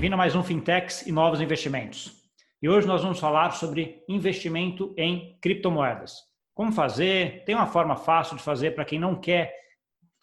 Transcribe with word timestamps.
Bem-vindo 0.00 0.14
a 0.14 0.16
mais 0.16 0.34
um 0.34 0.42
Fintechs 0.42 1.06
e 1.06 1.12
Novos 1.12 1.42
Investimentos. 1.42 2.24
E 2.62 2.70
hoje 2.70 2.86
nós 2.86 3.02
vamos 3.02 3.20
falar 3.20 3.50
sobre 3.50 4.02
investimento 4.08 4.94
em 4.96 5.38
criptomoedas. 5.42 6.14
Como 6.54 6.72
fazer? 6.72 7.44
Tem 7.44 7.54
uma 7.54 7.66
forma 7.66 7.94
fácil 7.94 8.34
de 8.34 8.42
fazer 8.42 8.70
para 8.70 8.86
quem 8.86 8.98
não 8.98 9.14
quer 9.14 9.54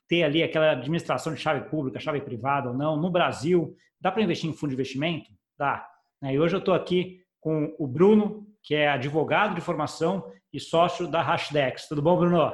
ter 0.07 0.23
ali 0.23 0.41
aquela 0.41 0.71
administração 0.71 1.32
de 1.32 1.39
chave 1.39 1.69
pública, 1.69 2.00
chave 2.00 2.19
privada 2.21 2.69
ou 2.69 2.75
não. 2.75 2.97
No 2.97 3.11
Brasil, 3.11 3.75
dá 4.01 4.11
para 4.11 4.23
investir 4.23 4.50
em 4.50 4.54
fundo 4.54 4.69
de 4.71 4.73
investimento? 4.73 5.29
Dá. 5.55 5.87
Né? 6.23 6.33
E 6.33 6.39
hoje 6.39 6.55
eu 6.55 6.59
estou 6.59 6.73
aqui 6.73 7.21
com 7.39 7.75
o 7.78 7.86
Bruno, 7.86 8.47
que 8.64 8.73
é 8.73 8.89
advogado 8.89 9.54
de 9.54 9.61
formação 9.61 10.28
e 10.51 10.59
sócio 10.59 11.07
da 11.07 11.21
Hashdex. 11.21 11.87
Tudo 11.87 12.01
bom, 12.01 12.18
Bruno? 12.18 12.51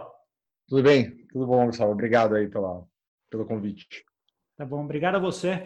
Tudo 0.68 0.84
bem, 0.84 1.26
tudo 1.32 1.48
bom, 1.48 1.68
Gustavo. 1.68 1.94
Obrigado 1.94 2.36
aí 2.36 2.50
pela, 2.50 2.84
pelo 3.32 3.46
convite. 3.46 4.04
Tá 4.58 4.66
bom, 4.66 4.84
obrigado 4.84 5.16
a 5.16 5.20
você. 5.20 5.66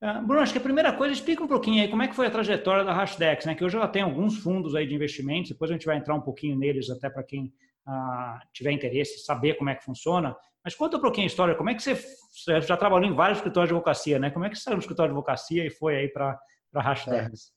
Uh, 0.00 0.24
Bruno, 0.24 0.42
acho 0.42 0.52
que 0.52 0.58
a 0.58 0.62
primeira 0.62 0.92
coisa, 0.92 1.12
explica 1.12 1.42
um 1.42 1.48
pouquinho 1.48 1.82
aí 1.82 1.88
como 1.88 2.02
é 2.02 2.08
que 2.08 2.14
foi 2.14 2.26
a 2.26 2.30
trajetória 2.30 2.84
da 2.84 2.92
Hashdex, 2.92 3.44
né? 3.46 3.54
Que 3.54 3.64
hoje 3.64 3.76
ela 3.76 3.88
tem 3.88 4.02
alguns 4.02 4.38
fundos 4.38 4.76
aí 4.76 4.86
de 4.86 4.94
investimentos, 4.94 5.50
depois 5.50 5.70
a 5.70 5.74
gente 5.74 5.86
vai 5.86 5.96
entrar 5.96 6.14
um 6.14 6.20
pouquinho 6.20 6.56
neles 6.56 6.88
até 6.88 7.10
para 7.10 7.24
quem 7.24 7.52
uh, 7.86 8.38
tiver 8.52 8.70
interesse, 8.70 9.24
saber 9.24 9.54
como 9.54 9.70
é 9.70 9.74
que 9.74 9.84
funciona. 9.84 10.36
Mas 10.64 10.76
conta 10.76 10.98
um 10.98 11.00
pouquinho 11.00 11.24
a 11.24 11.26
história, 11.26 11.54
como 11.56 11.70
é 11.70 11.74
que 11.74 11.82
você, 11.82 11.94
você 11.96 12.60
já 12.60 12.76
trabalhou 12.76 13.10
em 13.10 13.14
vários 13.14 13.38
escritórios 13.38 13.70
de 13.70 13.74
advocacia, 13.74 14.18
né? 14.20 14.30
Como 14.30 14.44
é 14.44 14.50
que 14.50 14.56
você 14.56 14.62
saiu 14.62 14.76
do 14.76 14.80
escritório 14.80 15.12
de 15.12 15.18
advocacia 15.18 15.66
e 15.66 15.70
foi 15.70 15.96
aí 15.96 16.08
para 16.08 16.38
a 16.74 16.80
Hashdex? 16.80 17.52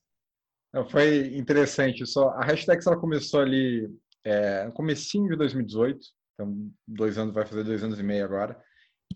É. 0.73 0.83
Foi 0.85 1.37
interessante. 1.37 2.07
Só 2.07 2.29
a 2.29 2.43
Hashdex 2.43 2.87
ela 2.87 2.97
começou 2.97 3.41
ali 3.41 3.87
é, 4.23 4.65
no 4.65 4.71
comecinho 4.71 5.29
de 5.29 5.35
2018, 5.35 5.99
então 6.33 6.71
dois 6.87 7.19
anos, 7.19 7.35
vai 7.35 7.45
fazer 7.45 7.63
dois 7.63 7.83
anos 7.83 7.99
e 7.99 8.03
meio 8.03 8.25
agora 8.25 8.57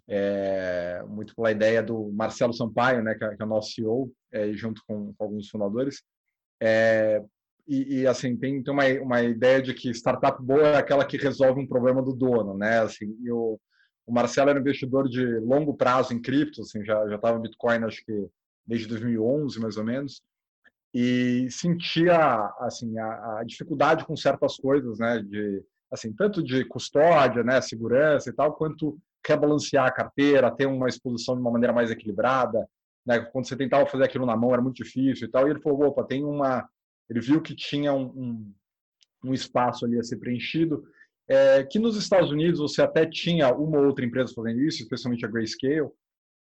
é, 0.07 1.03
muito 1.07 1.35
pela 1.35 1.51
ideia 1.51 1.81
do 1.81 2.11
Marcelo 2.11 2.53
Sampaio, 2.53 3.03
né, 3.03 3.15
que 3.15 3.23
é, 3.23 3.35
que 3.35 3.41
é 3.41 3.45
o 3.45 3.49
nosso 3.49 3.71
CEO, 3.71 4.11
é, 4.31 4.51
junto 4.53 4.81
com, 4.87 5.13
com, 5.13 5.23
alguns 5.23 5.49
fundadores. 5.49 6.03
É, 6.61 7.21
e, 7.67 8.01
e, 8.01 8.07
assim, 8.07 8.37
tem, 8.37 8.61
tem 8.63 8.73
uma, 8.73 8.85
uma 9.01 9.23
ideia 9.23 9.61
de 9.61 9.73
que 9.73 9.89
startup 9.89 10.41
boa 10.41 10.67
é 10.67 10.77
aquela 10.77 11.05
que 11.05 11.17
resolve 11.17 11.59
um 11.59 11.67
problema 11.67 12.01
do 12.01 12.13
dono, 12.13 12.55
né? 12.55 12.79
Assim, 12.79 13.15
o, 13.29 13.59
o 14.05 14.13
Marcelo 14.13 14.51
era 14.51 14.59
investidor 14.59 15.09
de 15.09 15.25
longo 15.39 15.75
prazo 15.75 16.13
em 16.13 16.21
cripto, 16.21 16.61
assim, 16.61 16.83
já 16.85 17.07
já 17.07 17.15
estava 17.15 17.39
Bitcoin 17.39 17.83
acho 17.83 18.05
que 18.05 18.27
desde 18.65 18.87
2011 18.87 19.59
mais 19.59 19.77
ou 19.77 19.83
menos, 19.83 20.21
e 20.93 21.47
sentia 21.51 22.17
assim 22.59 22.97
a, 22.97 23.39
a 23.39 23.43
dificuldade 23.43 24.05
com 24.05 24.15
certas 24.15 24.55
coisas, 24.57 24.99
né? 24.99 25.19
De 25.19 25.63
assim 25.91 26.13
tanto 26.13 26.43
de 26.43 26.65
custódia, 26.65 27.43
né, 27.43 27.61
segurança 27.61 28.29
e 28.29 28.33
tal, 28.33 28.53
quanto 28.53 28.97
rebalancear 29.27 29.85
a 29.85 29.91
carteira, 29.91 30.51
ter 30.51 30.65
uma 30.65 30.87
exposição 30.87 31.35
de 31.35 31.41
uma 31.41 31.51
maneira 31.51 31.73
mais 31.73 31.91
equilibrada. 31.91 32.67
Né? 33.05 33.19
Quando 33.19 33.47
você 33.47 33.55
tentava 33.55 33.85
fazer 33.85 34.03
aquilo 34.03 34.25
na 34.25 34.35
mão 34.35 34.53
era 34.53 34.61
muito 34.61 34.83
difícil 34.83 35.27
e 35.27 35.31
tal. 35.31 35.47
E 35.47 35.51
ele 35.51 35.61
falou, 35.61 35.87
opa, 35.87 36.03
tem 36.03 36.23
uma... 36.23 36.67
Ele 37.09 37.19
viu 37.19 37.41
que 37.41 37.55
tinha 37.55 37.93
um, 37.93 38.05
um, 38.05 38.53
um 39.25 39.33
espaço 39.33 39.85
ali 39.85 39.99
a 39.99 40.03
ser 40.03 40.17
preenchido, 40.17 40.83
é, 41.27 41.63
que 41.63 41.79
nos 41.79 41.95
Estados 41.95 42.31
Unidos 42.31 42.59
você 42.59 42.81
até 42.81 43.05
tinha 43.05 43.53
uma 43.53 43.79
ou 43.79 43.85
outra 43.87 44.05
empresa 44.05 44.33
fazendo 44.33 44.59
isso, 44.61 44.81
especialmente 44.81 45.25
a 45.25 45.27
Grayscale, 45.27 45.89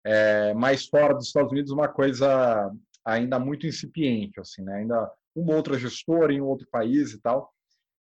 é, 0.04 0.54
mas 0.54 0.88
fora 0.88 1.14
dos 1.14 1.28
Estados 1.28 1.52
Unidos 1.52 1.72
uma 1.72 1.88
coisa 1.88 2.72
ainda 3.06 3.40
muito 3.40 3.68
incipiente, 3.68 4.40
assim, 4.40 4.64
né? 4.64 4.78
Ainda 4.78 5.12
uma 5.36 5.56
outra 5.56 5.78
gestora 5.78 6.34
em 6.34 6.42
um 6.42 6.48
outro 6.48 6.68
país 6.72 7.14
e 7.14 7.22
tal. 7.22 7.52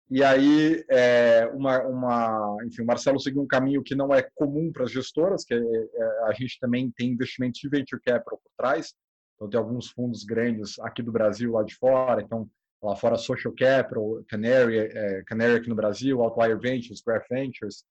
E 0.09 0.23
aí, 0.23 0.85
é, 0.89 1.51
uma, 1.53 1.83
uma, 1.83 2.57
enfim, 2.65 2.83
o 2.83 2.87
Marcelo 2.87 3.19
seguiu 3.19 3.43
um 3.43 3.47
caminho 3.47 3.83
que 3.83 3.95
não 3.95 4.15
é 4.15 4.23
comum 4.35 4.71
para 4.73 4.85
as 4.85 4.93
gestoras, 4.93 5.45
que 5.45 5.53
é, 5.53 5.59
é, 5.59 6.23
a 6.27 6.33
gente 6.33 6.61
também 6.61 6.93
tem 6.97 7.11
investimentos 7.11 7.61
de 7.61 7.69
venture 7.69 8.01
capital 8.01 8.39
por 8.39 8.51
trás. 8.57 8.95
Então, 9.35 9.51
tem 9.51 9.59
alguns 9.59 9.91
fundos 9.91 10.23
grandes 10.23 10.79
aqui 10.79 11.03
do 11.03 11.11
Brasil, 11.11 11.53
lá 11.53 11.65
de 11.65 11.75
fora. 11.75 12.23
Então, 12.23 12.49
lá 12.81 12.95
fora, 12.95 13.17
Social 13.17 13.53
Capital, 13.53 14.23
Canary, 14.29 14.79
é, 14.79 15.23
Canary 15.25 15.57
aqui 15.57 15.69
no 15.69 15.75
Brasil, 15.75 16.23
Outlier 16.23 16.59
Ventures, 16.59 17.03
Graph 17.05 17.27
Ventures. 17.29 17.85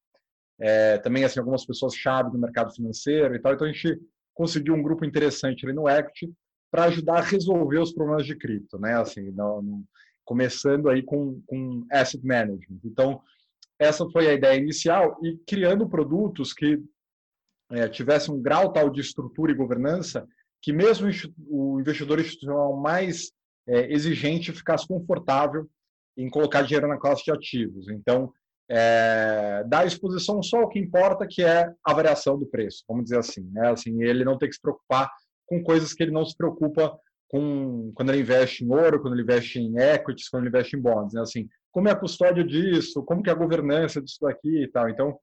É, 0.57 0.97
também, 0.99 1.25
assim, 1.25 1.39
algumas 1.39 1.65
pessoas 1.65 1.95
chave 1.95 2.31
do 2.31 2.39
mercado 2.39 2.73
financeiro 2.73 3.35
e 3.35 3.39
tal. 3.39 3.53
Então, 3.53 3.67
a 3.67 3.71
gente 3.71 3.99
conseguiu 4.33 4.73
um 4.73 4.81
grupo 4.81 5.03
interessante 5.03 5.65
ali 5.65 5.75
no 5.75 5.89
Equity 5.89 6.31
para 6.71 6.85
ajudar 6.85 7.17
a 7.17 7.21
resolver 7.21 7.79
os 7.79 7.93
problemas 7.93 8.25
de 8.25 8.37
cripto, 8.37 8.79
né? 8.79 8.95
Assim, 8.95 9.31
não, 9.31 9.61
não 9.61 9.83
começando 10.25 10.89
aí 10.89 11.03
com, 11.03 11.41
com 11.45 11.85
asset 11.91 12.25
management. 12.25 12.79
Então, 12.83 13.21
essa 13.79 14.07
foi 14.09 14.27
a 14.27 14.33
ideia 14.33 14.59
inicial 14.59 15.17
e 15.23 15.37
criando 15.47 15.87
produtos 15.87 16.53
que 16.53 16.81
é, 17.71 17.87
tivessem 17.87 18.33
um 18.33 18.41
grau 18.41 18.71
tal 18.71 18.89
de 18.89 19.01
estrutura 19.01 19.51
e 19.51 19.55
governança 19.55 20.27
que 20.61 20.73
mesmo 20.73 21.07
o 21.47 21.79
investidor 21.79 22.19
institucional 22.19 22.75
mais 22.75 23.31
é, 23.67 23.91
exigente 23.93 24.51
ficasse 24.51 24.87
confortável 24.87 25.69
em 26.17 26.29
colocar 26.29 26.63
dinheiro 26.63 26.87
na 26.87 26.97
classe 26.97 27.23
de 27.23 27.31
ativos. 27.31 27.87
Então, 27.89 28.31
é, 28.69 29.63
dá 29.67 29.85
exposição 29.85 30.41
só 30.41 30.63
o 30.63 30.67
que 30.67 30.79
importa, 30.79 31.27
que 31.29 31.43
é 31.43 31.71
a 31.83 31.93
variação 31.93 32.37
do 32.39 32.47
preço, 32.47 32.83
vamos 32.87 33.03
dizer 33.03 33.19
assim. 33.19 33.47
Né? 33.51 33.69
assim 33.69 34.01
ele 34.01 34.25
não 34.25 34.37
tem 34.37 34.49
que 34.49 34.55
se 34.55 34.61
preocupar 34.61 35.11
com 35.45 35.61
coisas 35.63 35.93
que 35.93 36.01
ele 36.01 36.11
não 36.11 36.25
se 36.25 36.35
preocupa 36.35 36.97
com, 37.27 37.91
quando 37.95 38.09
ele 38.09 38.21
investe 38.21 38.63
em 38.63 38.71
ouro, 38.71 39.01
quando 39.01 39.13
ele 39.13 39.23
investe 39.23 39.59
em 39.59 39.77
equities, 39.77 40.29
quando 40.29 40.43
ele 40.43 40.49
investe 40.49 40.75
em 40.75 40.81
bonds, 40.81 41.13
né? 41.13 41.21
Assim, 41.21 41.47
como 41.71 41.89
é 41.89 41.91
a 41.91 41.95
custódia 41.95 42.43
disso, 42.43 43.03
como 43.03 43.21
que 43.21 43.29
é 43.29 43.33
a 43.33 43.37
governança 43.37 44.01
disso 44.01 44.19
daqui 44.21 44.63
e 44.63 44.67
tal. 44.67 44.89
Então, 44.89 45.19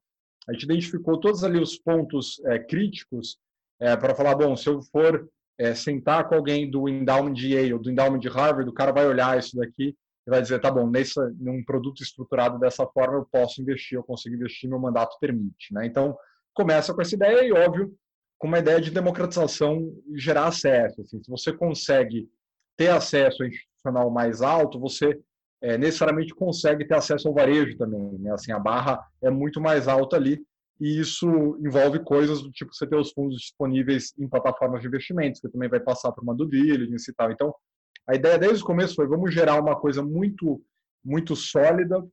a 0.47 0.53
gente 0.53 0.63
identificou 0.63 1.19
todos 1.19 1.43
ali 1.43 1.59
os 1.59 1.77
pontos 1.77 2.41
é, 2.45 2.59
críticos 2.59 3.37
é, 3.79 3.95
para 3.95 4.13
falar, 4.13 4.35
bom, 4.35 4.55
se 4.55 4.67
eu 4.69 4.81
for 4.81 5.27
é, 5.57 5.73
sentar 5.73 6.27
com 6.27 6.35
alguém 6.35 6.69
do 6.69 6.87
endowment 6.89 7.33
de 7.33 7.53
Yale, 7.53 7.79
do 7.79 7.89
endowment 7.89 8.19
de 8.19 8.27
Harvard, 8.27 8.69
o 8.69 8.73
cara 8.73 8.91
vai 8.91 9.07
olhar 9.07 9.37
isso 9.37 9.55
daqui 9.55 9.95
e 10.25 10.29
vai 10.29 10.41
dizer, 10.41 10.59
tá 10.59 10.71
bom, 10.71 10.89
nesse, 10.89 11.19
num 11.39 11.63
produto 11.63 12.01
estruturado 12.01 12.59
dessa 12.59 12.85
forma 12.87 13.17
eu 13.17 13.27
posso 13.31 13.61
investir, 13.61 13.97
eu 13.97 14.03
consigo 14.03 14.35
investir, 14.35 14.69
meu 14.69 14.79
mandato 14.79 15.17
permite, 15.19 15.73
né? 15.73 15.85
Então, 15.85 16.17
começa 16.53 16.93
com 16.93 17.01
essa 17.01 17.15
ideia 17.15 17.43
e, 17.45 17.51
óbvio, 17.51 17.93
com 18.43 18.47
uma 18.49 18.59
ideia 18.59 18.81
de 18.81 18.91
democratização 18.91 19.89
gerar 20.13 20.47
acesso. 20.47 20.99
Assim, 20.99 21.23
se 21.23 21.31
você 21.31 21.53
consegue 21.53 22.29
ter 22.75 22.89
acesso 22.89 23.45
institucional 23.45 24.11
mais 24.11 24.41
alto, 24.41 24.77
você 24.77 25.17
é, 25.61 25.77
necessariamente 25.77 26.35
consegue 26.35 26.85
ter 26.85 26.95
acesso 26.95 27.29
ao 27.29 27.33
varejo 27.33 27.77
também. 27.77 28.01
Né? 28.19 28.33
Assim, 28.33 28.51
a 28.51 28.59
barra 28.59 29.01
é 29.21 29.29
muito 29.29 29.61
mais 29.61 29.87
alta 29.87 30.17
ali 30.17 30.45
e 30.77 30.99
isso 30.99 31.57
envolve 31.65 31.99
coisas 31.99 32.41
do 32.41 32.51
tipo 32.51 32.73
você 32.73 32.85
ter 32.85 32.97
os 32.97 33.13
fundos 33.13 33.37
disponíveis 33.37 34.13
em 34.19 34.27
plataformas 34.27 34.81
de 34.81 34.87
investimentos, 34.87 35.39
que 35.39 35.47
também 35.47 35.69
vai 35.69 35.79
passar 35.79 36.11
por 36.11 36.21
uma 36.21 36.35
due 36.35 36.49
diligence 36.49 37.09
e 37.09 37.13
tal. 37.13 37.31
Então, 37.31 37.55
a 38.05 38.13
ideia 38.13 38.37
desde 38.37 38.61
o 38.61 38.67
começo 38.67 38.95
foi 38.95 39.07
vamos 39.07 39.33
gerar 39.33 39.57
uma 39.57 39.79
coisa 39.79 40.03
muito 40.03 40.61
muito 41.01 41.33
sólida 41.33 42.05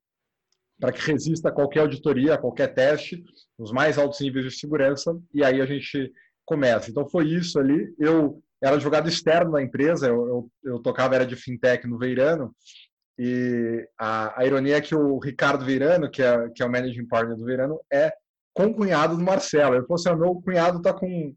para 0.80 0.92
que 0.92 1.06
resista 1.06 1.50
a 1.50 1.52
qualquer 1.52 1.80
auditoria, 1.80 2.34
a 2.34 2.38
qualquer 2.38 2.74
teste, 2.74 3.22
os 3.58 3.70
mais 3.70 3.98
altos 3.98 4.20
níveis 4.20 4.46
de 4.46 4.58
segurança, 4.58 5.16
e 5.32 5.44
aí 5.44 5.60
a 5.60 5.66
gente 5.66 6.10
começa. 6.44 6.90
Então 6.90 7.08
foi 7.08 7.28
isso 7.28 7.58
ali. 7.58 7.94
Eu 7.98 8.42
era 8.62 8.76
advogado 8.76 9.08
externo 9.08 9.52
da 9.52 9.62
empresa, 9.62 10.08
eu, 10.08 10.26
eu, 10.26 10.50
eu 10.64 10.78
tocava 10.80 11.14
era 11.14 11.26
de 11.26 11.36
fintech 11.36 11.86
no 11.86 11.98
Veirano, 11.98 12.54
e 13.18 13.86
a, 13.98 14.40
a, 14.40 14.46
ironia 14.46 14.78
é 14.78 14.80
que 14.80 14.94
o 14.94 15.18
Ricardo 15.18 15.64
Veirano, 15.64 16.10
que 16.10 16.22
é, 16.22 16.48
que 16.54 16.62
é 16.62 16.66
o 16.66 16.70
managing 16.70 17.06
partner 17.06 17.36
do 17.36 17.44
Veirano, 17.44 17.78
é 17.92 18.10
concunhado 18.54 19.14
do 19.14 19.22
Marcelo. 19.22 19.74
Ele 19.74 19.82
falou 19.82 19.96
assim: 19.96 20.08
ah, 20.08 20.16
meu 20.16 20.34
cunhado 20.36 20.78
está 20.78 20.94
com 20.94 21.34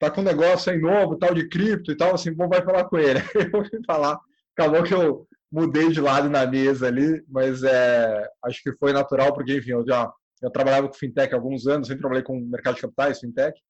tá 0.00 0.10
com 0.10 0.22
um 0.22 0.24
negócio 0.24 0.72
aí 0.72 0.78
novo, 0.78 1.18
tal 1.18 1.34
de 1.34 1.46
cripto 1.48 1.92
e 1.92 1.96
tal, 1.96 2.14
assim, 2.14 2.32
bom, 2.32 2.48
vai 2.48 2.62
falar 2.64 2.84
com 2.84 2.98
ele. 2.98 3.20
Eu 3.54 3.64
fui 3.64 3.80
falar, 3.86 4.18
acabou 4.56 4.82
que 4.82 4.94
eu 4.94 5.28
mudei 5.50 5.88
de 5.88 6.00
lado 6.00 6.28
na 6.30 6.46
mesa 6.46 6.86
ali, 6.86 7.22
mas 7.28 7.62
é, 7.62 8.28
acho 8.44 8.62
que 8.62 8.72
foi 8.76 8.92
natural, 8.92 9.34
porque, 9.34 9.56
enfim, 9.56 9.72
eu 9.72 9.84
já 9.86 10.10
eu 10.40 10.50
trabalhava 10.50 10.88
com 10.88 10.94
fintech 10.94 11.32
há 11.34 11.36
alguns 11.36 11.66
anos, 11.66 11.86
sempre 11.86 12.00
trabalhei 12.00 12.24
com 12.24 12.40
mercado 12.40 12.76
de 12.76 12.80
capitais, 12.80 13.20
fintech, 13.20 13.60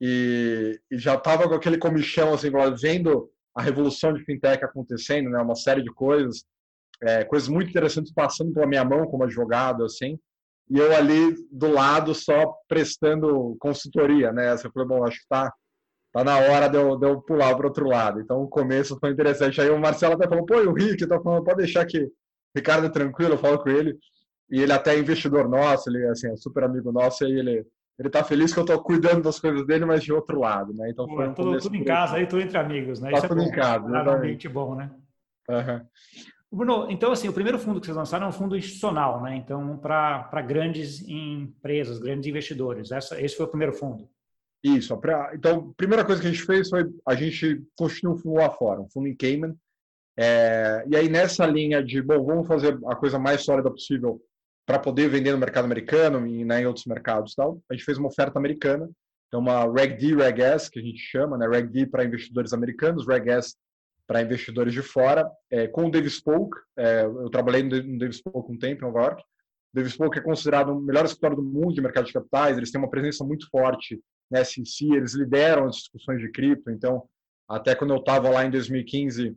e, 0.00 0.80
e 0.90 0.98
já 0.98 1.14
estava 1.14 1.48
com 1.48 1.54
aquele 1.54 1.78
comichão, 1.78 2.34
assim, 2.34 2.50
vendo 2.80 3.30
a 3.54 3.62
revolução 3.62 4.12
de 4.12 4.24
fintech 4.24 4.64
acontecendo, 4.64 5.30
né, 5.30 5.40
uma 5.40 5.54
série 5.54 5.82
de 5.82 5.92
coisas, 5.92 6.44
é, 7.02 7.24
coisas 7.24 7.48
muito 7.48 7.70
interessantes 7.70 8.12
passando 8.12 8.52
pela 8.52 8.66
minha 8.66 8.84
mão 8.84 9.06
como 9.06 9.24
advogado, 9.24 9.84
assim, 9.84 10.18
e 10.68 10.78
eu 10.78 10.94
ali 10.94 11.34
do 11.50 11.70
lado 11.70 12.14
só 12.14 12.54
prestando 12.66 13.56
consultoria, 13.60 14.32
né, 14.32 14.52
eu 14.52 14.72
falei, 14.72 14.88
bom, 14.88 15.04
acho 15.04 15.18
que 15.18 15.22
está 15.24 15.52
tá 16.12 16.24
na 16.24 16.38
hora 16.38 16.68
de 16.68 16.76
eu, 16.76 16.96
de 16.96 17.06
eu 17.06 17.20
pular 17.20 17.54
para 17.54 17.66
outro 17.66 17.86
lado. 17.86 18.20
Então, 18.20 18.42
o 18.42 18.48
começo 18.48 18.98
foi 18.98 19.10
interessante. 19.10 19.60
Aí 19.60 19.70
o 19.70 19.78
Marcelo 19.78 20.14
até 20.14 20.28
falou, 20.28 20.44
pô, 20.44 20.60
e 20.60 20.66
o 20.66 20.72
Rick, 20.72 21.06
tá 21.06 21.20
falando, 21.20 21.44
pode 21.44 21.58
deixar 21.58 21.84
que 21.86 21.98
o 22.02 22.10
Ricardo 22.56 22.86
é 22.86 22.90
tranquilo, 22.90 23.34
eu 23.34 23.38
falo 23.38 23.58
com 23.58 23.68
ele. 23.68 23.96
E 24.50 24.60
ele 24.60 24.72
até 24.72 24.94
é 24.94 24.98
investidor 24.98 25.48
nosso, 25.48 25.88
ele 25.88 26.04
assim, 26.08 26.28
é 26.28 26.36
super 26.36 26.64
amigo 26.64 26.90
nosso, 26.90 27.24
e 27.24 27.38
ele 27.38 27.66
ele 28.00 28.08
tá 28.08 28.24
feliz 28.24 28.54
que 28.54 28.58
eu 28.58 28.64
tô 28.64 28.82
cuidando 28.82 29.20
das 29.20 29.38
coisas 29.38 29.66
dele, 29.66 29.84
mas 29.84 30.02
de 30.02 30.10
outro 30.10 30.40
lado, 30.40 30.72
né? 30.72 30.88
Então 30.88 31.06
foi 31.06 31.28
um 31.28 31.34
tudo, 31.34 31.58
tudo 31.58 31.76
em 31.76 31.84
casa 31.84 32.16
aí, 32.16 32.26
tudo 32.26 32.40
entre 32.40 32.56
amigos, 32.56 32.98
né? 32.98 33.10
Tá 33.10 33.18
Isso 33.18 33.26
é 33.26 33.28
tudo 33.28 33.42
é 33.42 33.44
em 33.44 33.50
casa, 33.50 33.86
realmente 33.90 34.48
bom, 34.48 34.74
né? 34.74 34.90
Uhum. 35.46 35.86
Bruno, 36.50 36.90
então 36.90 37.12
assim, 37.12 37.28
o 37.28 37.32
primeiro 37.32 37.58
fundo 37.58 37.78
que 37.78 37.84
vocês 37.84 37.96
lançaram 37.96 38.24
é 38.24 38.28
um 38.30 38.32
fundo 38.32 38.56
institucional, 38.56 39.22
né? 39.22 39.36
Então 39.36 39.76
para 39.76 40.40
grandes 40.40 41.06
empresas, 41.06 41.98
grandes 41.98 42.26
investidores. 42.26 42.90
Essa, 42.90 43.20
esse 43.20 43.36
foi 43.36 43.44
o 43.44 43.50
primeiro 43.50 43.74
fundo. 43.74 44.08
Isso. 44.62 44.98
Então, 45.32 45.70
a 45.70 45.74
primeira 45.74 46.04
coisa 46.04 46.20
que 46.20 46.28
a 46.28 46.30
gente 46.30 46.44
fez 46.44 46.68
foi 46.68 46.84
a 47.06 47.14
gente 47.14 47.62
construir 47.76 48.12
um 48.12 48.18
fundo 48.18 48.36
lá 48.36 48.50
fora, 48.50 48.80
um 48.80 48.88
fundo 48.90 49.08
em 49.08 49.16
Cayman. 49.16 49.56
É, 50.18 50.84
e 50.86 50.96
aí, 50.96 51.08
nessa 51.08 51.46
linha 51.46 51.82
de, 51.82 52.02
bom, 52.02 52.22
vamos 52.24 52.46
fazer 52.46 52.78
a 52.86 52.94
coisa 52.94 53.18
mais 53.18 53.42
sólida 53.42 53.70
possível 53.70 54.20
para 54.70 54.78
poder 54.78 55.08
vender 55.08 55.32
no 55.32 55.38
mercado 55.38 55.64
americano 55.64 56.24
e 56.26 56.44
né, 56.44 56.62
em 56.62 56.66
outros 56.66 56.86
mercados 56.86 57.34
tal, 57.34 57.60
a 57.68 57.74
gente 57.74 57.84
fez 57.84 57.98
uma 57.98 58.06
oferta 58.06 58.38
americana, 58.38 58.88
então 59.26 59.40
uma 59.40 59.64
Reg 59.64 59.96
D, 59.96 60.14
Reg 60.14 60.40
S, 60.40 60.70
que 60.70 60.78
a 60.78 60.82
gente 60.82 60.98
chama, 60.98 61.36
né, 61.36 61.48
Reg 61.48 61.66
D 61.68 61.86
para 61.86 62.04
investidores 62.04 62.52
americanos, 62.52 63.04
Reg 63.04 63.28
S 63.30 63.56
para 64.06 64.22
investidores 64.22 64.72
de 64.72 64.80
fora, 64.80 65.28
é, 65.50 65.66
com 65.66 65.86
o 65.86 65.90
Davis 65.90 66.20
Polk, 66.20 66.56
é, 66.76 67.02
eu 67.02 67.28
trabalhei 67.30 67.64
no 67.64 67.98
Davis 67.98 68.22
Polk 68.22 68.52
um 68.52 68.58
tempo 68.58 68.84
em 68.84 68.86
Nova 68.86 69.00
York, 69.00 69.22
o 69.22 69.76
Davis 69.76 69.96
Polk 69.96 70.16
é 70.16 70.22
considerado 70.22 70.70
o 70.70 70.80
melhor 70.80 71.04
escritório 71.04 71.38
do 71.38 71.42
mundo 71.42 71.74
de 71.74 71.80
mercado 71.80 72.06
de 72.06 72.12
capitais, 72.12 72.56
eles 72.56 72.70
têm 72.70 72.80
uma 72.80 72.90
presença 72.90 73.24
muito 73.24 73.48
forte 73.50 74.00
na 74.30 74.44
SEC, 74.44 74.82
eles 74.82 75.14
lideram 75.14 75.66
as 75.66 75.76
discussões 75.76 76.20
de 76.20 76.30
cripto, 76.30 76.70
então 76.70 77.08
até 77.48 77.74
quando 77.74 77.92
eu 77.92 77.98
estava 77.98 78.30
lá 78.30 78.44
em 78.44 78.50
2015, 78.50 79.36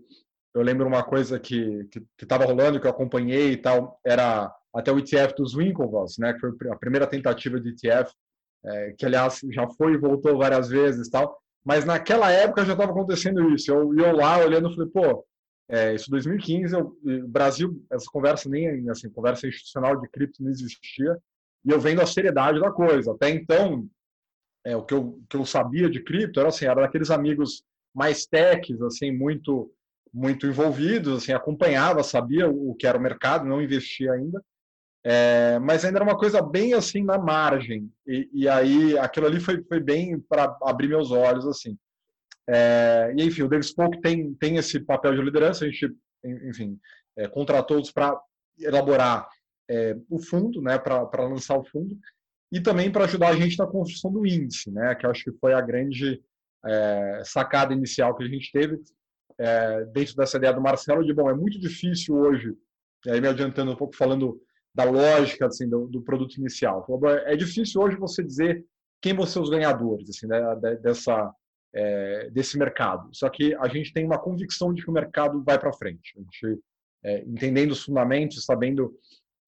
eu 0.54 0.62
lembro 0.62 0.88
uma 0.88 1.04
coisa 1.04 1.40
que 1.40 1.90
estava 2.22 2.46
rolando, 2.46 2.80
que 2.80 2.86
eu 2.86 2.92
acompanhei 2.92 3.54
e 3.54 3.58
tal, 3.58 4.00
era 4.06 4.54
até 4.74 4.92
o 4.92 5.00
ETF 5.00 5.36
dos 5.36 5.56
Winklevoss, 5.56 6.18
né, 6.20 6.34
que 6.34 6.40
foi 6.40 6.52
a 6.72 6.76
primeira 6.76 7.08
tentativa 7.08 7.60
de 7.60 7.70
ETF, 7.70 8.14
é, 8.66 8.94
que 8.98 9.06
aliás 9.06 9.40
já 9.52 9.68
foi 9.70 9.94
e 9.94 9.98
voltou 9.98 10.38
várias 10.38 10.70
vezes 10.70 11.10
tal, 11.10 11.38
mas 11.66 11.86
naquela 11.86 12.32
época 12.32 12.66
já 12.66 12.74
estava 12.74 12.92
acontecendo 12.92 13.50
isso. 13.50 13.72
Eu 13.72 13.94
ia 13.96 14.12
lá 14.12 14.38
olhando 14.38 14.70
e 14.70 14.76
falei, 14.76 14.90
pô, 14.90 15.26
é, 15.70 15.96
isso 15.96 16.10
2015, 16.12 16.74
eu, 16.76 16.98
Brasil, 17.28 17.84
essa 17.92 18.06
conversa 18.12 18.50
nem 18.50 18.90
assim, 18.90 19.10
conversa 19.10 19.48
institucional 19.48 20.00
de 20.00 20.10
cripto 20.10 20.44
não 20.44 20.52
existia, 20.52 21.18
e 21.66 21.72
eu 21.72 21.80
vendo 21.80 22.02
a 22.02 22.06
seriedade 22.06 22.60
da 22.60 22.70
coisa. 22.70 23.14
Até 23.14 23.30
então, 23.30 23.88
é, 24.66 24.76
o 24.76 24.84
que 24.84 24.94
eu, 24.94 25.20
que 25.30 25.38
eu 25.38 25.46
sabia 25.46 25.90
de 25.90 26.02
cripto 26.02 26.40
era 26.40 26.50
assim, 26.50 26.66
era 26.66 26.82
daqueles 26.82 27.12
amigos 27.12 27.64
mais 27.94 28.26
techs, 28.26 28.82
assim, 28.82 29.12
muito 29.12 29.72
muito 30.16 30.46
envolvidos, 30.46 31.24
assim, 31.24 31.32
acompanhava, 31.34 32.04
sabia 32.04 32.48
o 32.48 32.76
que 32.76 32.86
era 32.86 33.00
o 33.00 33.02
mercado, 33.02 33.48
não 33.48 33.60
investia 33.60 34.12
ainda, 34.12 34.44
é, 35.04 35.58
mas 35.58 35.84
ainda 35.84 35.98
era 35.98 36.06
uma 36.06 36.18
coisa 36.18 36.40
bem 36.40 36.76
assim 36.76 37.04
na 37.04 37.18
margem. 37.18 37.92
E, 38.06 38.30
e 38.32 38.48
aí 38.48 38.96
aquilo 39.00 39.26
ali 39.26 39.40
foi, 39.40 39.64
foi 39.64 39.80
bem 39.80 40.20
para 40.20 40.56
abrir 40.62 40.88
meus 40.88 41.12
olhos 41.12 41.48
assim. 41.48 41.76
É, 42.48 43.12
e 43.18 43.24
enfim, 43.24 43.42
o 43.42 43.50
Davis 43.50 43.74
Polk 43.74 44.00
tem 44.02 44.36
tem 44.36 44.58
esse 44.58 44.80
papel 44.80 45.16
de 45.16 45.22
liderança. 45.24 45.66
A 45.66 45.68
gente, 45.68 45.92
enfim, 46.24 46.80
é, 47.18 47.28
contratou-os 47.28 47.92
para 47.92 48.16
elaborar 48.60 49.28
é, 49.68 49.98
o 50.10 50.20
fundo, 50.20 50.62
né, 50.62 50.78
para 50.78 51.28
lançar 51.28 51.58
o 51.58 51.64
fundo 51.64 51.98
e 52.54 52.62
também 52.62 52.92
para 52.92 53.06
ajudar 53.06 53.30
a 53.30 53.36
gente 53.36 53.58
na 53.58 53.66
construção 53.66 54.12
do 54.12 54.26
índice, 54.28 54.72
né, 54.72 54.94
que 54.94 55.08
acho 55.08 55.24
que 55.24 55.38
foi 55.40 55.54
a 55.54 55.60
grande 55.60 56.22
é, 56.64 57.22
sacada 57.26 57.74
inicial 57.74 58.16
que 58.16 58.24
a 58.24 58.28
gente 58.28 58.52
teve 58.52 58.80
é, 59.40 59.86
dentro 59.86 60.16
dessa 60.16 60.38
ideia 60.38 60.54
do 60.54 60.62
Marcelo 60.62 61.04
de 61.04 61.12
bom, 61.12 61.28
é 61.30 61.34
muito 61.34 61.60
difícil 61.60 62.16
hoje. 62.16 62.54
E 63.06 63.10
aí 63.10 63.20
me 63.20 63.28
adiantando 63.28 63.72
um 63.72 63.76
pouco 63.76 63.96
falando 63.96 64.40
da 64.74 64.84
lógica 64.84 65.48
assim 65.48 65.68
do, 65.68 65.88
do 65.88 66.04
produto 66.04 66.36
inicial. 66.36 66.86
É 67.26 67.36
difícil 67.36 67.82
hoje 67.82 67.98
você 67.98 68.24
dizer 68.24 68.64
quem 69.02 69.16
vão 69.16 69.26
ser 69.26 69.40
os 69.40 69.50
ganhadores 69.50 70.10
assim, 70.10 70.28
né, 70.28 70.40
dessa 70.82 71.34
é, 71.74 72.30
desse 72.30 72.58
mercado. 72.58 73.10
Só 73.12 73.28
que 73.30 73.56
a 73.56 73.68
gente 73.68 73.92
tem 73.92 74.06
uma 74.06 74.20
convicção 74.20 74.72
de 74.72 74.84
que 74.84 74.90
o 74.90 74.94
mercado 74.94 75.44
vai 75.44 75.58
para 75.58 75.74
frente. 75.74 76.14
A 76.16 76.22
gente, 76.22 76.62
é, 77.04 77.24
entendendo 77.24 77.72
os 77.72 77.84
fundamentos, 77.84 78.46
sabendo 78.46 78.94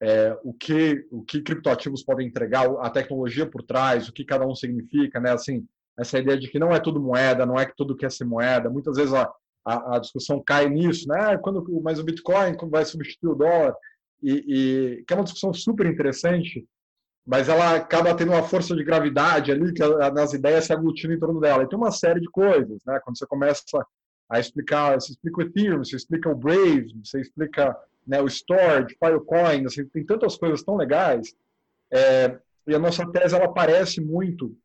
é, 0.06 0.38
o 0.44 0.54
que 0.54 1.06
o 1.12 1.24
que 1.24 1.42
criptoativos 1.42 2.04
podem 2.04 2.28
entregar, 2.28 2.66
a 2.80 2.90
tecnologia 2.90 3.46
por 3.46 3.64
trás, 3.64 4.08
o 4.08 4.14
que 4.14 4.24
cada 4.24 4.46
um 4.46 4.56
significa, 4.56 5.20
né? 5.20 5.32
Assim, 5.32 5.66
essa 5.98 6.20
ideia 6.20 6.38
de 6.38 6.50
que 6.50 6.60
não 6.60 6.72
é 6.72 6.80
tudo 6.80 7.02
moeda, 7.02 7.46
não 7.46 7.58
é 7.58 7.66
que 7.66 7.76
tudo 7.76 7.96
quer 7.96 8.12
ser 8.12 8.26
moeda. 8.26 8.70
Muitas 8.70 8.98
vezes 8.98 9.14
a, 9.14 9.32
a, 9.66 9.96
a 9.96 10.00
discussão 10.00 10.44
cai 10.46 10.70
nisso, 10.70 11.08
né? 11.08 11.34
Ah, 11.34 11.38
quando 11.38 11.66
mas 11.82 12.00
o 12.00 12.04
Bitcoin 12.04 12.56
vai 12.70 12.86
substituir 12.86 13.32
o 13.32 13.36
dólar? 13.36 13.76
e, 14.26 14.34
e, 15.00 15.04
que 15.06 15.14
é 15.14 15.16
uma 15.16 15.24
discussão 15.24 15.54
super 15.54 15.86
interessante, 15.86 16.68
mas 17.26 17.48
ela 17.48 17.76
acaba 17.76 18.16
tendo 18.16 18.32
uma 18.32 18.44
força 18.44 18.76
de 18.76 18.84
gravidade 18.84 19.52
ali 19.52 19.74
que 19.74 19.84
nas 20.14 20.34
ideias 20.34 20.66
se 20.66 20.74
aglutinam 20.74 21.16
em 21.16 21.20
torno 21.20 21.40
dela. 21.40 21.64
E 21.64 21.70
tem 21.70 21.78
uma 21.78 21.92
série 21.92 22.20
de 22.20 22.30
coisas, 22.30 22.82
né? 22.86 23.00
Quando 23.04 23.18
você 23.18 23.26
começa 23.26 23.64
a 24.30 24.40
explicar, 24.40 25.00
você 25.00 25.12
explica 25.12 25.40
o 25.40 25.42
Ethereum, 25.44 25.84
você 25.84 25.96
explica 25.96 26.30
o 26.30 26.36
Brave, 26.36 26.94
você 27.04 27.22
explica 27.22 27.76
né, 28.06 28.22
o 28.22 28.28
Storage, 28.28 28.96
Filecoin, 28.98 29.66
assim, 29.66 29.86
tem 29.88 30.06
tantas 30.06 30.38
coisas 30.38 30.64
tão 30.64 30.76
legais. 30.76 31.36
É, 31.92 32.38
e 32.68 32.76
a 32.76 32.80
nossa 32.80 33.10
tese 33.12 33.36
ela 33.36 33.52
parece 33.52 34.02
muito 34.02 34.56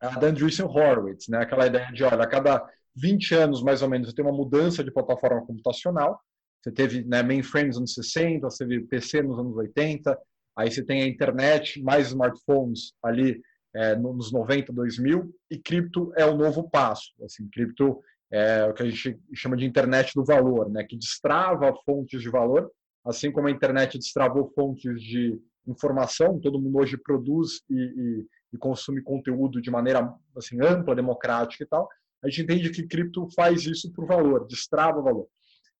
a 0.00 0.18
da 0.18 0.26
Andreessen 0.28 0.66
Horowitz, 0.66 1.28
né? 1.28 1.38
Aquela 1.38 1.66
ideia 1.66 1.90
de, 1.92 2.04
olha, 2.04 2.22
a 2.22 2.26
cada 2.26 2.64
20 2.94 3.34
anos 3.34 3.62
mais 3.62 3.82
ou 3.82 3.88
menos 3.88 4.08
você 4.08 4.14
tem 4.14 4.24
uma 4.24 4.36
mudança 4.36 4.84
de 4.84 4.90
plataforma 4.90 5.44
computacional 5.46 6.20
você 6.64 6.72
teve 6.72 7.04
né, 7.04 7.22
mainframe 7.22 7.68
nos 7.68 7.76
anos 7.76 7.92
60, 7.92 8.48
você 8.48 8.66
teve 8.66 8.86
PC 8.86 9.20
nos 9.20 9.38
anos 9.38 9.54
80, 9.54 10.18
aí 10.56 10.70
você 10.70 10.82
tem 10.82 11.02
a 11.02 11.06
internet, 11.06 11.82
mais 11.82 12.08
smartphones 12.08 12.94
ali 13.02 13.42
é, 13.74 13.94
nos 13.94 14.32
90, 14.32 14.72
2000, 14.72 15.30
e 15.50 15.58
cripto 15.58 16.10
é 16.16 16.24
o 16.24 16.34
novo 16.34 16.70
passo. 16.70 17.12
Assim, 17.22 17.46
cripto 17.50 18.00
é 18.34 18.66
o 18.66 18.74
que 18.74 18.82
a 18.82 18.90
gente 18.90 19.16
chama 19.32 19.56
de 19.56 19.64
internet 19.64 20.12
do 20.14 20.24
valor, 20.24 20.68
né, 20.68 20.82
que 20.82 20.96
destrava 20.96 21.72
fontes 21.86 22.20
de 22.20 22.28
valor, 22.28 22.68
assim 23.04 23.30
como 23.30 23.46
a 23.46 23.50
internet 23.50 23.96
destravou 23.96 24.50
fontes 24.54 25.00
de 25.00 25.40
informação, 25.68 26.40
todo 26.40 26.60
mundo 26.60 26.78
hoje 26.78 26.96
produz 26.96 27.62
e, 27.70 27.74
e, 27.74 28.26
e 28.54 28.58
consome 28.58 29.02
conteúdo 29.02 29.62
de 29.62 29.70
maneira 29.70 30.12
assim, 30.36 30.60
ampla, 30.60 30.96
democrática 30.96 31.62
e 31.62 31.66
tal, 31.66 31.88
a 32.24 32.28
gente 32.28 32.42
entende 32.42 32.70
que 32.70 32.86
cripto 32.86 33.28
faz 33.36 33.66
isso 33.66 33.92
por 33.92 34.04
valor, 34.04 34.46
destrava 34.48 35.00
valor. 35.00 35.28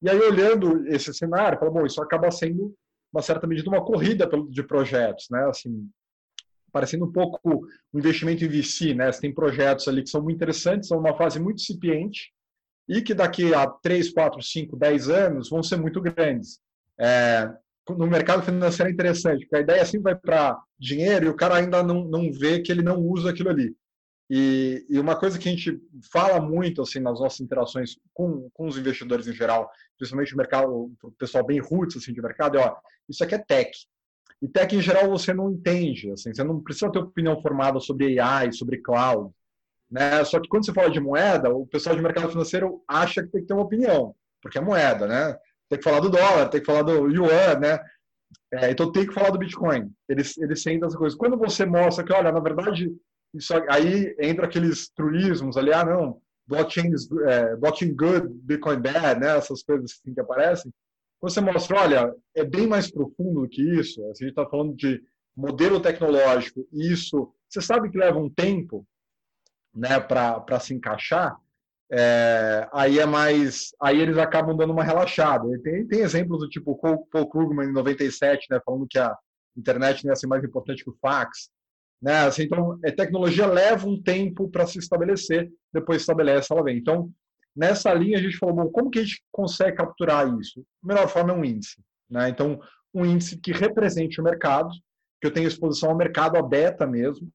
E 0.01 0.09
aí, 0.09 0.19
olhando 0.21 0.87
esse 0.87 1.12
cenário, 1.15 1.59
fala, 1.59 1.71
bom, 1.71 1.87
isso 1.87 2.01
acaba 2.03 2.31
sendo, 2.31 2.75
uma 3.12 3.23
certa 3.23 3.47
medida, 3.47 3.69
uma 3.69 3.85
corrida 3.85 4.29
de 4.51 4.62
projetos, 4.62 5.27
né? 5.31 5.47
Assim, 5.49 5.89
parecendo 6.71 7.06
um 7.06 7.12
pouco 7.12 7.67
um 7.93 7.99
investimento 7.99 8.45
em 8.45 8.49
VC, 8.49 8.93
né? 8.93 9.11
Você 9.11 9.23
tem 9.23 9.33
projetos 9.33 9.89
ali 9.89 10.03
que 10.03 10.11
são 10.11 10.23
muito 10.23 10.37
interessantes, 10.37 10.89
são 10.89 10.99
uma 10.99 11.17
fase 11.17 11.41
muito 11.41 11.62
incipiente 11.62 12.34
e 12.89 13.03
que 13.03 13.15
daqui 13.15 13.55
a 13.55 13.67
3, 13.67 14.13
4, 14.13 14.43
5, 14.43 14.77
10 14.77 15.09
anos 15.09 15.51
vão 15.51 15.63
ser 15.63 15.77
muito 15.77 16.01
grandes. 16.01 16.61
É, 16.99 17.51
no 17.89 18.07
mercado 18.07 18.43
financeiro 18.43 18.91
é 18.91 18.93
interessante, 18.93 19.41
porque 19.45 19.57
a 19.57 19.61
ideia 19.61 19.83
assim 19.83 20.01
vai 20.01 20.15
para 20.15 20.59
dinheiro 20.79 21.27
e 21.27 21.29
o 21.29 21.37
cara 21.37 21.57
ainda 21.57 21.83
não, 21.83 22.05
não 22.05 22.33
vê 22.33 22.61
que 22.61 22.71
ele 22.71 22.83
não 22.83 23.01
usa 23.01 23.31
aquilo 23.31 23.51
ali. 23.51 23.75
E, 24.31 24.87
e, 24.89 24.99
uma 24.99 25.17
coisa 25.17 25.39
que 25.39 25.47
a 25.49 25.53
gente 25.53 25.79
fala 26.11 26.41
muito 26.41 26.81
assim 26.81 26.99
nas 26.99 27.20
nossas 27.20 27.41
interações 27.41 27.99
com, 28.15 28.49
com 28.55 28.67
os 28.67 28.79
investidores 28.79 29.27
em 29.29 29.35
geral, 29.35 29.70
principalmente 29.99 30.32
o 30.32 30.37
mercado, 30.37 30.91
o 31.03 31.13
pessoal 31.19 31.44
bem 31.44 31.61
roots 31.61 31.99
assim 31.99 32.13
de 32.13 32.23
mercado, 32.23 32.56
é 32.56 32.67
ó, 32.67 32.75
isso 33.06 33.23
aqui 33.23 33.35
é 33.35 33.39
tech. 33.39 33.70
E 34.41 34.49
tech 34.49 34.75
em 34.75 34.81
geral 34.81 35.11
você 35.11 35.35
não 35.35 35.51
entende, 35.51 36.11
assim, 36.11 36.32
você 36.32 36.43
não 36.43 36.61
precisa 36.61 36.91
ter 36.91 37.01
opinião 37.01 37.41
formada 37.43 37.79
sobre 37.81 38.19
AI, 38.19 38.53
sobre 38.53 38.81
cloud, 38.81 39.31
né? 39.94 40.24
Só 40.24 40.41
que 40.41 40.48
quando 40.48 40.67
você 40.67 40.72
fala 40.72 40.91
de 40.91 40.98
moeda, 40.98 41.55
o 41.55 41.65
pessoal 41.69 41.94
de 41.94 42.03
mercado 42.03 42.29
financeiro 42.29 42.82
acha 42.89 43.22
que 43.22 43.29
tem 43.29 43.43
que 43.43 43.46
ter 43.46 43.55
uma 43.55 43.63
opinião, 43.63 44.13
porque 44.43 44.58
é 44.58 44.60
moeda, 44.60 45.06
né? 45.06 45.39
Tem 45.69 45.79
que 45.79 45.84
falar 45.84 46.01
do 46.01 46.10
dólar, 46.10 46.48
tem 46.48 46.60
que 46.60 46.67
falar 46.67 46.82
do 46.82 47.08
yuan, 47.08 47.60
né? 47.60 47.79
É, 48.53 48.72
então 48.72 48.91
tem 48.91 49.06
que 49.06 49.15
falar 49.15 49.31
do 49.31 49.39
Bitcoin. 49.39 49.89
Eles 50.08 50.36
eles 50.39 50.63
sentem 50.63 50.84
essa 50.84 50.98
coisa. 50.98 51.17
Quando 51.17 51.39
você 51.39 51.65
mostra 51.65 52.05
que, 52.05 52.13
olha, 52.13 52.32
na 52.32 52.41
verdade 52.41 52.93
isso 53.32 53.55
aí 53.69 54.17
entra 54.19 54.46
aqueles 54.46 54.89
truísmos 54.91 55.56
ali, 55.56 55.72
ah, 55.72 55.84
não, 55.84 56.20
blockchain, 56.44 56.91
é, 57.29 57.55
blockchain 57.56 57.94
good, 57.94 58.29
Bitcoin 58.43 58.81
bad, 58.81 59.20
né? 59.20 59.36
Essas 59.36 59.63
coisas 59.63 59.93
assim 59.93 60.13
que 60.13 60.20
aparecem. 60.20 60.72
Você 61.20 61.41
mostra, 61.41 61.81
olha, 61.81 62.15
é 62.34 62.44
bem 62.44 62.67
mais 62.67 62.91
profundo 62.91 63.43
do 63.43 63.48
que 63.48 63.63
isso. 63.79 64.03
A 64.06 64.08
gente 64.08 64.31
está 64.31 64.44
falando 64.44 64.74
de 64.74 65.01
modelo 65.36 65.81
tecnológico 65.81 66.67
e 66.72 66.93
isso, 66.93 67.32
você 67.48 67.60
sabe 67.60 67.91
que 67.91 67.98
leva 67.98 68.19
um 68.19 68.29
tempo, 68.29 68.84
né, 69.75 70.01
para 70.01 70.61
se 70.61 70.75
encaixar. 70.75 71.37
É, 71.91 72.69
aí 72.73 72.99
é 72.99 73.07
mais, 73.07 73.75
aí 73.81 74.01
eles 74.01 74.19
acabam 74.19 74.57
dando 74.57 74.73
uma 74.73 74.85
relaxada. 74.85 75.47
Tem, 75.63 75.87
tem 75.87 76.01
exemplos 76.01 76.41
do 76.41 76.49
tipo 76.49 76.79
Paul 76.79 77.29
Krugman 77.29 77.69
em 77.69 77.73
97, 77.73 78.47
né, 78.51 78.61
falando 78.65 78.87
que 78.89 78.99
a 78.99 79.15
internet 79.57 80.07
ia 80.07 80.17
ser 80.17 80.27
mais 80.27 80.43
importante 80.45 80.83
que 80.83 80.91
o 80.91 80.97
fax. 81.01 81.51
Né? 82.01 82.19
Assim, 82.27 82.43
então, 82.43 82.79
a 82.85 82.93
tecnologia 82.93 83.47
leva 83.47 83.87
um 83.89 84.01
tempo 84.01 84.49
para 84.49 84.67
se 84.67 84.79
estabelecer, 84.79 85.51
depois 85.73 86.03
estabelece, 86.03 86.53
ela 86.53 86.63
vem. 86.63 86.77
Então, 86.77 87.11
nessa 87.57 87.93
linha, 87.95 88.19
a 88.19 88.21
gente 88.21 88.37
falou, 88.37 88.55
bom, 88.55 88.69
como 88.69 88.91
que 88.91 88.99
a 88.99 89.03
gente 89.03 89.23
consegue 89.33 89.77
capturar 89.77 90.29
isso? 90.39 90.65
A 90.83 90.87
melhor 90.87 91.09
forma 91.09 91.33
é 91.33 91.37
um 91.37 91.45
índice. 91.45 91.81
Né? 92.11 92.29
Então, 92.29 92.61
um 92.93 93.05
índice 93.05 93.39
que 93.39 93.53
represente 93.53 94.21
o 94.21 94.25
mercado, 94.25 94.71
que 95.21 95.27
eu 95.27 95.33
tenha 95.33 95.49
exposição 95.49 95.91
ao 95.91 95.97
mercado, 95.97 96.37
a 96.37 96.43
beta 96.43 96.87
mesmo. 96.87 97.29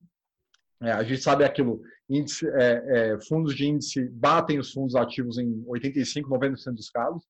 É, 0.82 0.92
a 0.92 1.04
gente 1.04 1.22
sabe 1.22 1.44
aquilo, 1.44 1.82
índice, 2.10 2.48
é, 2.48 2.84
é, 3.14 3.20
fundos 3.22 3.56
de 3.56 3.68
índice 3.68 4.08
batem 4.10 4.60
os 4.60 4.72
fundos 4.72 4.96
ativos 4.96 5.38
em 5.38 5.64
85, 5.68 6.30
90% 6.30 6.74
dos 6.74 6.90
casos. 6.90 7.24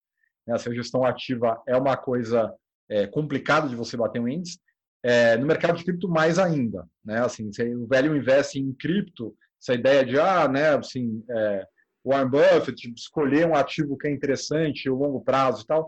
Né? 0.46 0.56
Essa 0.56 0.74
gestão 0.74 1.04
ativa 1.04 1.62
é 1.68 1.76
uma 1.76 1.98
coisa 1.98 2.54
é, 2.88 3.08
complicada 3.08 3.68
de 3.68 3.76
você 3.76 3.98
bater 3.98 4.22
um 4.22 4.28
índice. 4.28 4.60
É, 5.02 5.38
no 5.38 5.46
mercado 5.46 5.78
de 5.78 5.86
cripto, 5.86 6.10
mais 6.10 6.38
ainda. 6.38 6.88
Né? 7.04 7.20
Assim, 7.20 7.52
se 7.52 7.64
o 7.76 7.88
velho 7.88 8.16
investe 8.16 8.60
em 8.60 8.74
cripto, 8.74 9.36
essa 9.62 9.74
ideia 9.74 10.06
de, 10.06 10.20
ah, 10.20 10.48
né, 10.48 10.76
assim, 10.76 11.24
é, 11.30 11.66
Warren 12.04 12.30
Buffett, 12.30 12.94
escolher 12.96 13.46
um 13.46 13.56
ativo 13.56 13.98
que 13.98 14.08
é 14.08 14.12
interessante, 14.12 14.90
o 14.90 14.96
longo 14.96 15.22
prazo 15.22 15.64
e 15.64 15.68
tal, 15.68 15.88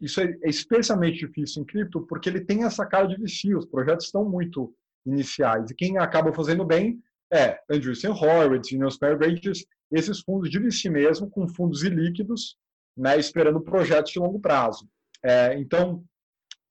isso 0.00 0.20
é, 0.20 0.34
especialmente 0.44 1.26
difícil 1.26 1.62
em 1.62 1.66
cripto 1.66 2.06
porque 2.06 2.28
ele 2.28 2.40
tem 2.40 2.64
essa 2.64 2.86
cara 2.86 3.06
de 3.06 3.16
VC, 3.16 3.54
os 3.54 3.66
projetos 3.66 4.06
estão 4.06 4.24
muito 4.24 4.74
iniciais. 5.06 5.70
E 5.70 5.74
quem 5.74 5.98
acaba 5.98 6.32
fazendo 6.32 6.64
bem 6.64 7.00
é 7.32 7.58
Andreessen 7.70 8.10
Horowitz, 8.10 8.72
Neosper 8.72 9.16
Ventures, 9.18 9.64
esses 9.90 10.20
fundos 10.20 10.50
de 10.50 10.58
VC 10.58 10.88
mesmo, 10.88 11.28
com 11.28 11.48
fundos 11.48 11.82
ilíquidos, 11.82 12.56
né, 12.96 13.18
esperando 13.18 13.60
projetos 13.60 14.12
de 14.12 14.18
longo 14.18 14.40
prazo. 14.40 14.88
É, 15.22 15.58
então, 15.58 16.04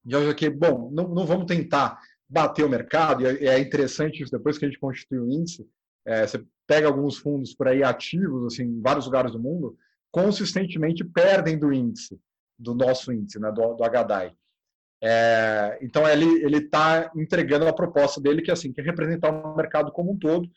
já 0.05 0.33
que, 0.33 0.49
bom, 0.49 0.89
não, 0.91 1.07
não 1.09 1.25
vamos 1.25 1.45
tentar 1.45 1.99
bater 2.27 2.63
o 2.63 2.69
mercado, 2.69 3.23
e 3.23 3.25
é, 3.25 3.55
é 3.55 3.59
interessante 3.59 4.21
isso, 4.21 4.31
depois 4.31 4.57
que 4.57 4.65
a 4.65 4.67
gente 4.67 4.79
constitui 4.79 5.19
o 5.19 5.29
índice, 5.29 5.67
é, 6.05 6.25
você 6.25 6.43
pega 6.67 6.87
alguns 6.87 7.17
fundos 7.17 7.53
por 7.53 7.67
aí 7.67 7.83
ativos, 7.83 8.53
assim, 8.53 8.63
em 8.63 8.81
vários 8.81 9.05
lugares 9.05 9.31
do 9.31 9.39
mundo, 9.39 9.75
consistentemente 10.11 11.03
perdem 11.03 11.57
do 11.57 11.73
índice, 11.73 12.19
do 12.57 12.73
nosso 12.73 13.11
índice, 13.11 13.39
né, 13.39 13.51
do, 13.51 13.73
do 13.73 13.83
HDI. 13.83 14.35
É, 15.01 15.79
então 15.81 16.07
ele 16.07 16.57
está 16.57 17.09
entregando 17.15 17.65
a 17.65 17.73
proposta 17.73 18.19
dele 18.19 18.41
que 18.41 18.51
assim 18.51 18.73
que 18.73 18.81
é 18.81 18.83
representar 18.83 19.31
o 19.31 19.55
mercado 19.55 19.93
como 19.93 20.11
um 20.11 20.17
todo 20.17 20.49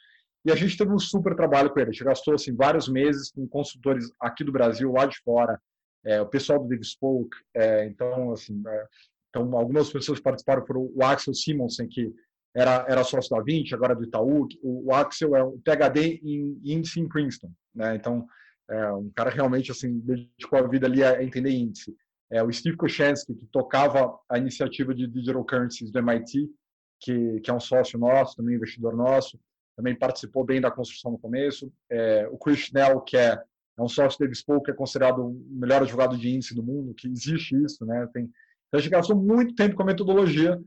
e 0.45 0.51
a 0.51 0.57
gente 0.57 0.77
teve 0.77 0.91
um 0.93 0.99
super 0.99 1.37
trabalho 1.37 1.71
com 1.71 1.79
ele. 1.79 1.91
A 1.91 1.93
gente 1.93 2.05
gastou 2.05 2.35
assim 2.35 2.55
vários 2.55 2.89
meses 2.89 3.31
com 3.31 3.47
consultores 3.47 4.11
aqui 4.21 4.43
do 4.43 4.51
Brasil, 4.51 4.91
lá 4.91 5.07
de 5.07 5.17
fora, 5.21 5.61
é, 6.05 6.21
o 6.21 6.27
pessoal 6.27 6.59
do 6.59 6.69
Dave 6.69 6.85
Spoke. 6.85 7.37
É, 7.55 7.87
então 7.87 8.33
assim, 8.33 8.61
é, 8.67 8.87
então 9.31 9.57
algumas 9.57 9.93
pessoas 9.93 10.21
participaram 10.21 10.67
foram 10.67 10.91
o 10.95 11.05
Axel 11.05 11.35
Simonsen 11.35 11.89
que 11.89 12.13
era 12.55 12.85
era 12.89 13.05
sócio 13.05 13.35
da 13.35 13.43
20, 13.43 13.75
agora 13.75 13.95
do 13.95 14.05
Itaú. 14.05 14.49
O, 14.63 14.89
o 14.89 14.95
Axel 14.95 15.37
é 15.37 15.45
um 15.45 15.59
PhD 15.61 16.21
em 16.23 16.61
índice 16.65 17.01
em 17.01 17.09
Princeton, 17.09 17.53
né? 17.75 17.95
Então 17.95 18.27
é, 18.69 18.93
um 18.93 19.11
cara 19.11 19.31
realmente 19.31 19.71
assim 19.71 20.01
dedicou 20.01 20.59
a 20.59 20.67
vida 20.67 20.87
ali 20.87 21.05
a 21.05 21.23
entender 21.23 21.51
índice. 21.51 21.95
É, 22.33 22.43
o 22.43 22.51
Steve 22.51 22.79
Koshansky, 22.79 23.35
que 23.35 23.47
tocava 23.47 24.19
a 24.27 24.39
iniciativa 24.39 24.95
de 24.95 25.07
Digital 25.07 25.45
Currencies 25.45 25.93
do 25.93 25.99
MIT, 25.99 26.51
que, 26.99 27.41
que 27.41 27.51
é 27.51 27.55
um 27.55 27.61
sócio 27.61 27.99
nosso, 27.99 28.37
também 28.37 28.57
investidor 28.57 28.97
nosso, 28.97 29.39
também 29.77 29.95
participou 29.95 30.43
bem 30.43 30.61
da 30.61 30.71
construção 30.71 31.13
no 31.13 31.19
começo. 31.19 31.71
É, 31.91 32.27
o 32.31 32.39
Chris 32.39 32.61
Schnell, 32.61 33.01
que 33.03 33.19
é, 33.19 33.33
é 33.79 33.83
um 33.83 33.89
sócio 33.89 34.19
da 34.19 34.33
Spoke, 34.33 34.65
que 34.65 34.71
é 34.71 34.75
considerado 34.75 35.27
o 35.27 35.47
melhor 35.51 35.83
advogado 35.83 36.17
de 36.17 36.31
índice 36.31 36.55
do 36.55 36.63
mundo, 36.63 36.95
que 36.95 37.07
existe 37.07 37.55
isso, 37.63 37.85
né? 37.85 38.09
Tem, 38.15 38.25
então 38.25 38.79
a 38.79 38.81
gente 38.81 38.91
gastou 38.91 39.17
muito 39.17 39.55
tempo 39.55 39.75
com 39.75 39.83
a 39.83 39.87
metodologia 39.87 40.59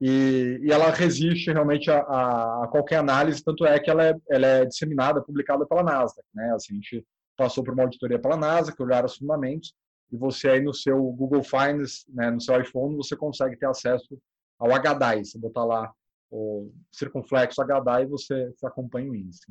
e, 0.00 0.58
e 0.62 0.72
ela 0.72 0.90
resiste 0.90 1.52
realmente 1.52 1.88
a, 1.88 1.98
a, 2.00 2.64
a, 2.64 2.68
qualquer 2.68 2.96
análise, 2.96 3.44
tanto 3.44 3.64
é 3.64 3.78
que 3.78 3.88
ela 3.88 4.08
é, 4.08 4.14
ela 4.28 4.46
é 4.46 4.64
disseminada, 4.64 5.22
publicada 5.22 5.64
pela 5.66 5.84
Nasdaq, 5.84 6.26
né? 6.34 6.52
Assim, 6.54 6.72
a 6.72 6.76
gente 6.76 7.06
passou 7.36 7.62
por 7.62 7.74
uma 7.74 7.84
auditoria 7.84 8.18
pela 8.18 8.36
NASA, 8.36 8.72
que 8.74 8.82
olharam 8.82 9.06
os 9.06 9.16
fundamentos, 9.16 9.72
e 10.12 10.16
você 10.16 10.48
aí 10.50 10.60
no 10.60 10.74
seu 10.74 11.02
Google 11.12 11.42
Finance, 11.42 12.04
né, 12.08 12.30
no 12.30 12.40
seu 12.40 12.60
iPhone, 12.60 12.96
você 12.96 13.16
consegue 13.16 13.56
ter 13.56 13.66
acesso 13.66 14.18
ao 14.58 14.68
HDAI. 14.68 15.24
Você 15.24 15.38
botar 15.38 15.64
lá 15.64 15.90
o 16.30 16.70
circunflexo 16.92 17.62
HDAI 17.62 18.02
e 18.02 18.06
você, 18.06 18.52
você 18.54 18.66
acompanha 18.66 19.10
o 19.10 19.16
índice. 19.16 19.46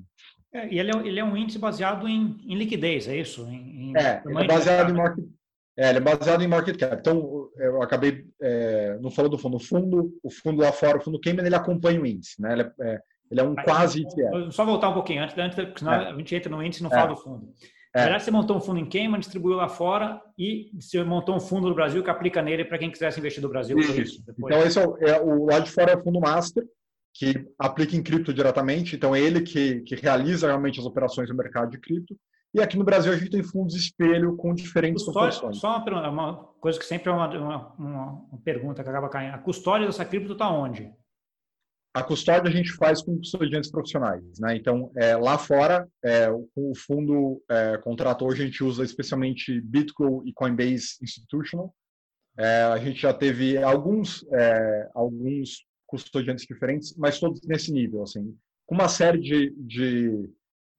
É, 0.54 0.72
e 0.72 0.80
ele 0.80 0.92
é, 0.92 1.08
ele 1.08 1.20
é, 1.20 1.24
um 1.24 1.36
índice 1.36 1.58
baseado 1.58 2.08
em, 2.08 2.38
em 2.48 2.56
liquidez, 2.56 3.08
é 3.08 3.18
isso? 3.18 3.48
Em, 3.48 3.92
em 3.92 3.98
é, 3.98 4.22
ele 4.26 4.44
é 4.44 4.48
baseado 4.48 4.90
em 4.90 4.94
market, 4.94 5.26
é, 5.78 5.90
ele 5.90 5.98
é 5.98 6.02
baseado 6.02 6.42
em 6.42 6.48
market 6.48 6.78
cap. 6.78 6.98
Então, 7.00 7.50
eu 7.58 7.82
acabei 7.82 8.26
é, 8.42 8.98
não 9.02 9.10
falando 9.10 9.32
do 9.32 9.38
fundo. 9.38 9.58
O 9.58 9.60
fundo, 9.60 10.20
o 10.24 10.30
fundo 10.30 10.62
lá 10.62 10.72
fora, 10.72 10.98
o 10.98 11.02
fundo 11.02 11.20
Cayman, 11.20 11.46
ele 11.46 11.56
acompanha 11.56 12.02
o 12.02 12.06
índice, 12.06 12.42
né? 12.42 12.54
Ele 12.54 12.62
é, 12.62 12.74
é 12.82 13.02
ele 13.32 13.40
é 13.40 13.44
um 13.44 13.56
quase 13.56 14.02
ETF. 14.02 14.52
Só 14.52 14.66
voltar 14.66 14.90
um 14.90 14.94
pouquinho 14.94 15.24
antes, 15.24 15.38
antes 15.38 15.56
porque 15.56 15.80
senão 15.80 15.94
a 15.94 16.18
gente 16.18 16.36
entra 16.36 16.52
no 16.52 16.62
índice 16.62 16.82
e 16.82 16.84
não 16.84 16.90
fala 16.90 17.08
do 17.08 17.16
fundo. 17.16 17.54
É. 17.94 18.00
Na 18.00 18.04
verdade, 18.06 18.24
você 18.24 18.32
montou 18.32 18.58
um 18.58 18.62
fundo 18.62 18.80
em 18.80 18.90
Cayman, 18.90 19.20
distribuiu 19.20 19.58
lá 19.58 19.68
fora 19.68 20.22
e 20.38 20.72
você 20.80 21.04
montou 21.04 21.36
um 21.36 21.40
fundo 21.40 21.68
no 21.68 21.76
Brasil 21.76 22.02
que 22.02 22.10
aplica 22.10 22.42
nele 22.42 22.64
para 22.64 22.78
quem 22.78 22.90
quisesse 22.90 23.20
investir 23.20 23.44
no 23.44 23.50
Brasil. 23.50 23.78
Isso. 23.78 24.24
Então, 24.40 24.62
esse 24.62 24.80
é 24.80 24.88
o, 24.88 24.98
é 24.98 25.22
o 25.22 25.46
lado 25.46 25.66
de 25.66 25.72
fora 25.72 25.92
é 25.92 25.98
o 25.98 26.04
fundo 26.04 26.20
master, 26.22 26.64
que 27.14 27.46
aplica 27.60 27.96
em 27.96 28.02
cripto 28.02 28.34
diretamente. 28.34 28.96
Então, 28.96 29.14
é 29.14 29.20
ele 29.20 29.42
que, 29.42 29.82
que 29.82 29.96
realiza 29.96 30.48
realmente 30.48 30.80
as 30.80 30.86
operações 30.86 31.30
no 31.30 31.36
mercado 31.36 31.70
de 31.70 31.80
cripto. 31.80 32.16
E 32.54 32.62
aqui 32.62 32.78
no 32.78 32.84
Brasil 32.84 33.14
a 33.14 33.16
gente 33.16 33.32
tem 33.32 33.44
fundos 33.44 33.76
espelho 33.76 34.36
com 34.36 34.54
diferentes 34.54 35.04
custódia, 35.04 35.54
Só 35.54 35.78
uma, 35.78 36.10
uma, 36.10 36.38
coisa 36.60 36.78
que 36.78 36.86
sempre 36.86 37.10
é 37.10 37.14
uma, 37.14 37.28
uma, 37.38 37.76
uma, 37.78 38.42
pergunta 38.44 38.84
que 38.84 38.90
acaba 38.90 39.08
caindo. 39.08 39.36
A 39.36 39.38
custódia 39.38 39.88
dessa 39.88 40.04
cripto 40.04 40.34
está 40.34 40.50
onde? 40.50 40.92
A 41.94 42.02
custódia 42.02 42.50
a 42.50 42.54
gente 42.54 42.72
faz 42.74 43.02
com 43.02 43.18
custodiantes 43.18 43.70
profissionais, 43.70 44.24
né? 44.40 44.56
Então, 44.56 44.92
é, 44.96 45.16
lá 45.16 45.38
fora, 45.38 45.88
é, 46.04 46.30
o, 46.56 46.74
fundo 46.74 47.44
é, 47.50 47.78
contratou, 47.80 48.32
a 48.32 48.36
gente 48.36 48.64
usa 48.64 48.84
especialmente 48.84 49.60
Bitcoin 49.60 50.26
e 50.26 50.32
Coinbase 50.32 50.98
Institutional. 51.02 51.76
É, 52.38 52.64
a 52.64 52.78
gente 52.78 53.02
já 53.02 53.14
teve 53.14 53.58
alguns, 53.58 54.26
é, 54.32 54.90
alguns 54.96 55.66
custodiantes 55.86 56.46
diferentes, 56.46 56.96
mas 56.96 57.20
todos 57.20 57.42
nesse 57.42 57.74
nível, 57.74 58.04
assim, 58.04 58.38
com 58.66 58.76
uma 58.76 58.88
série 58.88 59.20
de, 59.20 59.54
de, 59.58 60.30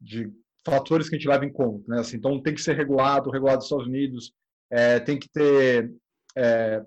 de 0.00 0.32
fatores 0.64 1.10
que 1.10 1.16
a 1.16 1.18
gente 1.18 1.28
leva 1.28 1.44
em 1.44 1.52
conta, 1.52 1.84
né? 1.88 2.00
Assim, 2.00 2.16
então, 2.16 2.40
tem 2.40 2.54
que 2.54 2.62
ser 2.62 2.74
regulado, 2.74 3.30
regulado 3.30 3.56
nos 3.56 3.66
Estados 3.66 3.86
Unidos, 3.86 4.32
é, 4.70 4.98
tem 4.98 5.18
que 5.18 5.28
ter... 5.28 5.92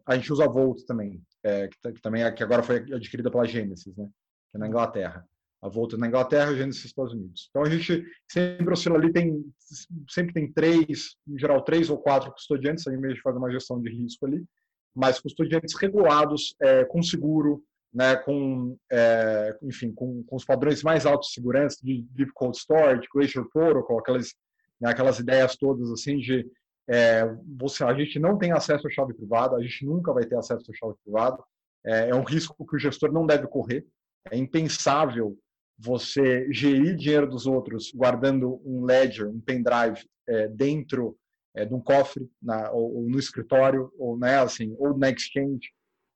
a 0.04 0.16
gente 0.16 0.34
usa 0.34 0.48
Volt 0.48 0.84
também, 0.88 1.22
é, 1.46 1.68
que, 1.68 1.94
que, 1.94 2.02
também 2.02 2.24
é, 2.24 2.32
que 2.32 2.44
agora 2.44 2.64
foi 2.64 2.78
adquirida 2.78 3.30
pela 3.30 3.46
Genesis, 3.46 3.96
né? 3.96 4.10
que 4.52 4.58
é 4.58 4.60
na 4.60 4.68
Inglaterra. 4.68 5.24
A 5.62 5.70
Volta 5.70 5.96
na 5.96 6.08
Inglaterra, 6.08 6.50
a 6.50 6.56
Genesis 6.56 6.84
nos 6.84 6.92
Estados 6.92 7.14
Unidos. 7.14 7.48
Então 7.50 7.64
a 7.64 7.70
gente 7.70 8.04
sempre 8.30 8.74
oscila 8.74 8.98
ali, 8.98 9.12
tem, 9.12 9.46
sempre 10.10 10.34
tem 10.34 10.52
três, 10.52 11.16
em 11.28 11.38
geral 11.38 11.64
três 11.64 11.90
ou 11.90 12.00
quatro 12.00 12.32
custodiantes, 12.32 12.88
aí 12.88 12.98
mesmo 12.98 13.22
faz 13.22 13.36
uma 13.36 13.52
gestão 13.52 13.80
de 13.80 13.90
risco 13.90 14.26
ali, 14.26 14.44
mas 14.94 15.20
custodiantes 15.20 15.76
regulados, 15.76 16.56
é, 16.62 16.84
com 16.86 17.02
seguro, 17.02 17.64
né, 17.94 18.16
com, 18.18 18.78
é, 18.92 19.58
enfim, 19.62 19.92
com, 19.92 20.24
com, 20.24 20.36
os 20.36 20.46
padrões 20.46 20.84
mais 20.84 21.06
altos 21.06 21.30
de 21.30 21.36
segurança, 21.36 21.78
de 21.82 22.02
Deep 22.12 22.32
Cold 22.34 22.58
Storage, 22.58 23.08
Glacier 23.14 23.46
Protocol, 23.52 24.00
aquelas, 24.00 24.34
né, 24.82 24.90
aquelas 24.90 25.20
ideias 25.20 25.56
todas 25.56 25.92
assim 25.92 26.18
de 26.18 26.46
é, 26.88 27.26
você, 27.58 27.84
a 27.84 27.94
gente 27.94 28.20
não 28.20 28.38
tem 28.38 28.52
acesso 28.52 28.88
à 28.88 28.90
chave 28.90 29.14
privada, 29.14 29.56
a 29.56 29.62
gente 29.62 29.86
nunca 29.86 30.14
vai 30.14 30.26
ter 30.26 30.38
acesso 30.38 30.72
à 30.72 30.74
chave 30.74 30.94
privada. 31.04 31.38
É, 31.86 32.10
é, 32.10 32.16
um 32.16 32.24
risco 32.24 32.66
que 32.66 32.76
o 32.76 32.80
gestor 32.80 33.12
não 33.12 33.26
deve 33.26 33.48
correr. 33.48 33.86
É 34.32 34.38
impensável 34.38 35.38
você 35.78 36.52
gerir 36.52 36.96
dinheiro 36.96 37.28
dos 37.28 37.46
outros 37.46 37.92
guardando 37.94 38.62
um 38.66 38.86
ledger, 38.86 39.28
um 39.28 39.40
pendrive 39.40 40.08
é, 40.28 40.48
dentro 40.48 41.18
é, 41.56 41.66
de 41.66 41.74
um 41.74 41.82
cofre, 41.82 42.30
na, 42.42 42.72
ou, 42.72 42.98
ou, 42.98 43.10
no 43.10 43.20
escritório, 43.20 43.92
ou 43.98 44.18
né, 44.18 44.40
assim, 44.40 44.76
ou 44.78 44.98
na 44.98 45.10
exchange. 45.10 45.72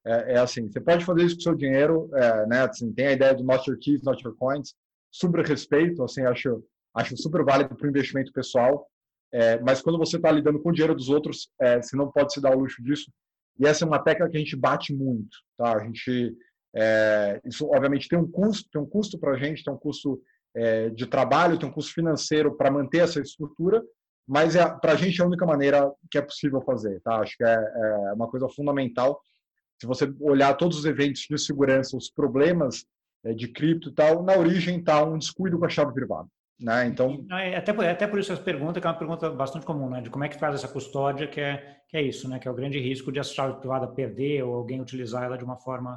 É, 0.06 0.34
é 0.34 0.40
assim, 0.40 0.70
você 0.70 0.80
pode 0.80 1.06
fazer 1.06 1.24
isso 1.24 1.36
com 1.36 1.42
o 1.42 1.44
seu 1.44 1.56
dinheiro, 1.56 2.10
é, 2.14 2.46
né, 2.48 2.62
assim, 2.62 2.92
tem 2.94 3.08
a 3.08 3.12
ideia 3.12 3.34
do 3.34 3.44
not 3.44 3.70
your 3.70 3.80
keys, 3.80 4.02
not 4.04 4.24
your 4.24 4.36
coins, 4.38 4.74
super 5.12 5.46
respeito, 5.46 6.04
assim, 6.04 6.24
acho, 6.24 6.64
acho 6.96 7.18
super 7.18 7.44
válido 7.44 7.76
para 7.76 7.86
o 7.86 7.90
investimento 7.90 8.32
pessoal, 8.32 8.89
é, 9.32 9.60
mas 9.60 9.82
quando 9.82 9.98
você 9.98 10.18
está 10.18 10.32
lidando 10.32 10.60
com 10.60 10.70
o 10.70 10.74
dinheiro 10.74 10.96
dos 10.96 11.10
outros, 11.10 11.50
é, 11.62 11.82
você 11.82 11.96
não 11.96 12.12
pode 12.12 12.34
se 12.34 12.42
dar 12.42 12.56
o 12.56 12.60
luxo 12.60 12.82
disso. 12.84 13.12
E 13.60 13.66
essa 13.66 13.84
é 13.84 13.88
uma 13.88 14.00
tecla 14.00 14.30
que 14.30 14.38
a 14.38 14.40
gente 14.40 14.56
bate 14.56 14.94
muito, 14.94 15.38
tá? 15.58 15.76
A 15.76 15.84
gente, 15.84 16.36
é, 16.76 17.40
isso 17.46 17.68
obviamente 17.68 18.08
tem 18.08 18.18
um 18.18 18.30
custo, 18.30 18.70
tem 18.72 18.82
um 18.82 18.86
custo 18.86 19.20
para 19.20 19.32
a 19.34 19.38
gente, 19.38 19.64
tem 19.64 19.74
um 19.74 19.78
custo 19.78 20.22
é, 20.56 20.90
de 20.90 21.06
trabalho, 21.06 21.60
tem 21.60 21.70
um 21.70 21.72
custo 21.72 21.94
financeiro 21.94 22.56
para 22.56 22.72
manter 22.72 23.00
essa 23.00 23.20
estrutura, 23.20 23.84
mas 24.28 24.56
é, 24.56 24.68
para 24.80 24.94
a 24.94 24.96
gente 24.96 25.20
é 25.20 25.24
a 25.24 25.28
única 25.28 25.46
maneira 25.46 25.92
que 26.10 26.18
é 26.18 26.22
possível 26.22 26.62
fazer, 26.62 27.00
tá? 27.02 27.18
Acho 27.20 27.36
que 27.38 27.44
é, 27.44 27.54
é 27.54 28.14
uma 28.14 28.30
coisa 28.30 28.48
fundamental. 28.50 29.22
Se 29.80 29.86
você 29.86 30.12
olhar 30.22 30.56
todos 30.56 30.80
os 30.80 30.86
eventos 30.86 31.26
de 31.30 31.38
segurança, 31.38 31.96
os 31.96 32.10
problemas 32.10 32.86
é, 33.26 33.34
de 33.34 33.48
cripto 33.48 33.90
e 33.90 33.94
tal, 33.94 34.24
na 34.24 34.38
origem 34.38 34.80
está 34.80 35.04
um 35.04 35.18
descuido 35.18 35.60
com 35.60 35.66
a 35.66 35.70
chave 35.70 35.94
privada. 35.94 36.28
Né? 36.60 36.88
Então, 36.88 37.26
é, 37.32 37.56
até, 37.56 37.72
por, 37.72 37.86
até 37.86 38.06
por 38.06 38.20
isso 38.20 38.34
essa 38.34 38.42
pergunta, 38.42 38.82
que 38.82 38.88
é 38.88 38.90
uma 38.90 38.98
pergunta 38.98 39.30
bastante 39.30 39.66
comum, 39.66 39.90
né? 39.90 40.02
de 40.02 40.10
como 40.10 40.26
é 40.26 40.30
que 40.30 40.38
faz 40.38 40.56
essa 40.56 40.68
custódia, 40.68 41.28
que 41.28 41.40
é, 41.40 41.78
que 41.88 41.96
é 41.96 42.02
isso, 42.02 42.28
né? 42.28 42.38
que 42.38 42.48
é 42.48 42.52
o 42.52 42.56
grande 42.56 42.80
risco 42.80 43.12
de 43.12 43.20
a 43.20 43.24
chave 43.24 43.60
privada 43.60 43.88
perder 43.88 44.44
ou 44.44 44.56
alguém 44.56 44.82
utilizar 44.82 45.24
ela 45.24 45.38
de 45.38 45.44
uma 45.44 45.56
forma 45.56 45.96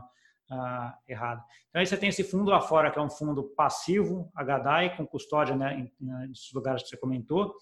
uh, 0.50 0.92
errada. 1.08 1.42
Então 1.68 1.80
aí 1.80 1.86
você 1.86 1.96
tem 1.96 2.10
esse 2.10 2.22
fundo 2.22 2.50
lá 2.50 2.60
fora, 2.60 2.92
que 2.92 2.98
é 2.98 3.02
um 3.02 3.10
fundo 3.10 3.42
passivo, 3.56 4.30
HDAI, 4.36 4.96
com 4.96 5.04
custódia 5.04 5.56
né, 5.56 5.90
em, 6.00 6.28
nesses 6.28 6.52
lugares 6.52 6.84
que 6.84 6.90
você 6.90 6.96
comentou, 6.96 7.52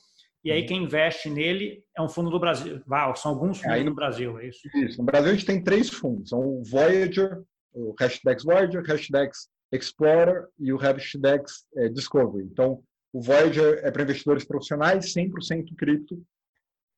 e 0.45 0.53
aí 0.53 0.63
uhum. 0.63 0.67
quem 0.67 0.83
investe 0.85 1.31
nele 1.31 1.83
é 1.97 2.03
um 2.03 2.09
fundo 2.09 2.31
do 2.31 2.39
Brasil, 2.39 2.83
ah, 2.91 3.15
são 3.15 3.33
alguns 3.33 3.59
fundos 3.59 3.77
aí, 3.77 3.85
no 3.85 3.95
Brasil, 3.95 4.39
é 4.39 4.49
isso? 4.49 4.61
Isso, 4.75 4.99
no 4.99 5.05
Brasil 5.05 5.31
a 5.31 5.35
gente 5.35 5.47
tem 5.47 5.63
três 5.63 5.89
fundos, 5.89 6.29
são 6.29 6.41
o 6.41 6.63
Voyager, 6.65 7.43
o 7.73 7.95
Hashdex 7.99 8.45
Voyager, 8.45 8.83
Hashdex 8.83 9.49
Explorer 9.73 10.49
e 10.59 10.73
o 10.73 10.77
Hashdex 10.77 11.65
eh, 11.77 11.89
Discovery. 11.89 12.45
Então, 12.45 12.83
o 13.13 13.21
Voyager 13.21 13.81
é 13.83 13.91
para 13.91 14.03
investidores 14.03 14.45
profissionais, 14.45 15.13
100% 15.13 15.75
cripto. 15.77 16.23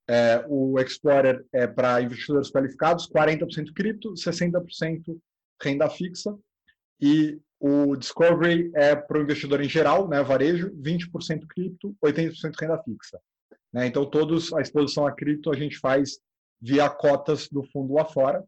É, 0.07 0.43
o 0.47 0.79
Explorer 0.79 1.45
é 1.51 1.65
para 1.65 2.01
investidores 2.01 2.51
qualificados, 2.51 3.09
40% 3.09 3.73
cripto, 3.73 4.13
60% 4.13 5.17
renda 5.61 5.89
fixa. 5.89 6.37
E 6.99 7.39
o 7.59 7.95
Discovery 7.95 8.71
é 8.75 8.95
para 8.95 9.17
o 9.17 9.21
investidor 9.21 9.61
em 9.61 9.69
geral, 9.69 10.07
né, 10.07 10.21
varejo, 10.21 10.69
20% 10.75 11.47
cripto, 11.47 11.95
80% 12.03 12.53
renda 12.59 12.77
fixa. 12.83 13.19
Né? 13.71 13.87
Então, 13.87 14.05
todos 14.05 14.53
a 14.53 14.61
exposição 14.61 15.07
a 15.07 15.11
cripto 15.11 15.51
a 15.51 15.55
gente 15.55 15.77
faz 15.79 16.19
via 16.61 16.89
cotas 16.89 17.47
do 17.49 17.63
fundo 17.63 17.93
lá 17.93 18.05
fora. 18.05 18.43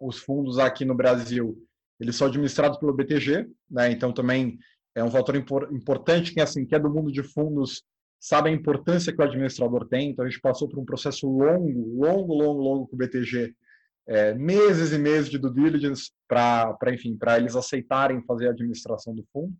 Os 0.00 0.18
fundos 0.18 0.58
aqui 0.58 0.84
no 0.84 0.94
Brasil, 0.94 1.56
eles 2.00 2.16
são 2.16 2.26
administrados 2.26 2.78
pelo 2.78 2.92
BTG, 2.92 3.48
né? 3.70 3.90
então 3.92 4.12
também 4.12 4.58
é 4.94 5.02
um 5.02 5.10
fator 5.10 5.36
importante 5.36 6.32
que 6.32 6.40
assim 6.40 6.64
que 6.64 6.74
é 6.74 6.78
do 6.78 6.90
mundo 6.90 7.10
de 7.10 7.22
fundos 7.22 7.82
sabe 8.20 8.48
a 8.48 8.52
importância 8.52 9.12
que 9.12 9.20
o 9.20 9.24
administrador 9.24 9.86
tem. 9.86 10.10
Então 10.10 10.24
a 10.24 10.28
gente 10.28 10.40
passou 10.40 10.68
por 10.68 10.78
um 10.78 10.84
processo 10.84 11.28
longo, 11.28 12.00
longo, 12.00 12.32
longo, 12.32 12.62
longo 12.62 12.86
com 12.86 12.96
o 12.96 12.98
BTG, 12.98 13.54
é, 14.06 14.32
meses 14.34 14.92
e 14.92 14.98
meses 14.98 15.30
de 15.30 15.38
due 15.38 15.52
diligence 15.52 16.10
para, 16.26 16.76
enfim, 16.88 17.16
para 17.16 17.36
eles 17.38 17.54
aceitarem 17.54 18.22
fazer 18.22 18.48
a 18.48 18.50
administração 18.50 19.14
do 19.14 19.24
fundo. 19.32 19.52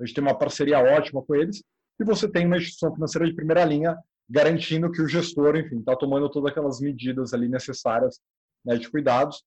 A 0.00 0.04
gente 0.04 0.14
tem 0.14 0.22
uma 0.22 0.38
parceria 0.38 0.78
ótima 0.78 1.22
com 1.22 1.34
eles 1.34 1.64
e 1.98 2.04
você 2.04 2.28
tem 2.28 2.46
uma 2.46 2.56
instituição 2.56 2.94
financeira 2.94 3.26
de 3.26 3.34
primeira 3.34 3.64
linha 3.64 3.96
garantindo 4.28 4.90
que 4.90 5.02
o 5.02 5.08
gestor, 5.08 5.56
enfim, 5.56 5.78
está 5.78 5.96
tomando 5.96 6.30
todas 6.30 6.50
aquelas 6.50 6.80
medidas 6.80 7.34
ali 7.34 7.48
necessárias 7.48 8.20
né, 8.64 8.76
de 8.76 8.88
cuidados. 8.88 9.42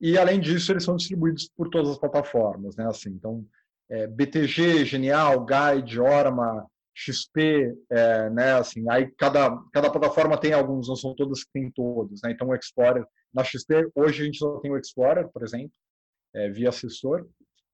E 0.00 0.18
além 0.18 0.40
disso, 0.40 0.72
eles 0.72 0.84
são 0.84 0.96
distribuídos 0.96 1.48
por 1.56 1.70
todas 1.70 1.92
as 1.92 1.98
plataformas, 1.98 2.76
né? 2.76 2.86
Assim, 2.86 3.10
então, 3.10 3.46
é, 3.90 4.06
BTG, 4.06 4.84
Genial, 4.84 5.44
Guide, 5.44 6.00
Orma, 6.00 6.66
XP, 6.94 7.74
é, 7.90 8.30
né? 8.30 8.54
Assim, 8.54 8.84
aí 8.90 9.10
cada 9.18 9.56
cada 9.72 9.90
plataforma 9.90 10.38
tem 10.38 10.52
alguns, 10.52 10.88
não 10.88 10.96
são 10.96 11.14
todas 11.14 11.44
que 11.44 11.52
tem 11.52 11.70
todos, 11.70 12.20
né? 12.22 12.30
Então, 12.30 12.48
o 12.48 12.54
Explorer 12.54 13.04
na 13.32 13.44
XP 13.44 13.90
hoje 13.94 14.22
a 14.22 14.24
gente 14.24 14.38
só 14.38 14.58
tem 14.60 14.70
o 14.70 14.78
Explorer, 14.78 15.28
por 15.28 15.42
exemplo, 15.42 15.72
é, 16.34 16.48
via 16.50 16.70
assessor. 16.70 17.26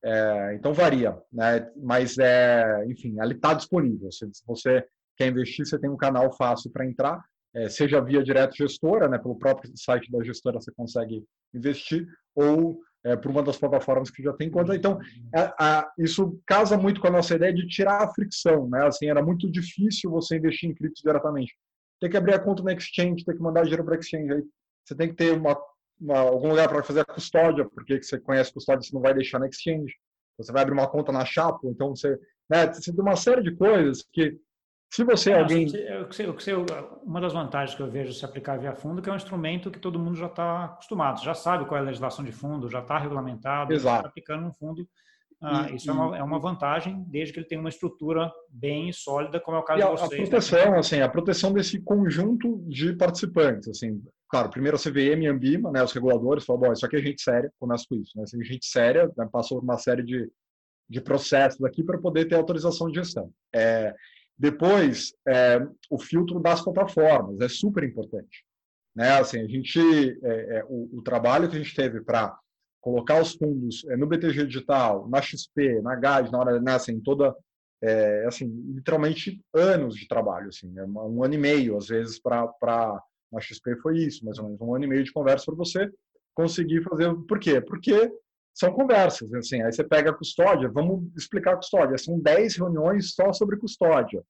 É, 0.04 0.54
então 0.54 0.74
varia, 0.74 1.16
né? 1.32 1.70
Mas 1.76 2.18
é, 2.18 2.84
enfim, 2.88 3.16
ele 3.20 3.34
está 3.34 3.54
disponível. 3.54 4.10
Se 4.10 4.26
você 4.44 4.84
quer 5.16 5.28
investir, 5.28 5.64
você 5.64 5.78
tem 5.78 5.88
um 5.88 5.96
canal 5.96 6.32
fácil 6.36 6.72
para 6.72 6.84
entrar, 6.84 7.22
é, 7.54 7.68
seja 7.68 8.00
via 8.00 8.22
direto 8.22 8.56
gestora, 8.56 9.08
né, 9.08 9.18
pelo 9.18 9.38
próprio 9.38 9.70
site 9.76 10.10
da 10.10 10.24
gestora 10.24 10.60
você 10.60 10.72
consegue 10.72 11.22
investir, 11.54 12.06
ou 12.34 12.80
é, 13.04 13.16
por 13.16 13.30
uma 13.30 13.42
das 13.42 13.56
plataformas 13.56 14.10
que 14.10 14.22
já 14.22 14.32
tem 14.32 14.50
conta. 14.50 14.74
Então, 14.74 14.98
é, 15.34 15.84
isso 15.98 16.40
casa 16.46 16.76
muito 16.76 17.00
com 17.00 17.08
a 17.08 17.10
nossa 17.10 17.34
ideia 17.34 17.52
de 17.52 17.66
tirar 17.66 18.02
a 18.02 18.12
fricção. 18.12 18.68
Né? 18.68 18.86
Assim, 18.86 19.06
era 19.06 19.22
muito 19.22 19.50
difícil 19.50 20.10
você 20.10 20.36
investir 20.36 20.70
em 20.70 20.74
criptos 20.74 21.02
diretamente. 21.02 21.54
Tem 22.00 22.10
que 22.10 22.16
abrir 22.16 22.34
a 22.34 22.38
conta 22.38 22.62
na 22.62 22.72
exchange, 22.72 23.24
tem 23.24 23.36
que 23.36 23.42
mandar 23.42 23.62
dinheiro 23.62 23.84
para 23.84 23.96
a 23.96 23.98
exchange. 23.98 24.32
Aí 24.32 24.42
você 24.84 24.94
tem 24.94 25.08
que 25.08 25.14
ter 25.14 25.32
uma, 25.32 25.56
uma 26.00 26.18
algum 26.18 26.48
lugar 26.48 26.68
para 26.68 26.82
fazer 26.82 27.00
a 27.00 27.04
custódia, 27.04 27.68
porque 27.68 28.02
você 28.02 28.18
conhece 28.18 28.52
custódia, 28.52 28.82
você 28.82 28.94
não 28.94 29.02
vai 29.02 29.14
deixar 29.14 29.38
na 29.38 29.48
exchange. 29.48 29.94
Você 30.38 30.52
vai 30.52 30.62
abrir 30.62 30.72
uma 30.72 30.88
conta 30.88 31.12
na 31.12 31.24
Chapo, 31.24 31.68
então 31.68 31.94
você, 31.94 32.18
né, 32.50 32.66
você 32.72 32.92
tem 32.92 33.00
uma 33.00 33.16
série 33.16 33.42
de 33.42 33.54
coisas 33.54 34.04
que 34.12 34.36
se 34.92 35.04
você 35.04 35.30
é 35.30 35.40
alguém. 35.40 35.66
uma 37.02 37.18
das 37.18 37.32
vantagens 37.32 37.74
que 37.74 37.82
eu 37.82 37.90
vejo 37.90 38.12
se 38.12 38.26
aplicar 38.26 38.58
via 38.58 38.74
fundo 38.74 39.00
é 39.00 39.02
que 39.02 39.08
é 39.08 39.12
um 39.12 39.16
instrumento 39.16 39.70
que 39.70 39.78
todo 39.78 39.98
mundo 39.98 40.16
já 40.16 40.26
está 40.26 40.66
acostumado, 40.66 41.24
já 41.24 41.32
sabe 41.32 41.64
qual 41.64 41.78
é 41.78 41.80
a 41.80 41.86
legislação 41.86 42.22
de 42.22 42.30
fundo, 42.30 42.68
já 42.68 42.80
está 42.80 42.98
regulamentado, 42.98 43.72
está 43.72 44.00
aplicando 44.00 44.46
um 44.46 44.52
fundo. 44.52 44.86
Ah, 45.40 45.66
e, 45.70 45.76
isso 45.76 45.90
é, 45.90 45.94
uma, 45.94 46.18
é 46.18 46.22
uma 46.22 46.38
vantagem, 46.38 47.02
desde 47.08 47.32
que 47.32 47.40
ele 47.40 47.46
tenha 47.46 47.60
uma 47.60 47.70
estrutura 47.70 48.30
bem 48.50 48.92
sólida, 48.92 49.40
como 49.40 49.56
é 49.56 49.60
o 49.60 49.62
caso 49.62 49.80
de 49.80 49.90
vocês. 49.90 50.12
A 50.12 50.14
né? 50.14 50.28
proteção, 50.28 50.70
né? 50.72 50.78
assim, 50.78 51.00
a 51.00 51.08
proteção 51.08 51.52
desse 51.54 51.80
conjunto 51.80 52.62
de 52.68 52.92
participantes, 52.94 53.68
assim, 53.68 54.00
claro, 54.28 54.50
primeiro 54.50 54.76
a 54.76 54.80
CVM 54.80 55.22
e 55.22 55.26
a 55.26 55.32
Ambima, 55.32 55.72
né, 55.72 55.82
os 55.82 55.92
reguladores, 55.92 56.44
falam, 56.44 56.60
bom, 56.60 56.72
isso 56.72 56.84
aqui 56.84 56.96
é 56.96 57.00
gente 57.00 57.22
séria, 57.22 57.50
começa 57.58 57.86
com 57.88 57.96
isso, 57.96 58.12
né, 58.14 58.24
é 58.24 58.44
gente 58.44 58.66
séria, 58.66 59.10
né, 59.16 59.26
passou 59.32 59.58
por 59.58 59.64
uma 59.64 59.78
série 59.78 60.02
de, 60.02 60.30
de 60.86 61.00
processos 61.00 61.64
aqui 61.64 61.82
para 61.82 61.98
poder 61.98 62.26
ter 62.26 62.34
autorização 62.34 62.88
de 62.88 62.96
gestão. 62.96 63.32
É, 63.54 63.94
depois, 64.38 65.14
é, 65.26 65.58
o 65.90 65.98
filtro 65.98 66.40
das 66.40 66.62
plataformas 66.62 67.40
é 67.40 67.48
super 67.48 67.84
importante. 67.84 68.44
Né? 68.94 69.10
Assim, 69.18 69.40
a 69.40 69.46
gente, 69.46 69.80
é, 70.22 70.58
é, 70.58 70.64
o, 70.68 70.98
o, 70.98 71.02
trabalho 71.02 71.48
que 71.48 71.56
a 71.56 71.58
gente 71.58 71.74
teve 71.74 72.00
para 72.02 72.36
colocar 72.80 73.20
os 73.20 73.34
fundos 73.34 73.84
é, 73.88 73.96
no 73.96 74.06
BTG 74.06 74.46
Digital, 74.46 75.08
na 75.08 75.22
XP, 75.22 75.80
na 75.82 75.94
GAD, 75.94 76.30
na 76.30 76.38
hora, 76.38 76.60
né, 76.60 76.74
assim, 76.74 77.00
toda, 77.00 77.34
é, 77.80 78.26
assim, 78.26 78.46
literalmente 78.74 79.40
anos 79.54 79.94
de 79.94 80.08
trabalho, 80.08 80.48
assim, 80.48 80.76
é 80.78 80.84
um 80.84 81.22
ano 81.22 81.34
e 81.34 81.38
meio, 81.38 81.76
às 81.76 81.88
vezes, 81.88 82.20
para 82.20 83.00
na 83.32 83.40
XP 83.40 83.76
foi 83.76 83.98
isso, 83.98 84.24
mais 84.24 84.38
ou 84.38 84.44
menos 84.44 84.60
um 84.60 84.74
ano 84.74 84.84
e 84.84 84.88
meio 84.88 85.02
de 85.02 85.12
conversa 85.12 85.46
para 85.46 85.54
você 85.54 85.90
conseguir 86.34 86.82
fazer. 86.82 87.14
Por 87.26 87.38
quê? 87.38 87.60
Porque 87.60 88.12
são 88.54 88.72
conversas, 88.72 89.32
assim, 89.34 89.62
aí 89.62 89.72
você 89.72 89.82
pega 89.82 90.10
a 90.10 90.14
custódia, 90.14 90.68
vamos 90.68 91.10
explicar 91.16 91.54
a 91.54 91.56
custódia, 91.56 91.96
são 91.96 92.18
10 92.20 92.56
reuniões 92.56 93.14
só 93.14 93.32
sobre 93.32 93.56
custódia, 93.56 94.22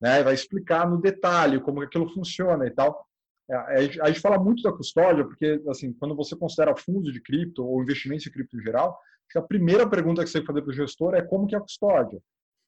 né, 0.00 0.22
vai 0.22 0.34
explicar 0.34 0.88
no 0.88 1.00
detalhe 1.00 1.60
como 1.60 1.80
aquilo 1.80 2.12
funciona 2.12 2.66
e 2.66 2.70
tal. 2.70 3.06
É, 3.50 4.00
a 4.02 4.08
gente 4.08 4.20
fala 4.20 4.38
muito 4.38 4.62
da 4.62 4.72
custódia, 4.72 5.24
porque, 5.24 5.60
assim, 5.68 5.92
quando 5.92 6.14
você 6.14 6.36
considera 6.36 6.76
fundo 6.76 7.12
de 7.12 7.20
cripto 7.20 7.64
ou 7.64 7.82
investimento 7.82 8.28
em 8.28 8.32
cripto 8.32 8.56
em 8.56 8.62
geral, 8.62 8.98
a 9.36 9.42
primeira 9.42 9.88
pergunta 9.88 10.22
que 10.22 10.28
você 10.28 10.34
tem 10.34 10.42
que 10.42 10.46
fazer 10.46 10.62
para 10.62 10.70
o 10.70 10.74
gestor 10.74 11.14
é 11.14 11.22
como 11.22 11.46
que 11.46 11.54
é 11.54 11.58
a 11.58 11.62
custódia. 11.62 12.20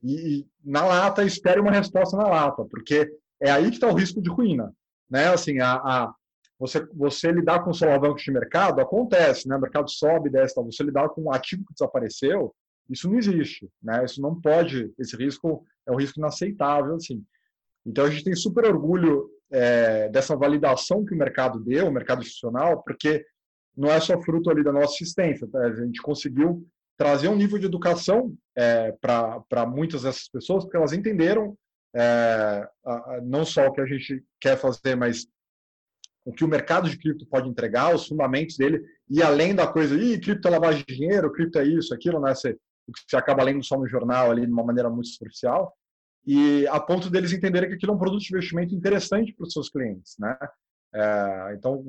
E, 0.03 0.41
e 0.41 0.47
na 0.65 0.85
lata, 0.85 1.25
espere 1.25 1.61
uma 1.61 1.71
resposta 1.71 2.17
na 2.17 2.29
lata, 2.29 2.65
porque 2.65 3.11
é 3.41 3.51
aí 3.51 3.69
que 3.69 3.77
está 3.77 3.89
o 3.89 3.95
risco 3.95 4.21
de 4.21 4.31
ruína. 4.31 4.73
Né? 5.11 5.29
Assim, 5.29 5.59
a, 5.61 5.75
a 5.75 6.15
você, 6.59 6.87
você 6.95 7.31
lidar 7.33 7.65
com 7.65 7.73
solavancos 7.73 8.23
de 8.23 8.33
mercado 8.33 8.81
acontece, 8.81 9.49
né? 9.49 9.57
O 9.57 9.61
mercado 9.61 9.91
sobe, 9.91 10.31
desce, 10.31 10.55
você 10.55 10.83
lidar 10.83 11.09
com 11.09 11.23
um 11.23 11.33
ativo 11.33 11.65
que 11.67 11.75
desapareceu, 11.75 12.55
isso 12.89 13.09
não 13.09 13.19
existe, 13.19 13.69
né? 13.83 14.05
Isso 14.05 14.21
não 14.21 14.41
pode, 14.41 14.93
esse 14.99 15.17
risco 15.17 15.65
é 15.87 15.93
um 15.93 15.97
risco 15.97 16.19
inaceitável, 16.19 16.95
assim. 16.95 17.25
Então 17.85 18.05
a 18.05 18.11
gente 18.11 18.25
tem 18.25 18.35
super 18.35 18.65
orgulho 18.67 19.29
é, 19.51 20.09
dessa 20.09 20.37
validação 20.37 21.05
que 21.05 21.15
o 21.15 21.19
mercado 21.19 21.61
deu, 21.61 21.89
o 21.89 21.93
mercado 21.93 22.23
institucional, 22.23 22.83
porque 22.83 23.25
não 23.77 23.91
é 23.91 24.01
só 24.01 24.21
fruto 24.21 24.51
ali 24.51 24.63
da 24.63 24.73
nossa 24.73 24.95
assistência, 24.95 25.49
tá? 25.49 25.59
a 25.59 25.75
gente 25.75 26.01
conseguiu 26.01 26.67
trazer 26.97 27.29
um 27.29 27.37
nível 27.37 27.59
de 27.59 27.67
educação 27.67 28.35
é, 28.57 28.93
para 29.01 29.67
muitas 29.67 30.03
dessas 30.03 30.29
pessoas, 30.29 30.65
porque 30.65 30.77
elas 30.77 30.93
entenderam 30.93 31.57
é, 31.95 32.69
a, 32.85 33.15
a, 33.15 33.21
não 33.23 33.45
só 33.45 33.67
o 33.67 33.73
que 33.73 33.81
a 33.81 33.87
gente 33.87 34.23
quer 34.41 34.57
fazer, 34.57 34.95
mas 34.97 35.27
o 36.25 36.33
que 36.33 36.45
o 36.45 36.49
mercado 36.49 36.89
de 36.89 36.97
cripto 36.97 37.27
pode 37.27 37.49
entregar, 37.49 37.95
os 37.95 38.07
fundamentos 38.07 38.57
dele, 38.57 38.83
e 39.11 39.23
além 39.23 39.55
da 39.55 39.67
coisa, 39.67 39.95
ih, 39.95 40.19
cripto 40.19 40.49
é 40.49 40.51
lavagem 40.51 40.85
de 40.87 40.97
dinheiro, 40.97 41.33
cripto 41.33 41.59
é 41.59 41.65
isso, 41.65 41.95
aquilo, 41.95 42.21
né? 42.21 42.35
Você, 42.35 42.57
você 43.09 43.17
acaba 43.17 43.43
lendo 43.43 43.63
só 43.63 43.79
no 43.79 43.87
jornal 43.87 44.31
ali 44.31 44.47
de 44.47 44.53
uma 44.53 44.65
maneira 44.65 44.89
muito 44.89 45.09
superficial, 45.09 45.75
e 46.27 46.67
a 46.69 46.81
ponto 46.81 47.11
deles 47.11 47.33
entenderem 47.33 47.69
que 47.69 47.75
aquilo 47.75 47.93
é 47.93 47.95
um 47.95 47.99
produto 47.99 48.23
de 48.23 48.35
investimento 48.35 48.75
interessante 48.75 49.35
para 49.35 49.47
os 49.47 49.53
seus 49.53 49.69
clientes, 49.69 50.17
né? 50.19 50.37
É, 50.95 51.55
então, 51.59 51.85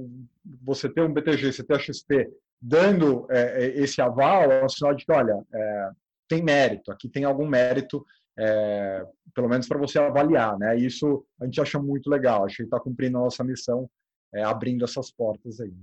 você 0.63 0.89
ter 0.89 1.01
um 1.01 1.13
BTG, 1.13 1.53
você 1.53 1.63
ter 1.63 1.75
a 1.75 1.79
XP 1.79 2.27
dando 2.61 3.27
é, 3.29 3.65
é, 3.65 3.79
esse 3.79 4.01
aval, 4.01 4.51
é 4.51 4.65
um 4.65 4.69
sinal 4.69 4.93
de 4.93 5.05
que, 5.05 5.11
olha, 5.11 5.39
é, 5.53 5.89
tem 6.27 6.43
mérito, 6.43 6.91
aqui 6.91 7.07
tem 7.07 7.23
algum 7.23 7.47
mérito, 7.47 8.03
é, 8.37 9.05
pelo 9.33 9.47
menos 9.47 9.67
para 9.67 9.77
você 9.77 9.99
avaliar, 9.99 10.57
né? 10.57 10.75
Isso 10.77 11.23
a 11.39 11.45
gente 11.45 11.61
acha 11.61 11.79
muito 11.79 12.09
legal, 12.09 12.43
acho 12.43 12.57
que 12.57 12.63
está 12.63 12.79
cumprindo 12.79 13.17
a 13.17 13.21
nossa 13.21 13.43
missão 13.43 13.89
é, 14.35 14.43
abrindo 14.43 14.83
essas 14.83 15.09
portas 15.09 15.59
aí. 15.59 15.73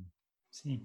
Sim. 0.50 0.80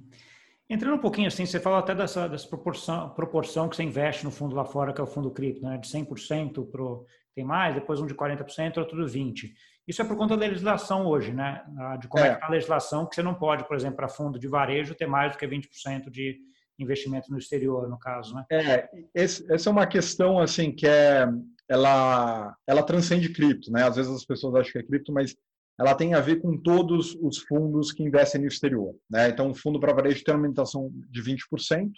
Entrando 0.70 0.96
um 0.96 1.02
pouquinho 1.02 1.28
assim, 1.28 1.46
você 1.46 1.60
fala 1.60 1.80
até 1.80 1.94
dessa, 1.94 2.28
dessa 2.28 2.48
proporção, 2.48 3.10
proporção 3.12 3.70
que 3.70 3.76
você 3.76 3.84
investe 3.84 4.26
no 4.26 4.32
fundo 4.32 4.56
lá 4.56 4.66
fora, 4.66 4.94
que 4.94 5.00
é 5.00 5.04
o 5.04 5.08
fundo 5.08 5.32
cripto, 5.32 5.62
né? 5.66 5.78
de 5.78 5.88
100% 5.88 6.70
pro, 6.70 7.06
tem 7.34 7.46
mais, 7.46 7.76
depois 7.76 8.02
um 8.02 8.06
de 8.06 8.16
40%, 8.16 8.78
outro 8.78 9.06
de 9.06 9.20
20%. 9.20 9.52
Isso 9.88 10.02
é 10.02 10.06
por 10.06 10.18
conta 10.18 10.36
da 10.36 10.46
legislação 10.46 11.06
hoje, 11.06 11.32
né? 11.32 11.64
De 12.02 12.10
como 12.10 12.22
é, 12.22 12.28
é 12.28 12.30
que 12.32 12.36
está 12.36 12.48
a 12.48 12.52
legislação, 12.52 13.06
que 13.06 13.16
você 13.16 13.24
não 13.24 13.34
pode, 13.34 13.66
por 13.66 13.78
exemplo, 13.78 13.96
para 13.96 14.10
fundo 14.10 14.38
de 14.38 14.46
varejo, 14.46 14.94
ter 14.94 15.08
mais 15.08 15.32
do 15.32 15.38
que 15.38 15.48
20% 15.48 16.10
de 16.10 16.38
investimento 16.78 17.32
no 17.32 17.38
exterior, 17.38 17.88
no 17.88 17.98
caso, 17.98 18.36
né? 18.36 18.46
É, 18.52 18.90
esse, 19.16 19.50
essa 19.50 19.70
é 19.70 19.72
uma 19.72 19.88
questão, 19.88 20.40
assim, 20.40 20.74
que 20.74 20.86
é, 20.86 21.26
ela, 21.70 22.54
ela 22.68 22.84
transcende 22.84 23.32
cripto, 23.32 23.72
né? 23.72 23.84
Às 23.84 23.96
vezes 23.96 24.12
as 24.12 24.26
pessoas 24.26 24.56
acham 24.56 24.74
que 24.74 24.80
é 24.80 24.84
cripto, 24.84 25.14
mas 25.14 25.34
ela 25.80 25.94
tem 25.94 26.14
a 26.14 26.20
ver 26.20 26.42
com 26.42 26.58
todos 26.58 27.16
os 27.22 27.38
fundos 27.40 27.92
que 27.92 28.04
investem 28.04 28.42
no 28.42 28.48
exterior. 28.48 28.96
Né? 29.10 29.30
Então, 29.30 29.52
o 29.52 29.56
fundo 29.56 29.80
para 29.80 29.94
varejo 29.94 30.24
tem 30.24 30.34
uma 30.34 30.44
limitação 30.44 30.92
de 31.10 31.22
20%, 31.22 31.92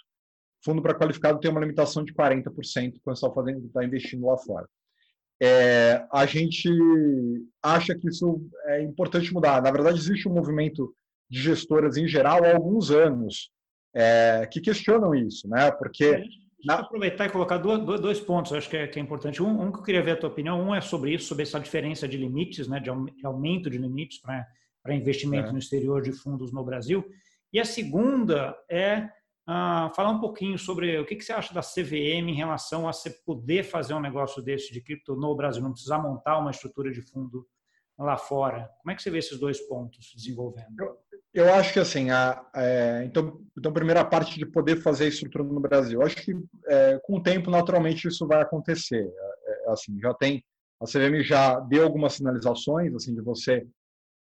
fundo 0.62 0.82
para 0.82 0.94
qualificado 0.94 1.40
tem 1.40 1.50
uma 1.50 1.60
limitação 1.60 2.04
de 2.04 2.12
40% 2.12 3.00
quando 3.02 3.16
está 3.16 3.30
fazendo, 3.30 3.66
está 3.66 3.84
investindo 3.84 4.26
lá 4.26 4.36
fora. 4.36 4.68
É, 5.42 6.04
a 6.12 6.26
gente 6.26 6.68
acha 7.62 7.94
que 7.94 8.08
isso 8.08 8.46
é 8.66 8.82
importante 8.82 9.32
mudar. 9.32 9.62
Na 9.62 9.70
verdade, 9.70 9.98
existe 9.98 10.28
um 10.28 10.34
movimento 10.34 10.94
de 11.30 11.40
gestoras 11.40 11.96
em 11.96 12.06
geral 12.06 12.44
há 12.44 12.52
alguns 12.52 12.90
anos 12.90 13.50
é, 13.94 14.46
que 14.52 14.60
questionam 14.60 15.14
isso, 15.14 15.48
né? 15.48 15.70
Porque 15.70 16.22
Deixa 16.62 16.80
eu 16.80 16.84
aproveitar 16.84 17.26
e 17.26 17.30
colocar 17.30 17.58
dois, 17.58 18.00
dois 18.00 18.20
pontos, 18.20 18.52
acho 18.52 18.68
que 18.68 18.76
é, 18.76 18.86
que 18.86 18.98
é 18.98 19.02
importante. 19.02 19.42
Um, 19.42 19.62
um, 19.62 19.72
que 19.72 19.78
eu 19.78 19.82
queria 19.82 20.02
ver 20.02 20.12
a 20.12 20.16
tua 20.16 20.28
opinião, 20.28 20.60
um 20.60 20.74
é 20.74 20.80
sobre 20.80 21.14
isso, 21.14 21.26
sobre 21.26 21.42
essa 21.42 21.58
diferença 21.58 22.06
de 22.06 22.16
limites, 22.16 22.68
né, 22.68 22.78
de 22.80 22.90
aumento 23.24 23.70
de 23.70 23.78
limites 23.78 24.20
para 24.20 24.94
investimento 24.94 25.48
é. 25.48 25.52
no 25.52 25.58
exterior 25.58 26.02
de 26.02 26.12
fundos 26.12 26.52
no 26.52 26.62
Brasil. 26.62 27.04
E 27.52 27.58
a 27.58 27.64
segunda 27.64 28.56
é 28.70 29.08
uh, 29.48 29.94
falar 29.94 30.10
um 30.10 30.20
pouquinho 30.20 30.58
sobre 30.58 30.98
o 30.98 31.06
que, 31.06 31.16
que, 31.16 31.24
você 31.24 31.32
acha 31.32 31.54
da 31.54 31.62
CVM 31.62 32.28
em 32.28 32.34
relação 32.34 32.86
a 32.86 32.92
você 32.92 33.10
poder 33.10 33.64
fazer 33.64 33.94
um 33.94 34.00
negócio 34.00 34.42
desse 34.42 34.72
de 34.72 34.80
cripto 34.80 35.16
no 35.16 35.34
Brasil, 35.34 35.62
não 35.62 35.72
precisar 35.72 35.98
montar 35.98 36.38
uma 36.38 36.50
estrutura 36.50 36.92
de 36.92 37.00
fundo 37.00 37.46
lá 37.98 38.16
fora. 38.16 38.70
Como 38.80 38.92
é 38.92 38.94
que 38.94 39.02
você 39.02 39.10
vê 39.10 39.18
esses 39.18 39.38
dois 39.38 39.60
pontos 39.60 40.12
desenvolvendo? 40.14 40.78
Eu, 40.78 40.96
eu 41.32 41.52
acho 41.54 41.72
que 41.72 41.78
assim, 41.78 42.10
a, 42.10 42.44
é, 42.54 43.04
então, 43.04 43.40
então, 43.56 43.72
primeira 43.72 44.04
parte 44.04 44.38
de 44.38 44.46
poder 44.46 44.76
fazer 44.82 45.04
a 45.04 45.08
estrutura 45.08 45.44
no 45.44 45.60
Brasil. 45.60 46.00
Eu 46.00 46.06
acho 46.06 46.16
que 46.16 46.34
é, 46.66 46.98
com 47.02 47.16
o 47.16 47.22
tempo, 47.22 47.50
naturalmente, 47.50 48.08
isso 48.08 48.26
vai 48.26 48.42
acontecer. 48.42 49.06
É, 49.46 49.68
é 49.68 49.70
assim, 49.72 49.98
já 50.00 50.12
tem 50.14 50.44
a 50.80 50.86
CVM 50.86 51.22
já 51.22 51.60
deu 51.60 51.84
algumas 51.84 52.14
sinalizações 52.14 52.94
assim 52.94 53.14
de 53.14 53.20
você 53.20 53.66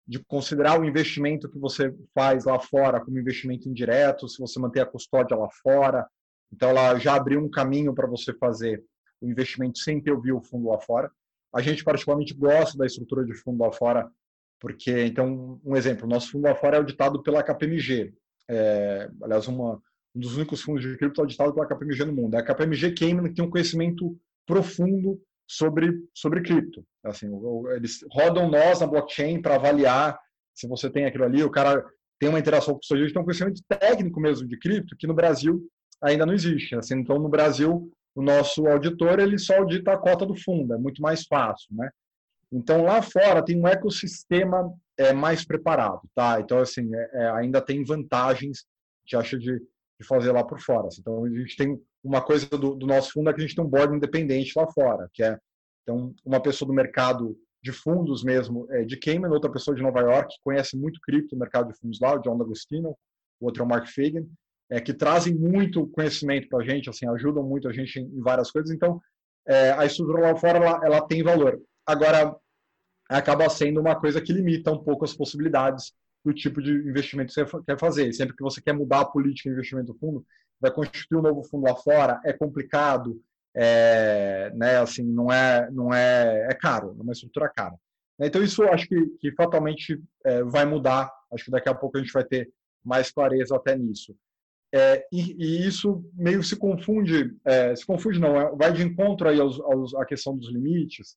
de 0.05 0.19
considerar 0.25 0.81
o 0.81 0.85
investimento 0.85 1.51
que 1.51 1.59
você 1.59 1.95
faz 2.15 2.47
lá 2.47 2.59
fora 2.59 2.99
como 2.99 3.19
investimento 3.19 3.69
indireto, 3.69 4.27
se 4.27 4.41
você 4.41 4.59
manter 4.59 4.81
a 4.81 4.87
custódia 4.87 5.37
lá 5.37 5.51
fora. 5.63 6.09
Então, 6.51 6.71
ela 6.71 6.99
já 6.99 7.15
abriu 7.15 7.39
um 7.41 7.51
caminho 7.51 7.95
para 7.95 8.07
você 8.07 8.33
fazer 8.33 8.83
o 9.21 9.29
investimento 9.29 9.79
sem 9.79 10.01
ter 10.01 10.13
o 10.13 10.41
fundo 10.41 10.71
lá 10.71 10.81
fora. 10.81 11.13
A 11.55 11.61
gente, 11.61 11.85
particularmente, 11.85 12.33
gosta 12.33 12.79
da 12.79 12.87
estrutura 12.87 13.23
de 13.23 13.35
fundo 13.35 13.63
lá 13.63 13.71
fora, 13.71 14.11
porque, 14.61 15.05
então, 15.05 15.61
um 15.65 15.77
exemplo, 15.77 16.09
nosso 16.09 16.33
fundo 16.33 16.45
lá 16.45 16.55
fora 16.55 16.77
é 16.77 16.79
auditado 16.79 17.23
pela 17.23 17.43
KPMG. 17.43 18.13
É, 18.51 19.11
aliás, 19.23 19.47
uma, 19.47 19.81
um 20.15 20.21
dos 20.21 20.37
únicos 20.37 20.61
fundos 20.63 20.83
de 20.83 20.97
cripto 20.97 21.21
auditado 21.21 21.55
pela 21.55 21.67
KPMG 21.67 22.05
no 22.05 22.13
mundo. 22.13 22.35
É 22.35 22.39
a 22.39 22.45
KPMG 22.45 22.93
Cayman 22.93 23.29
que 23.29 23.35
tem 23.35 23.45
um 23.45 23.51
conhecimento 23.51 24.19
profundo 24.47 25.21
sobre, 25.47 25.93
sobre 26.15 26.43
cripto. 26.43 26.85
Assim, 27.05 27.29
eles 27.77 28.01
rodam 28.11 28.51
nós 28.51 28.81
na 28.81 28.87
blockchain 28.87 29.41
para 29.41 29.55
avaliar 29.55 30.19
se 30.55 30.67
você 30.67 30.91
tem 30.91 31.05
aquilo 31.05 31.25
ali. 31.25 31.43
O 31.43 31.51
cara 31.51 31.85
tem 32.19 32.29
uma 32.29 32.39
interação 32.39 32.75
com 32.75 32.81
o 32.81 32.85
seu 32.85 32.97
tem 33.13 33.23
um 33.23 33.25
conhecimento 33.25 33.63
técnico 33.69 34.21
mesmo 34.21 34.49
de 34.49 34.59
cripto 34.59 34.97
que 34.97 35.07
no 35.07 35.15
Brasil 35.15 35.65
ainda 36.03 36.27
não 36.27 36.35
existe. 36.35 36.75
Assim, 36.75 36.97
então, 36.97 37.19
no 37.19 37.29
Brasil, 37.29 37.91
o 38.15 38.23
nosso 38.23 38.67
auditor 38.67 39.21
ele 39.21 39.39
só 39.39 39.59
audita 39.59 39.93
a 39.93 39.99
cota 39.99 40.27
do 40.27 40.35
fundo, 40.35 40.75
é 40.75 40.79
muito 40.79 41.01
mais 41.01 41.25
fácil, 41.25 41.69
né? 41.73 41.89
Então, 42.53 42.83
lá 42.83 43.03
fora 43.03 43.45
tem 43.45 43.61
um 43.61 43.69
ecossistema 43.69 44.73
é, 44.97 45.13
mais 45.13 45.45
preparado, 45.45 46.01
tá? 46.15 46.41
Então, 46.41 46.59
assim, 46.59 46.95
é, 46.95 47.11
é, 47.13 47.31
ainda 47.31 47.61
tem 47.61 47.85
vantagens 47.85 48.65
que 49.07 49.17
acha 49.17 49.39
de, 49.39 49.59
de 49.59 50.07
fazer 50.07 50.33
lá 50.33 50.43
por 50.45 50.61
fora. 50.61 50.89
Assim. 50.89 51.01
Então, 51.01 51.25
a 51.25 51.29
gente 51.29 51.57
tem 51.57 51.81
uma 52.03 52.23
coisa 52.23 52.47
do, 52.49 52.75
do, 52.75 52.87
nosso 52.87 53.13
fundo 53.13 53.29
é 53.29 53.33
que 53.33 53.41
a 53.41 53.47
gente 53.47 53.55
tem 53.55 53.65
um 53.65 53.69
board 53.69 53.95
independente 53.95 54.53
lá 54.57 54.67
fora, 54.67 55.09
que 55.13 55.23
é 55.23 55.39
então 55.83 56.15
uma 56.25 56.41
pessoa 56.41 56.67
do 56.67 56.75
mercado 56.75 57.37
de 57.63 57.73
fundos 57.73 58.23
mesmo 58.23 58.67
é, 58.71 58.85
de 58.85 58.97
Cayman, 58.97 59.31
outra 59.31 59.51
pessoa 59.51 59.75
de 59.75 59.83
Nova 59.83 60.01
York 60.01 60.35
que 60.35 60.43
conhece 60.45 60.77
muito 60.77 61.01
cripto, 61.01 61.35
o 61.35 61.39
mercado 61.39 61.73
de 61.73 61.79
fundos 61.79 61.99
lá, 62.01 62.15
o 62.15 62.21
John 62.21 62.39
D'Agostino, 62.39 62.97
o 63.41 63.47
outro 63.47 63.63
é 63.63 63.67
o 63.67 63.69
Mark 63.69 63.87
Fagan, 63.89 64.25
é, 64.71 64.81
que 64.81 64.93
trazem 64.93 65.35
muito 65.35 65.87
conhecimento 65.89 66.49
para 66.49 66.61
a 66.61 66.65
gente, 66.65 66.89
assim, 66.89 67.09
ajudam 67.09 67.43
muito 67.43 67.69
a 67.69 67.73
gente 67.73 67.99
em, 67.99 68.21
várias 68.21 68.51
coisas. 68.51 68.71
Então, 68.71 69.01
é, 69.47 69.73
a 69.73 69.85
estrutura 69.87 70.21
lá 70.21 70.37
fora 70.37 70.59
ela, 70.59 70.81
ela 70.85 71.01
tem 71.07 71.23
valor. 71.23 71.61
Agora, 71.89 72.37
acaba 73.09 73.49
sendo 73.49 73.81
uma 73.81 73.99
coisa 73.99 74.21
que 74.21 74.31
limita 74.31 74.71
um 74.71 74.85
pouco 74.85 75.07
as 75.07 75.15
possibilidades 75.15 75.95
do 76.23 76.35
tipo 76.35 76.61
de 76.61 76.71
investimento 76.71 77.33
que 77.33 77.43
você 77.43 77.63
quer 77.65 77.79
fazer. 77.79 78.13
Sempre 78.13 78.37
que 78.37 78.43
você 78.43 78.61
quer 78.61 78.75
mudar 78.75 79.01
a 79.01 79.05
política 79.07 79.49
de 79.49 79.55
investimento 79.55 79.95
do 79.95 79.99
fundo, 79.99 80.23
vai 80.61 80.71
constituir 80.71 81.19
um 81.19 81.23
novo 81.23 81.43
fundo 81.45 81.65
lá 81.65 81.75
fora, 81.75 82.21
é 82.27 82.33
complicado, 82.35 83.19
é, 83.57 84.53
né, 84.55 84.77
assim, 84.77 85.03
não 85.03 85.33
é, 85.33 85.71
não 85.71 85.95
é, 85.95 86.49
é 86.51 86.55
caro, 86.55 86.95
é 86.99 87.03
uma 87.03 87.13
estrutura 87.13 87.49
cara. 87.49 87.75
Então 88.21 88.43
isso 88.43 88.63
acho 88.65 88.87
que, 88.87 89.07
que 89.19 89.33
fatalmente 89.33 89.99
é, 90.27 90.43
vai 90.43 90.67
mudar, 90.67 91.11
acho 91.33 91.47
que 91.47 91.51
daqui 91.51 91.71
a 91.71 91.75
pouco 91.75 91.97
a 91.97 92.01
gente 92.03 92.13
vai 92.13 92.25
ter 92.25 92.51
mais 92.85 93.11
clareza 93.11 93.57
até 93.57 93.75
nisso. 93.75 94.15
É, 94.75 95.07
e, 95.11 95.35
e, 95.39 95.67
isso 95.67 96.05
meio 96.13 96.43
se 96.43 96.55
confunde, 96.55 97.35
é, 97.47 97.75
se 97.75 97.87
confunde 97.87 98.21
não, 98.21 98.39
é, 98.39 98.55
vai 98.55 98.71
de 98.71 98.83
encontro 98.83 99.27
aí 99.27 99.41
aos, 99.41 99.59
aos, 99.61 99.95
à 99.95 100.05
questão 100.05 100.37
dos 100.37 100.53
limites, 100.53 101.17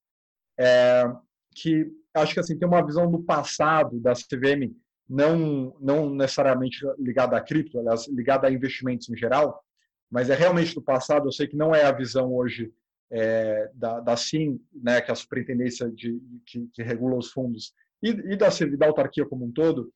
é, 0.62 1.12
que 1.56 1.92
acho 2.14 2.34
que 2.34 2.40
assim 2.40 2.58
tem 2.58 2.68
uma 2.68 2.86
visão 2.86 3.10
do 3.10 3.24
passado 3.24 4.00
da 4.00 4.14
CVM 4.14 4.72
não, 5.10 5.76
não 5.80 6.10
necessariamente 6.10 6.80
ligada 6.98 7.36
a 7.36 7.42
cripto, 7.42 7.80
aliás, 7.80 8.08
ligada 8.08 8.48
a 8.48 8.52
investimentos 8.52 9.10
em 9.10 9.18
geral, 9.18 9.62
mas 10.10 10.30
é 10.30 10.36
realmente 10.36 10.76
do 10.76 10.82
passado. 10.82 11.28
Eu 11.28 11.32
sei 11.32 11.48
que 11.48 11.56
não 11.56 11.74
é 11.74 11.84
a 11.84 11.92
visão 11.92 12.34
hoje 12.34 12.72
é, 13.12 13.70
da, 13.74 14.00
da 14.00 14.16
SIM, 14.16 14.62
né, 14.74 15.02
que 15.02 15.12
é 15.12 15.14
a 15.14 15.16
superintendência 15.16 15.90
de, 15.90 16.22
que, 16.46 16.68
que 16.74 16.84
regula 16.84 17.18
os 17.18 17.32
fundos, 17.32 17.74
e, 18.02 18.10
e 18.10 18.38
da, 18.38 18.48
da 18.78 18.86
autarquia 18.86 19.26
como 19.26 19.46
um 19.46 19.52
todo, 19.52 19.92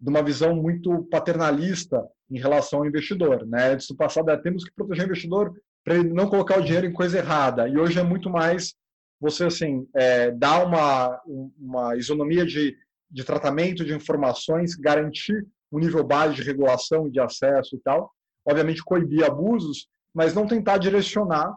de 0.00 0.10
uma 0.10 0.22
visão 0.22 0.54
muito 0.54 1.04
paternalista 1.04 2.04
em 2.30 2.38
relação 2.38 2.80
ao 2.80 2.86
investidor. 2.86 3.46
Né? 3.46 3.72
Antes 3.72 3.86
do 3.86 3.96
passado 3.96 4.30
é 4.30 4.36
temos 4.36 4.64
que 4.64 4.74
proteger 4.74 5.04
o 5.04 5.06
investidor 5.06 5.54
para 5.84 5.94
ele 5.94 6.12
não 6.12 6.28
colocar 6.28 6.58
o 6.58 6.62
dinheiro 6.62 6.86
em 6.86 6.92
coisa 6.92 7.18
errada. 7.18 7.68
E 7.68 7.78
hoje 7.78 7.98
é 7.98 8.02
muito 8.02 8.28
mais 8.28 8.74
você 9.20 9.44
assim 9.44 9.88
é, 9.94 10.30
uma, 10.64 11.20
uma 11.58 11.96
isonomia 11.96 12.44
de 12.44 12.76
de 13.10 13.24
tratamento 13.24 13.84
de 13.84 13.94
informações, 13.94 14.74
garantir 14.74 15.46
um 15.70 15.78
nível 15.78 16.04
baixo 16.04 16.36
de 16.36 16.42
regulação 16.42 17.06
e 17.06 17.10
de 17.10 17.20
acesso 17.20 17.76
e 17.76 17.78
tal, 17.80 18.12
obviamente 18.44 18.84
coibir 18.84 19.24
abusos, 19.24 19.88
mas 20.14 20.34
não 20.34 20.46
tentar 20.46 20.78
direcionar 20.78 21.56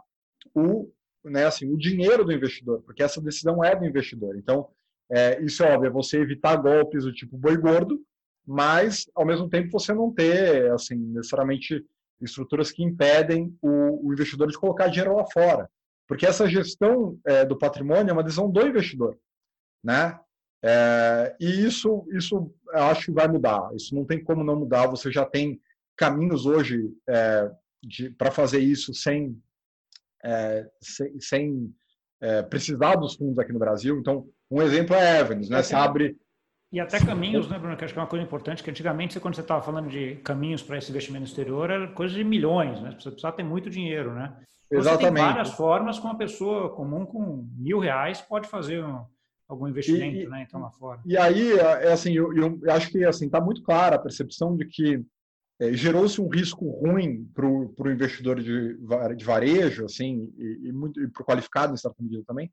o, 0.53 0.91
né, 1.23 1.45
assim, 1.45 1.71
o 1.71 1.77
dinheiro 1.77 2.25
do 2.25 2.31
investidor, 2.31 2.81
porque 2.83 3.03
essa 3.03 3.21
decisão 3.21 3.63
é 3.63 3.75
do 3.75 3.85
investidor. 3.85 4.37
Então, 4.37 4.67
é, 5.11 5.41
isso 5.43 5.63
é 5.63 5.73
óbvio, 5.73 5.87
é 5.87 5.91
você 5.91 6.19
evitar 6.19 6.55
golpes 6.55 7.03
do 7.03 7.13
tipo 7.13 7.37
boi 7.37 7.57
gordo, 7.57 8.01
mas, 8.45 9.05
ao 9.13 9.25
mesmo 9.25 9.47
tempo, 9.47 9.71
você 9.71 9.93
não 9.93 10.11
ter, 10.11 10.71
assim, 10.71 10.95
necessariamente 10.95 11.85
estruturas 12.19 12.71
que 12.71 12.83
impedem 12.83 13.55
o, 13.61 14.07
o 14.07 14.13
investidor 14.13 14.47
de 14.47 14.57
colocar 14.57 14.87
dinheiro 14.87 15.15
lá 15.15 15.25
fora. 15.31 15.69
Porque 16.09 16.25
essa 16.25 16.47
gestão 16.47 17.19
é, 17.23 17.45
do 17.45 17.55
patrimônio 17.55 18.09
é 18.09 18.13
uma 18.13 18.23
decisão 18.23 18.49
do 18.49 18.67
investidor. 18.67 19.15
Né? 19.83 20.19
É, 20.65 21.35
e 21.39 21.65
isso, 21.65 22.03
isso 22.11 22.51
acho 22.73 23.05
que 23.05 23.11
vai 23.11 23.27
mudar. 23.27 23.69
Isso 23.75 23.93
não 23.93 24.03
tem 24.03 24.21
como 24.21 24.43
não 24.43 24.55
mudar. 24.55 24.87
Você 24.87 25.11
já 25.11 25.23
tem 25.23 25.61
caminhos 25.95 26.47
hoje 26.47 26.91
é, 27.07 27.51
para 28.17 28.31
fazer 28.31 28.59
isso 28.59 28.91
sem, 28.91 29.39
é, 30.25 30.67
sem, 30.81 31.21
sem 31.21 31.75
é, 32.19 32.41
precisar 32.41 32.95
dos 32.95 33.13
fundos 33.13 33.37
aqui 33.37 33.53
no 33.53 33.59
Brasil. 33.59 33.99
Então, 33.99 34.27
um 34.49 34.63
exemplo 34.63 34.95
é 34.95 35.19
Evans, 35.19 35.47
né? 35.47 35.61
Você 35.61 35.75
abre 35.75 36.17
e 36.71 36.79
até 36.79 37.03
caminhos, 37.03 37.49
né, 37.49 37.57
Bruno? 37.57 37.75
Que 37.75 37.83
acho 37.83 37.93
que 37.93 37.99
é 37.99 38.03
uma 38.03 38.07
coisa 38.07 38.23
importante, 38.23 38.61
que 38.61 38.69
antigamente, 38.69 39.19
quando 39.19 39.35
você 39.35 39.41
estava 39.41 39.61
falando 39.61 39.89
de 39.89 40.17
caminhos 40.17 40.61
para 40.61 40.77
esse 40.77 40.91
investimento 40.91 41.25
exterior, 41.25 41.69
era 41.69 41.87
coisa 41.87 42.13
de 42.13 42.23
milhões, 42.23 42.79
né? 42.79 42.91
Você 42.91 43.09
precisava 43.09 43.35
ter 43.35 43.43
muito 43.43 43.71
dinheiro, 43.71 44.13
né? 44.13 44.35
Exatamente. 44.71 45.01
Você 45.01 45.13
tem 45.13 45.33
várias 45.33 45.49
formas 45.49 45.99
com 45.99 46.07
uma 46.07 46.17
pessoa 46.17 46.69
comum 46.69 47.05
com 47.05 47.47
mil 47.57 47.79
reais 47.79 48.21
pode 48.21 48.47
fazer 48.47 48.83
um, 48.83 49.03
algum 49.47 49.67
investimento, 49.67 50.17
e, 50.17 50.27
né? 50.27 50.45
Então 50.47 50.61
lá 50.61 50.69
fora. 50.71 51.01
E 51.05 51.17
aí, 51.17 51.53
é, 51.53 51.87
é 51.87 51.91
assim, 51.91 52.13
eu, 52.13 52.31
eu 52.35 52.59
acho 52.71 52.89
que 52.89 53.03
assim 53.03 53.25
está 53.25 53.41
muito 53.41 53.63
clara 53.63 53.95
a 53.95 53.99
percepção 53.99 54.55
de 54.55 54.65
que 54.65 55.03
é, 55.59 55.73
gerou-se 55.73 56.21
um 56.21 56.29
risco 56.29 56.69
ruim 56.69 57.25
para 57.33 57.45
o 57.45 57.91
investidor 57.91 58.39
de, 58.39 58.77
de 59.15 59.25
varejo, 59.25 59.85
assim, 59.85 60.31
e, 60.37 60.69
e, 60.69 61.03
e 61.03 61.07
para 61.09 61.21
o 61.21 61.25
qualificado 61.25 61.73
em 61.73 61.77
certa 61.77 62.01
medida 62.01 62.23
também, 62.25 62.49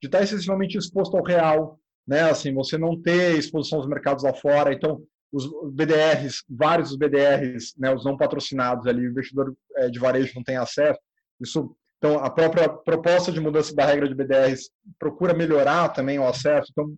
de 0.00 0.06
estar 0.06 0.22
excessivamente 0.22 0.78
exposto 0.78 1.16
ao 1.16 1.24
real, 1.24 1.80
né? 2.06 2.30
Assim, 2.30 2.52
você 2.52 2.76
não 2.76 3.00
ter 3.00 3.36
exposição 3.36 3.78
aos 3.78 3.88
mercados 3.88 4.22
lá 4.22 4.32
fora. 4.34 4.72
Então, 4.72 5.02
os 5.32 5.50
BDRs, 5.72 6.44
vários 6.48 6.90
dos 6.90 6.98
BDRs, 6.98 7.74
né, 7.76 7.92
os 7.92 8.04
não 8.04 8.16
patrocinados 8.16 8.86
ali, 8.86 9.04
o 9.04 9.10
investidor 9.10 9.52
é, 9.76 9.90
de 9.90 9.98
varejo 9.98 10.32
não 10.36 10.44
tem 10.44 10.56
acesso. 10.56 11.00
Isso 11.40 11.76
então, 12.04 12.18
a 12.18 12.28
própria 12.28 12.68
proposta 12.68 13.32
de 13.32 13.40
mudança 13.40 13.74
da 13.74 13.86
regra 13.86 14.06
de 14.06 14.14
BDRs 14.14 14.70
procura 14.98 15.32
melhorar 15.32 15.88
também 15.88 16.18
o 16.18 16.28
acesso. 16.28 16.70
Então, 16.70 16.94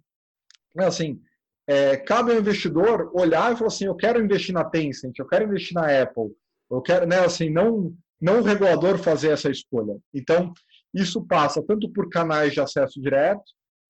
é 0.76 0.84
assim, 0.84 1.20
é, 1.64 1.96
cabe 1.96 2.32
ao 2.32 2.38
investidor 2.38 3.12
olhar 3.14 3.52
e 3.52 3.56
falar 3.56 3.68
assim, 3.68 3.84
eu 3.84 3.94
quero 3.94 4.20
investir 4.20 4.52
na 4.52 4.64
Tencent, 4.64 5.16
eu 5.16 5.26
quero 5.28 5.44
investir 5.44 5.74
na 5.74 6.02
Apple, 6.02 6.34
eu 6.68 6.82
quero, 6.82 7.06
né, 7.06 7.20
assim, 7.20 7.48
não, 7.48 7.94
não 8.20 8.40
o 8.40 8.42
regulador 8.42 8.98
fazer 8.98 9.30
essa 9.30 9.48
escolha. 9.48 9.96
Então, 10.12 10.52
isso 10.92 11.24
passa 11.24 11.62
tanto 11.62 11.88
por 11.92 12.10
canais 12.10 12.52
de 12.52 12.60
acesso 12.60 13.00
direto, 13.00 13.44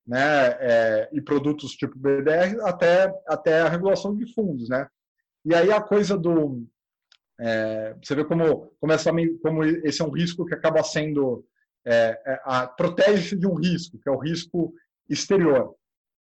né, 0.06 0.48
é, 0.60 1.08
e 1.14 1.20
produtos 1.22 1.72
tipo 1.72 1.98
BDR, 1.98 2.60
até, 2.60 3.10
até 3.26 3.62
a 3.62 3.70
regulação 3.70 4.14
de 4.14 4.30
fundos, 4.34 4.68
né. 4.68 4.86
E 5.46 5.54
aí 5.54 5.72
a 5.72 5.80
coisa 5.80 6.14
do, 6.18 6.66
é, 7.38 7.94
você 8.02 8.14
vê 8.14 8.24
como, 8.24 8.72
como, 8.80 8.92
essa, 8.92 9.10
como 9.42 9.64
esse 9.64 10.00
é 10.00 10.04
um 10.04 10.10
risco 10.10 10.44
que 10.46 10.54
acaba 10.54 10.82
sendo. 10.82 11.44
É, 11.84 12.18
é 12.26 12.66
protege-se 12.76 13.36
de 13.36 13.46
um 13.46 13.54
risco, 13.54 13.98
que 13.98 14.08
é 14.08 14.12
o 14.12 14.18
risco 14.18 14.74
exterior. 15.08 15.74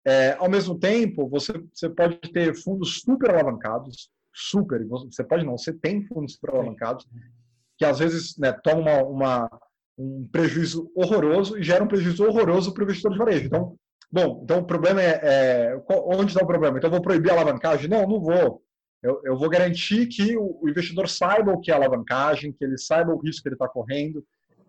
É, 0.05 0.33
ao 0.39 0.49
mesmo 0.49 0.79
tempo, 0.79 1.29
você, 1.29 1.53
você 1.71 1.89
pode 1.89 2.17
ter 2.31 2.55
fundos 2.55 3.01
super 3.01 3.29
alavancados, 3.29 4.09
super, 4.33 4.83
você 4.87 5.23
pode 5.23 5.45
não, 5.45 5.57
você 5.57 5.71
tem 5.71 6.03
fundos 6.07 6.33
super 6.33 6.55
alavancados, 6.55 7.07
que 7.77 7.85
às 7.85 7.99
vezes 7.99 8.35
né, 8.37 8.51
tomam 8.51 8.83
uma, 8.83 9.03
uma, 9.03 9.61
um 9.97 10.27
prejuízo 10.31 10.91
horroroso 10.95 11.57
e 11.57 11.63
geram 11.63 11.85
um 11.85 11.89
prejuízo 11.89 12.25
horroroso 12.25 12.73
para 12.73 12.81
o 12.81 12.83
investidor 12.85 13.11
de 13.11 13.17
varejo. 13.19 13.45
Então, 13.45 13.75
bom, 14.11 14.41
então 14.43 14.59
o 14.59 14.65
problema 14.65 15.01
é, 15.01 15.19
é 15.23 15.83
onde 15.89 16.31
está 16.31 16.43
o 16.43 16.47
problema? 16.47 16.77
Então, 16.77 16.87
eu 16.87 16.93
vou 16.93 17.01
proibir 17.01 17.29
a 17.29 17.33
alavancagem? 17.33 17.87
Não, 17.87 18.07
não 18.07 18.19
vou. 18.19 18.63
Eu, 19.01 19.21
eu 19.23 19.37
vou 19.37 19.49
garantir 19.49 20.07
que 20.07 20.37
o, 20.37 20.59
o, 20.61 20.69
investidor 20.69 21.09
saiba 21.09 21.51
o 21.51 21.59
que 21.59 21.71
é 21.71 21.73
alavancagem, 21.73 22.51
que 22.51 22.63
ele 22.63 22.77
saiba 22.77 23.13
o 23.13 23.19
risco 23.19 23.41
que 23.41 23.49
ele 23.49 23.55
está 23.55 23.67
correndo, 23.67 24.23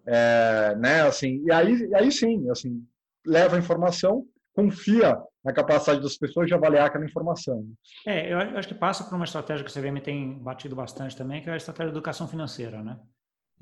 é, 0.07 0.75
né? 0.79 1.03
Assim, 1.03 1.42
e 1.45 1.53
aí, 1.53 1.75
e 1.75 1.95
aí 1.95 2.11
sim, 2.11 2.49
assim, 2.51 2.83
leva 3.27 3.57
a 3.57 3.59
informação, 3.59 4.25
confia 4.55 5.18
na 5.45 5.53
capacidade 5.53 6.01
das 6.01 6.16
pessoas 6.16 6.47
de 6.47 6.55
avaliar 6.55 6.87
aquela 6.87 7.05
informação. 7.05 7.66
É, 8.07 8.33
eu 8.33 8.38
acho 8.38 8.68
que 8.68 8.75
passa 8.75 9.05
por 9.05 9.14
uma 9.14 9.25
estratégia 9.25 9.64
que 9.64 9.71
o 9.71 9.75
CVM 9.75 10.01
tem 10.01 10.38
batido 10.38 10.75
bastante 10.75 11.16
também, 11.16 11.42
que 11.42 11.51
é 11.51 11.53
a 11.53 11.57
estratégia 11.57 11.92
de 11.92 11.99
educação 11.99 12.27
financeira, 12.27 12.83
né? 12.83 12.99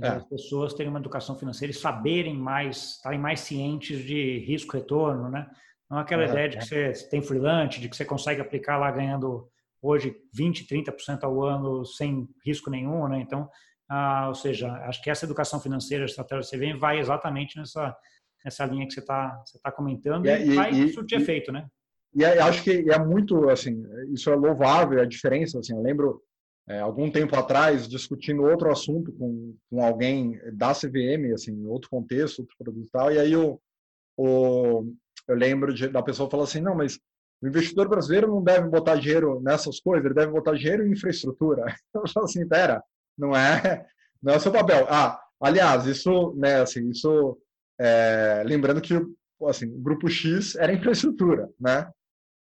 É. 0.00 0.09
As 0.09 0.24
pessoas 0.24 0.72
terem 0.72 0.90
uma 0.90 0.98
educação 0.98 1.37
financeira 1.37 1.72
e 1.72 1.76
saberem 1.76 2.37
mais, 2.37 2.96
estarem 2.96 3.18
mais 3.18 3.40
cientes 3.40 4.02
de 4.04 4.38
risco-retorno, 4.46 5.28
né? 5.28 5.50
Não 5.90 5.98
é 5.98 6.02
aquela 6.02 6.22
é, 6.22 6.28
ideia 6.28 6.48
de 6.48 6.59
que 6.59 6.64
você 6.64 6.92
tem 7.09 7.20
freelance, 7.20 7.80
de 7.80 7.88
que 7.88 7.96
você 7.96 8.04
consegue 8.04 8.40
aplicar 8.40 8.78
lá 8.78 8.90
ganhando 8.90 9.48
hoje 9.82 10.14
20, 10.34 10.66
30% 10.66 11.24
ao 11.24 11.42
ano 11.42 11.84
sem 11.84 12.28
risco 12.44 12.70
nenhum, 12.70 13.08
né? 13.08 13.20
Então, 13.20 13.48
ah, 13.88 14.28
ou 14.28 14.34
seja, 14.34 14.70
acho 14.84 15.02
que 15.02 15.10
essa 15.10 15.24
educação 15.24 15.60
financeira, 15.60 16.04
estratégia 16.04 16.42
do 16.42 16.48
CVM 16.48 16.78
vai 16.78 16.98
exatamente 16.98 17.58
nessa 17.58 17.96
nessa 18.44 18.64
linha 18.64 18.86
que 18.86 18.94
você 18.94 19.00
está 19.00 19.42
você 19.44 19.58
tá 19.58 19.70
comentando 19.70 20.26
e, 20.26 20.30
e 20.30 20.54
vai 20.54 20.88
surtir 20.88 21.20
efeito, 21.20 21.52
né? 21.52 21.66
E 22.14 22.24
acho 22.24 22.64
que 22.64 22.90
é 22.90 22.98
muito, 22.98 23.48
assim, 23.48 23.84
isso 24.12 24.30
é 24.30 24.34
louvável, 24.34 25.00
a 25.00 25.04
diferença, 25.04 25.58
assim, 25.60 25.74
eu 25.74 25.80
lembro 25.80 26.20
é, 26.68 26.80
algum 26.80 27.08
tempo 27.10 27.36
atrás 27.36 27.88
discutindo 27.88 28.42
outro 28.42 28.70
assunto 28.70 29.12
com, 29.12 29.56
com 29.70 29.84
alguém 29.84 30.36
da 30.52 30.72
CVM, 30.72 31.32
assim, 31.32 31.64
outro 31.66 31.88
contexto, 31.88 32.40
outro 32.40 32.56
produto 32.58 32.86
e 32.86 32.90
tal, 32.90 33.12
e 33.12 33.18
aí 33.18 33.36
o, 33.36 33.60
o, 34.16 34.92
eu 35.28 35.36
lembro 35.36 35.72
de, 35.72 35.88
da 35.88 36.02
pessoa 36.02 36.28
falar 36.28 36.44
assim, 36.44 36.60
não, 36.60 36.74
mas 36.74 36.98
o 37.42 37.48
investidor 37.48 37.88
brasileiro 37.88 38.29
não 38.29 38.42
deve 38.42 38.68
botar 38.68 38.96
dinheiro 38.96 39.40
nessas 39.40 39.81
coisas, 39.81 40.05
ele 40.05 40.14
deve 40.14 40.33
botar 40.33 40.55
dinheiro 40.55 40.87
em 40.87 40.92
infraestrutura. 40.92 41.64
Eu 41.94 42.07
falo 42.09 42.26
assim, 42.26 42.46
pera, 42.46 42.83
não 43.16 43.35
é, 43.35 43.87
não 44.22 44.35
é 44.35 44.38
seu 44.38 44.53
papel. 44.53 44.87
Ah, 44.88 45.20
aliás, 45.40 45.87
isso, 45.87 46.35
né, 46.37 46.61
assim, 46.61 46.90
isso, 46.90 47.38
é, 47.81 48.42
lembrando 48.44 48.81
que, 48.81 48.94
assim, 49.48 49.66
o 49.66 49.81
grupo 49.81 50.09
X 50.09 50.55
era 50.57 50.72
infraestrutura, 50.72 51.48
né? 51.59 51.90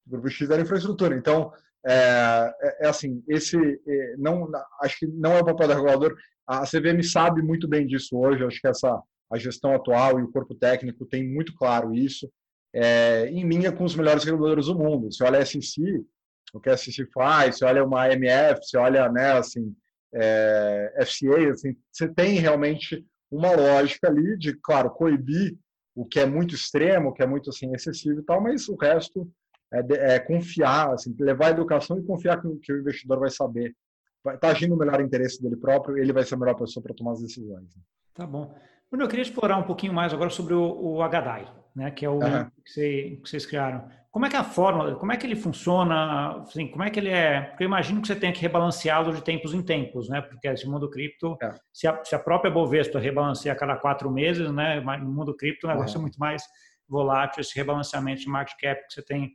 O 0.06 0.10
grupo 0.10 0.28
X 0.28 0.50
era 0.50 0.60
infraestrutura. 0.60 1.16
Então, 1.16 1.52
é, 1.86 2.52
é, 2.60 2.86
é 2.86 2.88
assim, 2.88 3.22
esse, 3.26 3.56
é, 3.56 4.16
não, 4.18 4.50
acho 4.82 4.98
que 4.98 5.06
não 5.06 5.32
é 5.32 5.40
o 5.40 5.44
papel 5.44 5.68
do 5.68 5.74
regulador. 5.74 6.16
A 6.46 6.64
CVM 6.66 7.02
sabe 7.02 7.40
muito 7.40 7.66
bem 7.66 7.86
disso 7.86 8.16
hoje. 8.18 8.44
Acho 8.44 8.60
que 8.60 8.68
essa 8.68 9.00
a 9.32 9.38
gestão 9.38 9.74
atual 9.74 10.20
e 10.20 10.22
o 10.22 10.30
corpo 10.30 10.54
técnico 10.54 11.06
tem 11.06 11.26
muito 11.26 11.54
claro 11.54 11.94
isso 11.94 12.30
é, 12.74 13.26
em 13.28 13.46
linha 13.46 13.72
com 13.72 13.84
os 13.84 13.94
melhores 13.94 14.24
reguladores 14.24 14.66
do 14.66 14.78
mundo. 14.78 15.12
Você 15.12 15.24
olha 15.24 15.38
a 15.38 15.46
SEC, 15.46 16.04
o 16.52 16.60
que 16.60 16.70
a 16.70 16.76
SEC 16.76 17.06
faz, 17.12 17.58
você 17.58 17.64
olha 17.64 17.84
uma 17.84 18.04
AMF, 18.04 18.60
você 18.62 18.76
olha 18.76 19.10
né, 19.10 19.32
assim, 19.32 19.74
é, 20.14 21.04
FCA, 21.04 21.50
assim, 21.50 21.76
você 21.90 22.08
tem 22.08 22.38
realmente 22.38 23.04
uma 23.30 23.52
lógica 23.52 24.08
ali 24.08 24.36
de, 24.36 24.54
claro, 24.54 24.90
coibir 24.90 25.56
o 25.94 26.04
que 26.04 26.20
é 26.20 26.26
muito 26.26 26.54
extremo, 26.54 27.10
o 27.10 27.12
que 27.12 27.22
é 27.22 27.26
muito 27.26 27.50
assim, 27.50 27.74
excessivo 27.74 28.20
e 28.20 28.22
tal, 28.22 28.40
mas 28.40 28.68
o 28.68 28.76
resto 28.76 29.30
é, 29.72 30.14
é 30.14 30.18
confiar, 30.18 30.92
assim, 30.92 31.14
levar 31.18 31.46
a 31.46 31.50
educação 31.50 31.98
e 31.98 32.04
confiar 32.04 32.40
que, 32.40 32.48
que 32.56 32.72
o 32.72 32.80
investidor 32.80 33.18
vai 33.18 33.30
saber, 33.30 33.74
estar 34.18 34.38
tá 34.38 34.48
agindo 34.48 34.70
no 34.70 34.76
melhor 34.76 35.00
interesse 35.00 35.42
dele 35.42 35.56
próprio, 35.56 35.96
ele 35.98 36.12
vai 36.12 36.24
ser 36.24 36.34
a 36.34 36.38
melhor 36.38 36.54
pessoa 36.54 36.82
para 36.82 36.94
tomar 36.94 37.12
as 37.12 37.22
decisões. 37.22 37.68
Tá 38.14 38.26
bom. 38.26 38.54
Bruno, 38.90 39.04
eu 39.04 39.08
queria 39.08 39.22
explorar 39.22 39.56
um 39.56 39.62
pouquinho 39.62 39.94
mais 39.94 40.12
agora 40.12 40.28
sobre 40.28 40.52
o, 40.52 40.62
o 40.62 41.08
HDAI, 41.08 41.50
né, 41.74 41.90
que 41.90 42.04
é 42.04 42.08
o 42.08 42.14
uhum. 42.14 42.50
que, 42.64 42.70
você, 42.70 43.18
que, 43.22 43.28
vocês 43.28 43.46
criaram. 43.46 43.88
Como 44.10 44.26
é 44.26 44.28
que 44.28 44.36
é 44.36 44.38
a 44.38 44.44
fórmula, 44.44 44.94
como 44.96 45.10
é 45.10 45.16
que 45.16 45.26
ele 45.26 45.34
funciona, 45.34 46.42
assim, 46.42 46.68
como 46.68 46.82
é 46.82 46.90
que 46.90 47.00
ele 47.00 47.08
é? 47.08 47.40
Porque 47.42 47.64
eu 47.64 47.66
imagino 47.66 48.00
que 48.02 48.06
você 48.06 48.14
tenha 48.14 48.32
que 48.32 48.42
rebalanceá-lo 48.42 49.14
de 49.14 49.22
tempos 49.22 49.54
em 49.54 49.62
tempos, 49.62 50.08
né? 50.08 50.20
Porque 50.20 50.46
esse 50.48 50.68
mundo 50.68 50.90
cripto, 50.90 51.36
é. 51.42 51.54
se, 51.72 51.88
a, 51.88 52.04
se, 52.04 52.14
a, 52.14 52.18
própria 52.18 52.50
Bovespa 52.50 52.98
rebalanceia 52.98 53.54
a 53.54 53.56
cada 53.56 53.76
quatro 53.76 54.10
meses, 54.10 54.52
né? 54.52 54.80
No 54.80 55.10
mundo 55.10 55.34
cripto 55.34 55.66
o 55.66 55.70
negócio 55.70 55.96
uhum. 55.96 56.00
é 56.00 56.02
muito 56.02 56.18
mais 56.18 56.42
volátil, 56.86 57.40
esse 57.40 57.56
rebalanceamento 57.56 58.20
de 58.20 58.28
market 58.28 58.54
cap 58.60 58.86
que 58.86 58.92
você 58.92 59.02
tem, 59.02 59.32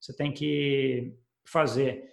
você 0.00 0.16
tem 0.16 0.32
que 0.32 1.12
fazer. 1.44 2.04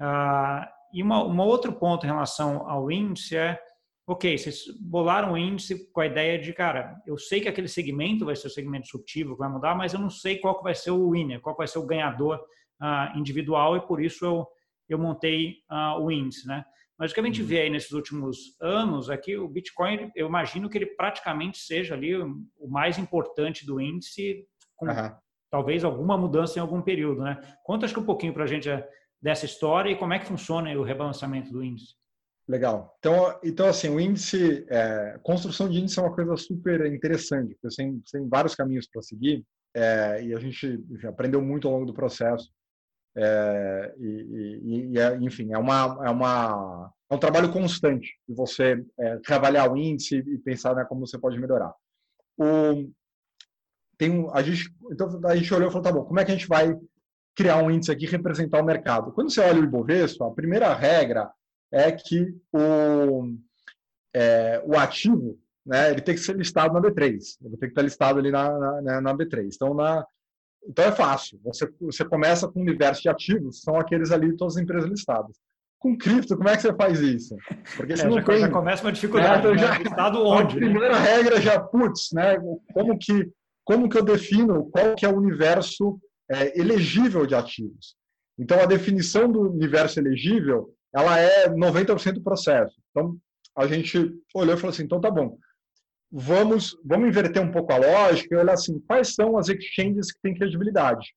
Uh, 0.00 0.64
e 0.92 1.02
uma, 1.02 1.24
um 1.24 1.40
outro 1.40 1.72
ponto 1.72 2.06
em 2.06 2.08
relação 2.08 2.70
ao 2.70 2.88
índice 2.88 3.36
é 3.36 3.58
ok, 4.06 4.36
vocês 4.36 4.64
bolaram 4.80 5.32
um 5.32 5.36
índice 5.36 5.90
com 5.90 6.00
a 6.00 6.06
ideia 6.06 6.38
de, 6.38 6.52
cara, 6.52 7.00
eu 7.06 7.16
sei 7.16 7.40
que 7.40 7.48
aquele 7.48 7.68
segmento 7.68 8.26
vai 8.26 8.36
ser 8.36 8.48
o 8.48 8.50
segmento 8.50 8.84
disruptivo 8.84 9.32
que 9.32 9.38
vai 9.38 9.48
mudar, 9.48 9.74
mas 9.74 9.94
eu 9.94 10.00
não 10.00 10.10
sei 10.10 10.38
qual 10.38 10.62
vai 10.62 10.74
ser 10.74 10.90
o 10.90 11.10
winner, 11.10 11.40
qual 11.40 11.56
vai 11.56 11.66
ser 11.66 11.78
o 11.78 11.86
ganhador 11.86 12.38
uh, 12.82 13.18
individual 13.18 13.76
e 13.76 13.86
por 13.86 14.02
isso 14.02 14.24
eu, 14.24 14.46
eu 14.88 14.98
montei 14.98 15.56
uh, 15.70 16.00
o 16.00 16.10
índice, 16.10 16.46
né? 16.46 16.64
Mas 16.98 17.10
o 17.10 17.14
que 17.14 17.20
a 17.20 17.24
gente 17.24 17.40
uhum. 17.40 17.48
vê 17.48 17.60
aí 17.62 17.70
nesses 17.70 17.90
últimos 17.90 18.56
anos 18.60 19.08
é 19.10 19.16
que 19.16 19.36
o 19.36 19.48
Bitcoin, 19.48 20.12
eu 20.14 20.28
imagino 20.28 20.68
que 20.68 20.78
ele 20.78 20.86
praticamente 20.86 21.58
seja 21.58 21.94
ali 21.94 22.14
o 22.14 22.68
mais 22.68 22.98
importante 22.98 23.66
do 23.66 23.80
índice, 23.80 24.46
com 24.76 24.86
uhum. 24.86 25.10
talvez 25.50 25.82
alguma 25.82 26.16
mudança 26.16 26.58
em 26.58 26.62
algum 26.62 26.80
período, 26.80 27.22
né? 27.22 27.40
Conta 27.64 27.86
acho 27.86 27.94
que 27.94 28.00
um 28.00 28.04
pouquinho 28.06 28.32
para 28.32 28.44
a 28.44 28.46
gente 28.46 28.68
eh, 28.68 28.88
dessa 29.20 29.44
história 29.44 29.90
e 29.90 29.96
como 29.96 30.12
é 30.12 30.18
que 30.20 30.26
funciona 30.26 30.70
o 30.78 30.84
rebalanceamento 30.84 31.50
do 31.50 31.64
índice. 31.64 31.94
Legal. 32.46 32.94
Então, 32.98 33.38
então 33.42 33.66
assim, 33.66 33.88
o 33.88 33.98
índice, 33.98 34.66
é, 34.68 35.18
construção 35.22 35.68
de 35.68 35.78
índice 35.78 35.98
é 35.98 36.02
uma 36.02 36.14
coisa 36.14 36.36
super 36.36 36.84
interessante, 36.92 37.56
porque 37.60 37.74
tem, 37.74 38.02
tem 38.12 38.28
vários 38.28 38.54
caminhos 38.54 38.86
para 38.86 39.00
seguir 39.00 39.44
é, 39.74 40.22
e 40.22 40.34
a 40.34 40.38
gente 40.38 40.84
aprendeu 41.06 41.40
muito 41.40 41.66
ao 41.66 41.74
longo 41.74 41.86
do 41.86 41.94
processo. 41.94 42.50
É, 43.16 43.94
e, 43.98 44.06
e, 44.06 44.90
e 44.92 44.98
é, 44.98 45.16
enfim, 45.16 45.52
é, 45.52 45.58
uma, 45.58 45.98
é, 46.04 46.10
uma, 46.10 46.92
é 47.08 47.14
um 47.14 47.18
trabalho 47.18 47.50
constante 47.52 48.18
de 48.28 48.34
você 48.34 48.84
é, 48.98 49.16
trabalhar 49.18 49.70
o 49.70 49.76
índice 49.76 50.16
e 50.16 50.38
pensar 50.38 50.74
né, 50.74 50.84
como 50.84 51.06
você 51.06 51.18
pode 51.18 51.38
melhorar. 51.38 51.72
O, 52.36 52.90
tem, 53.96 54.28
a 54.32 54.42
gente, 54.42 54.68
então, 54.90 55.20
a 55.24 55.36
gente 55.36 55.54
olhou 55.54 55.68
e 55.68 55.72
falou, 55.72 55.84
tá 55.84 55.92
bom, 55.92 56.04
como 56.04 56.20
é 56.20 56.24
que 56.24 56.32
a 56.32 56.34
gente 56.34 56.48
vai 56.48 56.76
criar 57.34 57.62
um 57.62 57.70
índice 57.70 57.90
aqui 57.90 58.06
representar 58.06 58.60
o 58.60 58.64
mercado? 58.66 59.12
Quando 59.12 59.30
você 59.30 59.40
olha 59.40 59.60
o 59.60 59.64
Ibovespa, 59.64 60.26
a 60.26 60.32
primeira 60.32 60.74
regra 60.74 61.30
é 61.74 61.90
que 61.90 62.32
o, 62.52 63.34
é, 64.14 64.62
o 64.64 64.76
ativo 64.76 65.36
né, 65.66 65.90
ele 65.90 66.00
tem 66.00 66.14
que 66.14 66.20
ser 66.20 66.36
listado 66.36 66.72
na 66.72 66.80
B3. 66.80 67.18
Ele 67.42 67.56
tem 67.56 67.58
que 67.58 67.66
estar 67.66 67.82
listado 67.82 68.18
ali 68.18 68.30
na, 68.30 68.58
na, 68.58 68.82
né, 68.82 69.00
na 69.00 69.14
B3. 69.14 69.50
Então, 69.54 69.74
na, 69.74 70.06
então 70.68 70.84
é 70.84 70.92
fácil. 70.92 71.40
Você, 71.44 71.68
você 71.80 72.04
começa 72.04 72.46
com 72.46 72.60
um 72.60 72.62
universo 72.62 73.02
de 73.02 73.08
ativos, 73.08 73.60
são 73.60 73.76
aqueles 73.76 74.12
ali, 74.12 74.36
todas 74.36 74.56
as 74.56 74.62
empresas 74.62 74.88
listadas. 74.88 75.36
Com 75.78 75.98
cripto, 75.98 76.36
como 76.36 76.48
é 76.48 76.56
que 76.56 76.62
você 76.62 76.72
faz 76.74 77.00
isso? 77.00 77.36
Porque 77.76 77.96
você 77.96 78.04
é, 78.04 78.08
não 78.08 78.16
já, 78.16 78.24
tem, 78.24 78.38
já 78.38 78.50
começa 78.50 78.84
uma 78.84 78.92
dificuldade. 78.92 79.46
É, 79.46 79.50
né? 79.50 79.58
já, 79.58 79.78
listado 79.78 80.24
onde? 80.24 80.56
A 80.56 80.60
né? 80.60 80.66
primeira 80.70 80.94
né? 80.94 81.00
regra 81.00 81.40
já, 81.40 81.60
putz, 81.60 82.10
né? 82.12 82.36
Como 82.72 82.98
que, 82.98 83.30
como 83.64 83.88
que 83.88 83.98
eu 83.98 84.04
defino 84.04 84.70
qual 84.70 84.94
que 84.94 85.04
é 85.04 85.08
o 85.08 85.16
universo 85.16 85.98
é, 86.30 86.58
elegível 86.58 87.26
de 87.26 87.34
ativos? 87.34 87.96
Então, 88.38 88.58
a 88.60 88.66
definição 88.66 89.30
do 89.30 89.52
universo 89.52 90.00
elegível 90.00 90.73
ela 90.94 91.18
é 91.18 91.48
90% 91.48 92.12
do 92.12 92.22
processo. 92.22 92.74
Então, 92.90 93.18
a 93.56 93.66
gente 93.66 93.98
olhou 94.32 94.54
e 94.54 94.56
falou 94.56 94.72
assim, 94.72 94.84
então 94.84 95.00
tá 95.00 95.10
bom, 95.10 95.36
vamos, 96.10 96.76
vamos 96.84 97.08
inverter 97.08 97.42
um 97.42 97.50
pouco 97.50 97.72
a 97.72 97.76
lógica 97.76 98.34
e 98.34 98.38
olhar 98.38 98.54
assim, 98.54 98.78
quais 98.80 99.14
são 99.14 99.36
as 99.36 99.48
exchanges 99.48 100.12
que 100.12 100.20
têm 100.22 100.34
credibilidade? 100.34 101.12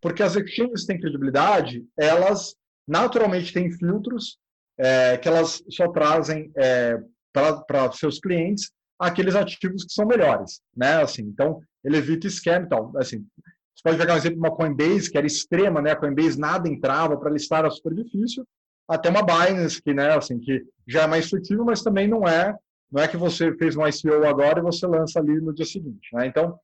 Porque 0.00 0.22
as 0.22 0.34
exchanges 0.34 0.82
que 0.82 0.86
têm 0.86 1.00
credibilidade, 1.00 1.84
elas 1.98 2.54
naturalmente 2.88 3.52
têm 3.52 3.70
filtros 3.70 4.38
é, 4.78 5.16
que 5.18 5.28
elas 5.28 5.62
só 5.70 5.88
trazem 5.88 6.50
é, 6.56 6.98
para 7.32 7.92
seus 7.92 8.18
clientes 8.18 8.70
aqueles 8.98 9.34
ativos 9.34 9.84
que 9.84 9.92
são 9.92 10.06
melhores, 10.06 10.60
né? 10.74 11.02
Assim, 11.02 11.22
então, 11.22 11.60
ele 11.84 11.98
evita 11.98 12.28
scam 12.30 12.62
e 12.62 12.68
tal. 12.68 12.92
Assim, 12.96 13.26
você 13.74 13.82
pode 13.82 13.98
pegar 13.98 14.14
um 14.14 14.16
exemplo 14.16 14.36
de 14.36 14.48
uma 14.48 14.56
Coinbase, 14.56 15.10
que 15.10 15.18
era 15.18 15.26
extrema, 15.26 15.82
né? 15.82 15.92
A 15.92 15.96
Coinbase 15.96 16.38
nada 16.38 16.68
entrava 16.68 17.16
para 17.18 17.30
listar, 17.30 17.60
era 17.60 17.70
super 17.70 17.94
difícil 17.94 18.46
até 18.88 19.08
uma 19.08 19.22
Binance, 19.22 19.82
que, 19.82 19.92
né, 19.92 20.16
assim, 20.16 20.38
que 20.38 20.64
já 20.86 21.02
é 21.02 21.06
mais 21.06 21.28
flexível, 21.28 21.64
mas 21.64 21.82
também 21.82 22.06
não 22.06 22.26
é, 22.26 22.56
não 22.90 23.02
é 23.02 23.08
que 23.08 23.16
você 23.16 23.52
fez 23.56 23.76
um 23.76 23.86
ICO 23.86 24.24
agora 24.26 24.60
e 24.60 24.62
você 24.62 24.86
lança 24.86 25.18
ali 25.18 25.40
no 25.40 25.52
dia 25.52 25.66
seguinte. 25.66 26.08
Né? 26.12 26.26
Então, 26.26 26.58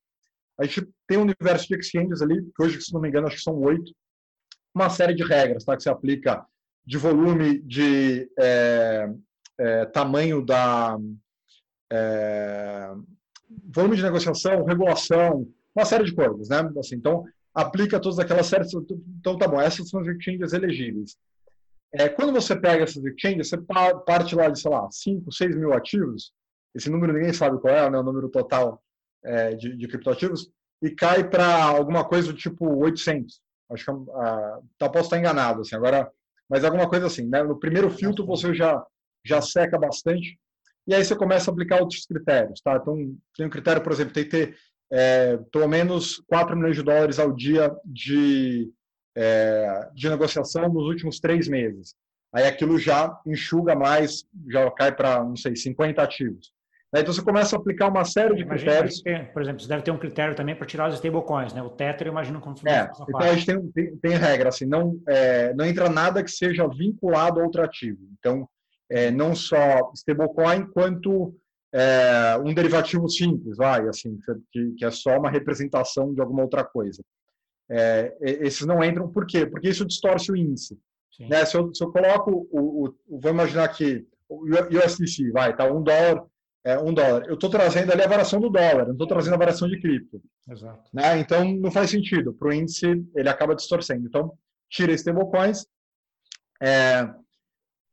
a 0.58 0.64
gente 0.64 0.88
tem 1.06 1.18
um 1.18 1.22
universo 1.22 1.66
de 1.66 1.76
exchanges 1.76 2.22
ali, 2.22 2.40
que 2.40 2.62
hoje, 2.62 2.80
se 2.80 2.92
não 2.92 3.00
me 3.00 3.08
engano, 3.08 3.26
acho 3.26 3.36
que 3.36 3.42
são 3.42 3.58
oito, 3.60 3.92
uma 4.74 4.88
série 4.88 5.14
de 5.14 5.24
regras 5.24 5.64
tá, 5.64 5.76
que 5.76 5.82
se 5.82 5.88
aplica 5.88 6.44
de 6.84 6.98
volume, 6.98 7.60
de 7.60 8.30
é, 8.38 9.10
é, 9.58 9.84
tamanho 9.86 10.44
da. 10.44 10.96
É, 11.90 12.90
volume 13.64 13.96
de 13.96 14.02
negociação, 14.02 14.64
regulação, 14.64 15.46
uma 15.74 15.84
série 15.84 16.04
de 16.04 16.14
coisas, 16.14 16.48
né? 16.48 16.70
Assim, 16.78 16.96
então, 16.96 17.24
aplica 17.54 18.00
todas 18.00 18.18
aquelas 18.18 18.46
séries. 18.46 18.72
Então, 18.72 19.36
tá 19.36 19.46
bom, 19.46 19.60
essas 19.60 19.88
são 19.88 20.00
as 20.00 20.06
exchanges 20.06 20.52
elegíveis. 20.52 21.16
É, 21.94 22.08
quando 22.08 22.32
você 22.32 22.56
pega 22.56 22.84
essas 22.84 23.04
exchanges, 23.04 23.48
você 23.48 23.58
parte 24.06 24.34
lá 24.34 24.48
de, 24.48 24.60
sei 24.60 24.70
lá, 24.70 24.88
5, 24.90 25.30
6 25.30 25.56
mil 25.56 25.72
ativos, 25.72 26.32
esse 26.74 26.88
número 26.88 27.12
ninguém 27.12 27.32
sabe 27.32 27.60
qual 27.60 27.74
é, 27.74 27.90
né, 27.90 27.98
o 27.98 28.02
número 28.02 28.28
total 28.30 28.82
é, 29.24 29.54
de, 29.54 29.76
de 29.76 29.88
criptoativos, 29.88 30.50
e 30.82 30.90
cai 30.90 31.28
para 31.28 31.62
alguma 31.64 32.04
coisa 32.04 32.32
do 32.32 32.38
tipo 32.38 32.66
800. 32.66 33.40
Acho 33.70 33.84
que 33.84 33.90
uh, 33.90 34.68
tá, 34.78 34.88
posso 34.88 35.04
estar 35.04 35.18
enganado. 35.18 35.60
Assim. 35.60 35.76
Agora, 35.76 36.10
mas 36.48 36.64
alguma 36.64 36.88
coisa 36.88 37.06
assim, 37.06 37.28
né? 37.28 37.42
No 37.42 37.58
primeiro 37.58 37.88
filtro 37.90 38.26
você 38.26 38.52
já 38.54 38.84
já 39.24 39.40
seca 39.40 39.78
bastante 39.78 40.36
e 40.84 40.92
aí 40.92 41.04
você 41.04 41.14
começa 41.14 41.48
a 41.48 41.52
aplicar 41.52 41.80
outros 41.80 42.04
critérios, 42.04 42.60
tá? 42.60 42.76
Então 42.76 42.96
tem 43.36 43.46
um 43.46 43.50
critério, 43.50 43.80
por 43.80 43.92
exemplo, 43.92 44.12
tem 44.12 44.24
que 44.24 44.30
ter 44.30 44.56
é, 44.90 45.36
pelo 45.52 45.68
menos 45.68 46.20
4 46.26 46.56
milhões 46.56 46.76
de 46.76 46.82
dólares 46.82 47.20
ao 47.20 47.32
dia 47.32 47.74
de, 47.84 48.68
é, 49.16 49.88
de 49.94 50.08
negociação 50.08 50.68
nos 50.68 50.84
últimos 50.84 51.20
três 51.20 51.48
meses. 51.48 51.94
Aí 52.32 52.46
aquilo 52.46 52.78
já 52.78 53.14
enxuga 53.26 53.74
mais, 53.74 54.24
já 54.48 54.70
cai 54.70 54.94
para, 54.94 55.22
não 55.22 55.36
sei, 55.36 55.54
50 55.54 56.02
ativos. 56.02 56.52
Então 56.94 57.12
você 57.12 57.22
começa 57.22 57.56
a 57.56 57.58
aplicar 57.58 57.88
uma 57.88 58.04
série 58.04 58.34
de 58.34 58.42
imagina, 58.42 58.70
critérios. 58.70 59.02
por 59.32 59.40
exemplo, 59.40 59.62
você 59.62 59.68
deve 59.68 59.82
ter 59.82 59.90
um 59.90 59.98
critério 59.98 60.34
também 60.34 60.54
para 60.54 60.66
tirar 60.66 60.88
os 60.90 60.94
stablecoins, 60.96 61.54
né? 61.54 61.62
O 61.62 61.70
Tether, 61.70 62.06
eu 62.06 62.12
imagino 62.12 62.38
como 62.38 62.54
é, 62.66 62.90
Então 63.08 63.20
a 63.20 63.34
gente 63.34 63.46
tem, 63.46 63.72
tem, 63.72 63.96
tem 63.96 64.12
regra, 64.12 64.50
assim, 64.50 64.66
não, 64.66 65.00
é, 65.08 65.54
não 65.54 65.64
entra 65.64 65.88
nada 65.88 66.22
que 66.22 66.30
seja 66.30 66.68
vinculado 66.68 67.40
a 67.40 67.44
outro 67.44 67.62
ativo. 67.62 67.98
Então, 68.18 68.46
é, 68.90 69.10
não 69.10 69.34
só 69.34 69.90
stablecoin, 69.94 70.66
quanto 70.66 71.34
é, 71.72 72.36
um 72.44 72.52
derivativo 72.52 73.08
simples, 73.08 73.56
vai, 73.56 73.88
assim, 73.88 74.18
que, 74.52 74.72
que, 74.72 74.84
é 74.84 74.90
só 74.90 75.18
uma 75.18 75.30
representação 75.30 76.12
de 76.12 76.20
alguma 76.20 76.42
outra 76.42 76.62
coisa. 76.62 77.02
É, 77.74 78.14
esses 78.20 78.66
não 78.66 78.84
entram, 78.84 79.08
por 79.08 79.26
quê? 79.26 79.46
Porque 79.46 79.68
isso 79.68 79.86
distorce 79.86 80.30
o 80.30 80.36
índice. 80.36 80.78
Né? 81.20 81.44
Se, 81.46 81.56
eu, 81.56 81.74
se 81.74 81.82
eu 81.82 81.90
coloco, 81.90 82.46
o, 82.50 82.88
o, 83.08 83.20
vou 83.20 83.30
imaginar 83.30 83.68
que 83.68 84.06
o 84.28 84.44
USDC, 84.46 85.30
vai, 85.30 85.56
tá 85.56 85.64
um 85.64 85.82
dólar, 85.82 86.24
é, 86.64 86.78
um 86.78 86.92
dólar. 86.92 87.24
Eu 87.26 87.34
estou 87.34 87.48
trazendo 87.48 87.92
ali 87.92 88.02
a 88.02 88.08
variação 88.08 88.40
do 88.40 88.50
dólar, 88.50 88.84
não 88.84 88.92
estou 88.92 89.06
trazendo 89.06 89.34
a 89.34 89.38
variação 89.38 89.68
de 89.68 89.80
cripto. 89.80 90.22
Exato. 90.50 90.90
Né? 90.92 91.18
Então, 91.18 91.44
não 91.56 91.70
faz 91.70 91.90
sentido. 91.90 92.34
Para 92.34 92.48
o 92.48 92.52
índice, 92.52 92.86
ele 93.16 93.28
acaba 93.28 93.54
distorcendo. 93.54 94.06
Então, 94.06 94.32
tira 94.70 94.92
stablecoins. 94.92 95.66
É, 96.62 97.08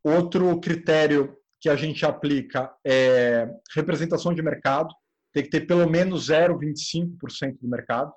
outro 0.04 0.60
critério 0.60 1.36
que 1.60 1.70
a 1.70 1.76
gente 1.76 2.06
aplica 2.06 2.72
é 2.86 3.50
representação 3.76 4.34
de 4.34 4.42
mercado, 4.42 4.94
tem 5.34 5.44
que 5.44 5.50
ter 5.50 5.62
pelo 5.62 5.90
menos 5.90 6.30
0,25% 6.30 7.58
do 7.62 7.68
mercado, 7.68 8.12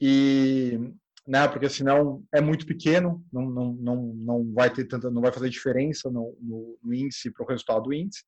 e, 0.00 0.78
né, 1.26 1.46
porque 1.48 1.68
senão 1.68 2.22
é 2.32 2.40
muito 2.40 2.66
pequeno, 2.66 3.24
não, 3.32 3.50
não, 3.50 3.72
não, 3.72 3.96
não 4.14 4.52
vai 4.52 4.72
ter 4.72 4.84
tanta, 4.84 5.10
não 5.10 5.22
vai 5.22 5.32
fazer 5.32 5.48
diferença 5.50 6.10
no, 6.10 6.36
no, 6.40 6.78
no 6.82 6.94
índice 6.94 7.30
para 7.30 7.44
o 7.44 7.48
resultado 7.48 7.82
do 7.84 7.92
índice. 7.92 8.24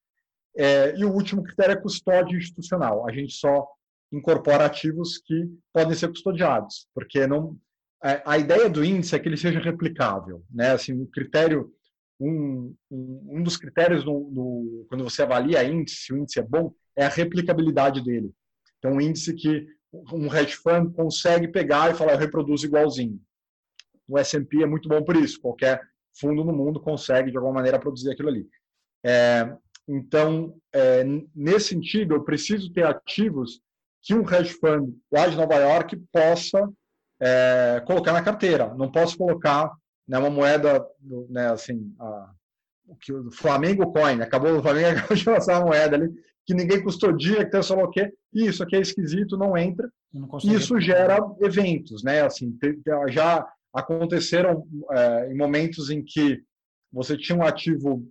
É, 0.57 0.97
e 0.97 1.05
o 1.05 1.13
último 1.13 1.43
critério 1.43 1.73
é 1.73 1.81
custódia 1.81 2.37
institucional. 2.37 3.09
A 3.09 3.13
gente 3.13 3.35
só 3.35 3.67
incorpora 4.13 4.67
ativos 4.67 5.19
que 5.19 5.49
podem 5.73 5.95
ser 5.95 6.09
custodiados, 6.09 6.89
porque 6.93 7.27
não 7.27 7.57
a, 8.03 8.33
a 8.33 8.39
ideia 8.39 8.69
do 8.69 8.85
índice 8.85 9.15
é 9.15 9.19
que 9.19 9.29
ele 9.29 9.37
seja 9.37 9.61
replicável, 9.61 10.43
né? 10.51 10.73
Assim, 10.73 11.01
o 11.01 11.07
critério 11.07 11.73
um, 12.19 12.75
um, 12.91 13.27
um 13.39 13.43
dos 13.43 13.57
critérios 13.57 14.05
no, 14.05 14.31
no, 14.31 14.87
quando 14.89 15.05
você 15.05 15.23
avalia 15.23 15.65
índice, 15.65 15.97
se 15.97 16.13
o 16.13 16.19
índice 16.19 16.39
é 16.39 16.43
bom, 16.43 16.73
é 16.95 17.05
a 17.07 17.09
replicabilidade 17.09 18.03
dele. 18.03 18.31
Então, 18.79 18.93
um 18.93 19.01
índice 19.01 19.35
que 19.35 19.67
um 19.93 20.35
hedge 20.35 20.57
fund 20.57 20.93
consegue 20.95 21.49
pegar 21.49 21.91
e 21.91 21.95
falar, 21.95 22.13
eu 22.13 22.19
reproduzo 22.19 22.67
igualzinho. 22.67 23.21
O 24.09 24.19
S&P 24.19 24.63
é 24.63 24.67
muito 24.67 24.89
bom 24.89 25.03
por 25.03 25.17
isso. 25.17 25.41
Qualquer 25.41 25.81
fundo 26.19 26.45
no 26.45 26.53
mundo 26.53 26.81
consegue, 26.81 27.31
de 27.31 27.37
alguma 27.37 27.55
maneira, 27.55 27.79
produzir 27.79 28.11
aquilo 28.11 28.29
ali. 28.29 28.47
É, 29.05 29.53
então, 29.89 30.57
é, 30.73 31.05
nesse 31.35 31.69
sentido, 31.69 32.15
eu 32.15 32.25
preciso 32.25 32.73
ter 32.73 32.85
ativos 32.85 33.61
que 34.03 34.15
um 34.15 34.23
hedge 34.23 34.55
fund 34.55 34.95
lá 35.13 35.27
de 35.27 35.37
Nova 35.37 35.57
York 35.57 35.97
possa 36.13 36.69
é, 37.21 37.83
colocar 37.87 38.13
na 38.13 38.23
carteira. 38.23 38.73
Não 38.75 38.91
posso 38.91 39.17
colocar 39.17 39.71
né, 40.07 40.19
uma 40.19 40.31
moeda, 40.31 40.85
né, 41.29 41.51
assim, 41.51 41.95
a, 41.99 42.31
que 43.01 43.13
o 43.13 43.31
Flamengo 43.31 43.93
Coin, 43.93 44.21
acabou 44.21 44.59
o 44.59 44.63
Flamengo 44.63 44.99
acabou 44.99 45.17
de 45.17 45.29
lançar 45.29 45.59
uma 45.59 45.67
moeda 45.67 45.97
ali 45.97 46.13
que 46.51 46.55
ninguém 46.55 46.83
custodia, 46.83 47.45
que 47.45 47.51
tem 47.53 47.63
só 47.63 47.77
o 47.77 47.89
quê? 47.89 48.13
Isso 48.35 48.61
aqui 48.61 48.75
é 48.75 48.81
esquisito, 48.81 49.37
não 49.37 49.57
entra. 49.57 49.89
Não 50.13 50.29
isso 50.43 50.81
gera 50.81 51.19
eventos, 51.41 52.03
né? 52.03 52.23
Assim, 52.23 52.59
já 53.09 53.47
aconteceram 53.73 54.67
é, 54.91 55.31
em 55.31 55.37
momentos 55.37 55.91
em 55.91 56.03
que 56.03 56.43
você 56.93 57.17
tinha 57.17 57.39
um 57.39 57.45
ativo 57.45 58.05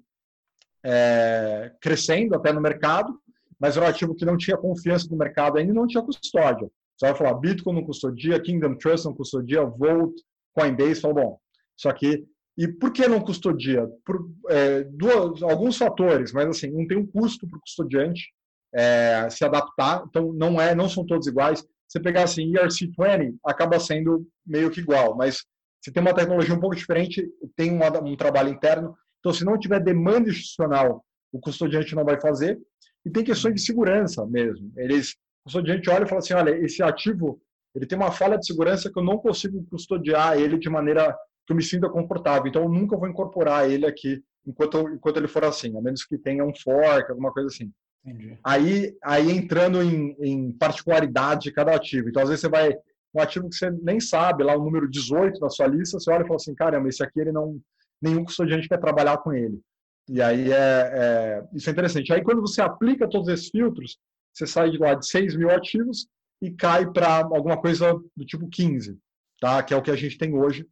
é, 0.85 1.73
crescendo 1.81 2.33
até 2.33 2.53
no 2.53 2.61
mercado, 2.61 3.13
mas 3.59 3.75
era 3.75 3.85
um 3.85 3.89
ativo 3.89 4.15
que 4.15 4.23
não 4.23 4.37
tinha 4.37 4.55
confiança 4.55 5.09
no 5.11 5.17
mercado 5.17 5.57
ainda 5.57 5.73
e 5.73 5.75
não 5.75 5.85
tinha 5.85 6.01
custódia. 6.01 6.71
Você 6.95 7.07
vai 7.07 7.15
falar, 7.15 7.33
Bitcoin 7.33 7.75
não 7.75 7.83
custodia, 7.83 8.39
Kingdom 8.39 8.75
Trust 8.75 9.05
não 9.05 9.13
custodia, 9.13 9.65
Volt, 9.65 10.13
Coinbase, 10.53 11.01
falou, 11.01 11.15
bom, 11.15 11.39
isso 11.77 11.89
aqui. 11.89 12.25
E 12.59 12.67
por 12.67 12.91
que 12.91 13.07
não 13.07 13.21
custodia? 13.21 13.87
Por 14.05 14.29
é, 14.49 14.83
duas, 14.83 15.41
alguns 15.41 15.77
fatores, 15.77 16.33
mas 16.33 16.45
assim, 16.49 16.69
não 16.69 16.85
tem 16.85 16.97
um 16.97 17.07
custo 17.07 17.47
para 17.47 17.57
o 17.57 17.61
custodiante 17.61 18.33
é, 18.75 19.29
se 19.29 19.45
adaptar, 19.45 20.03
então 20.05 20.33
não 20.33 20.59
é, 20.59 20.75
não 20.75 20.89
são 20.89 21.05
todos 21.05 21.25
iguais. 21.25 21.65
Você 21.87 22.01
pegar 22.01 22.23
assim, 22.23 22.51
ERC20 22.51 23.37
acaba 23.45 23.79
sendo 23.79 24.27
meio 24.45 24.69
que 24.69 24.81
igual, 24.81 25.15
mas 25.15 25.45
se 25.81 25.89
tem 25.89 26.01
uma 26.01 26.13
tecnologia 26.13 26.53
um 26.53 26.59
pouco 26.59 26.75
diferente, 26.75 27.25
tem 27.55 27.71
um, 27.71 27.79
um 28.05 28.17
trabalho 28.17 28.49
interno. 28.49 28.93
Então, 29.19 29.31
se 29.33 29.45
não 29.45 29.57
tiver 29.57 29.79
demanda 29.79 30.29
institucional, 30.29 31.05
o 31.31 31.39
custodiante 31.39 31.95
não 31.95 32.03
vai 32.03 32.19
fazer. 32.19 32.59
E 33.05 33.09
tem 33.09 33.23
questões 33.23 33.55
de 33.55 33.61
segurança 33.61 34.25
mesmo. 34.25 34.69
Eles, 34.75 35.11
o 35.11 35.45
custodiante 35.45 35.89
olha 35.89 36.03
e 36.03 36.07
fala 36.09 36.19
assim, 36.19 36.33
olha, 36.33 36.51
esse 36.57 36.83
ativo 36.83 37.41
ele 37.73 37.85
tem 37.85 37.97
uma 37.97 38.11
falha 38.11 38.37
de 38.37 38.45
segurança 38.45 38.91
que 38.91 38.99
eu 38.99 39.03
não 39.03 39.17
consigo 39.17 39.65
custodiar 39.69 40.37
ele 40.37 40.57
de 40.57 40.69
maneira 40.69 41.15
que 41.49 41.53
eu 41.53 41.57
me 41.57 41.63
sinta 41.63 41.89
confortável. 41.89 42.47
Então, 42.47 42.61
eu 42.61 42.69
nunca 42.69 42.95
vou 42.95 43.07
incorporar 43.07 43.67
ele 43.67 43.83
aqui 43.87 44.23
enquanto, 44.45 44.87
enquanto 44.89 45.17
ele 45.17 45.27
for 45.27 45.43
assim, 45.43 45.75
a 45.75 45.81
menos 45.81 46.05
que 46.05 46.15
tenha 46.15 46.45
um 46.45 46.53
fork, 46.53 47.09
alguma 47.09 47.33
coisa 47.33 47.47
assim. 47.47 47.71
Entendi. 48.05 48.37
Aí, 48.43 48.95
aí 49.03 49.31
entrando 49.31 49.81
em, 49.81 50.15
em 50.19 50.51
particularidade 50.51 51.41
de 51.41 51.51
cada 51.51 51.75
ativo. 51.75 52.07
Então, 52.07 52.21
às 52.21 52.29
vezes 52.29 52.41
você 52.41 52.49
vai 52.49 52.71
um 53.15 53.19
ativo 53.19 53.49
que 53.49 53.55
você 53.55 53.71
nem 53.81 53.99
sabe, 53.99 54.43
lá 54.43 54.55
o 54.55 54.63
número 54.63 54.87
18 54.87 55.39
da 55.39 55.49
sua 55.49 55.65
lista, 55.65 55.99
você 55.99 56.11
olha 56.11 56.21
e 56.21 56.27
fala 56.27 56.35
assim, 56.35 56.53
caramba, 56.53 56.87
esse 56.87 57.03
aqui 57.03 57.19
ele 57.19 57.31
não 57.31 57.59
nenhum 57.99 58.23
custodiante 58.23 58.69
quer 58.69 58.79
trabalhar 58.79 59.17
com 59.17 59.33
ele. 59.33 59.59
E 60.07 60.21
aí 60.21 60.51
é, 60.51 60.55
é, 60.55 61.43
isso 61.51 61.67
é 61.67 61.73
interessante. 61.73 62.13
Aí 62.13 62.21
quando 62.23 62.41
você 62.41 62.61
aplica 62.61 63.09
todos 63.09 63.27
esses 63.27 63.49
filtros, 63.49 63.97
você 64.31 64.45
sai 64.45 64.69
de 64.69 64.77
lá 64.77 64.93
de 64.93 65.07
6 65.07 65.35
mil 65.35 65.49
ativos 65.49 66.07
e 66.39 66.51
cai 66.51 66.89
para 66.89 67.21
alguma 67.23 67.59
coisa 67.59 67.99
do 68.15 68.23
tipo 68.23 68.47
15, 68.47 68.95
tá? 69.41 69.63
que 69.63 69.73
é 69.73 69.77
o 69.77 69.81
que 69.81 69.89
a 69.89 69.95
gente 69.95 70.15
tem 70.15 70.35
hoje 70.35 70.67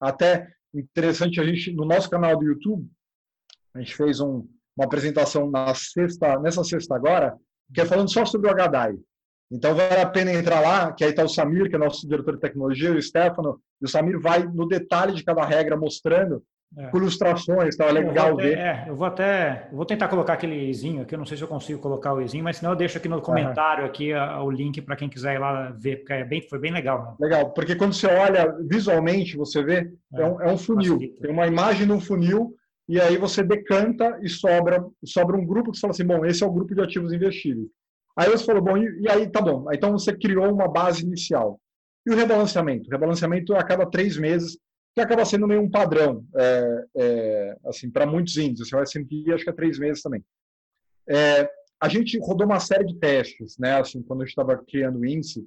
até 0.00 0.46
interessante, 0.74 1.40
a 1.40 1.44
gente, 1.44 1.72
no 1.72 1.84
nosso 1.84 2.08
canal 2.08 2.36
do 2.36 2.44
YouTube, 2.44 2.88
a 3.74 3.80
gente 3.80 3.94
fez 3.94 4.20
um, 4.20 4.46
uma 4.76 4.86
apresentação 4.86 5.50
na 5.50 5.74
sexta, 5.74 6.38
nessa 6.38 6.64
sexta 6.64 6.94
agora, 6.94 7.36
que 7.72 7.80
é 7.80 7.84
falando 7.84 8.10
só 8.10 8.24
sobre 8.24 8.50
o 8.50 8.54
HDAI. 8.54 8.96
Então, 9.50 9.74
vale 9.74 10.00
a 10.00 10.08
pena 10.08 10.32
entrar 10.32 10.60
lá, 10.60 10.92
que 10.92 11.02
aí 11.02 11.10
está 11.10 11.24
o 11.24 11.28
Samir, 11.28 11.68
que 11.68 11.74
é 11.74 11.78
nosso 11.78 12.06
diretor 12.08 12.34
de 12.34 12.40
tecnologia, 12.40 12.92
o 12.92 13.02
Stefano, 13.02 13.60
e 13.80 13.84
o 13.84 13.88
Samir 13.88 14.20
vai 14.20 14.44
no 14.44 14.66
detalhe 14.66 15.12
de 15.12 15.24
cada 15.24 15.44
regra, 15.44 15.76
mostrando 15.76 16.42
é. 16.76 16.96
ilustrações, 16.96 17.76
tá 17.76 17.90
legal 17.90 18.36
ver. 18.36 18.56
É, 18.56 18.84
eu 18.86 18.94
vou 18.94 19.06
até, 19.06 19.68
eu 19.70 19.76
vou 19.76 19.84
tentar 19.84 20.08
colocar 20.08 20.34
aquele 20.34 20.68
izinho 20.68 21.02
aqui, 21.02 21.14
eu 21.14 21.18
não 21.18 21.26
sei 21.26 21.36
se 21.36 21.42
eu 21.42 21.48
consigo 21.48 21.80
colocar 21.80 22.14
o 22.14 22.22
izinho, 22.22 22.44
mas 22.44 22.58
senão 22.58 22.72
eu 22.72 22.76
deixo 22.76 22.96
aqui 22.96 23.08
no 23.08 23.20
comentário 23.20 23.84
aqui 23.84 24.12
a, 24.12 24.40
o 24.42 24.50
link 24.50 24.80
para 24.80 24.96
quem 24.96 25.08
quiser 25.08 25.34
ir 25.34 25.38
lá 25.38 25.70
ver, 25.70 25.96
porque 25.96 26.12
é 26.12 26.24
bem, 26.24 26.42
foi 26.42 26.58
bem 26.58 26.72
legal. 26.72 27.02
Né? 27.02 27.26
Legal, 27.28 27.50
porque 27.50 27.74
quando 27.74 27.92
você 27.92 28.06
olha 28.06 28.56
visualmente, 28.68 29.36
você 29.36 29.62
vê, 29.62 29.90
é, 30.14 30.22
é 30.22 30.26
um, 30.26 30.40
é 30.42 30.52
um 30.52 30.58
funil, 30.58 30.94
facilita. 30.94 31.22
tem 31.22 31.32
uma 31.32 31.46
imagem 31.46 31.86
no 31.86 32.00
funil, 32.00 32.54
e 32.88 33.00
aí 33.00 33.16
você 33.16 33.42
decanta 33.42 34.18
e 34.22 34.28
sobra, 34.28 34.84
sobra 35.04 35.36
um 35.36 35.46
grupo 35.46 35.70
que 35.70 35.76
você 35.76 35.82
fala 35.82 35.92
assim, 35.92 36.06
bom, 36.06 36.24
esse 36.24 36.42
é 36.42 36.46
o 36.46 36.52
grupo 36.52 36.74
de 36.74 36.80
ativos 36.80 37.12
investíveis. 37.12 37.68
Aí 38.16 38.28
você 38.28 38.44
falou, 38.44 38.62
bom, 38.62 38.76
e, 38.76 39.02
e 39.02 39.08
aí 39.08 39.28
tá 39.28 39.40
bom, 39.40 39.66
então 39.72 39.92
você 39.92 40.16
criou 40.16 40.52
uma 40.52 40.68
base 40.68 41.04
inicial. 41.04 41.60
E 42.06 42.12
o 42.12 42.16
rebalanceamento? 42.16 42.88
O 42.88 42.92
rebalanceamento 42.92 43.54
é 43.54 43.58
a 43.58 43.64
cada 43.64 43.86
três 43.86 44.16
meses 44.16 44.56
que 44.94 45.00
acaba 45.00 45.24
sendo 45.24 45.46
meio 45.46 45.60
um 45.60 45.70
padrão, 45.70 46.24
é, 46.36 46.84
é, 46.96 47.56
assim, 47.66 47.90
para 47.90 48.06
muitos 48.06 48.36
índices. 48.36 48.68
Você 48.68 48.76
vai 48.76 48.86
sempre, 48.86 49.32
acho 49.32 49.44
que 49.44 49.50
é 49.50 49.54
três 49.54 49.78
meses 49.78 50.02
também. 50.02 50.24
É, 51.08 51.48
a 51.80 51.88
gente 51.88 52.18
rodou 52.18 52.46
uma 52.46 52.60
série 52.60 52.84
de 52.84 52.98
testes, 52.98 53.56
né, 53.58 53.80
assim, 53.80 54.02
quando 54.02 54.22
a 54.22 54.24
gente 54.24 54.32
estava 54.32 54.56
criando 54.56 54.98
o 54.98 55.06
índice, 55.06 55.46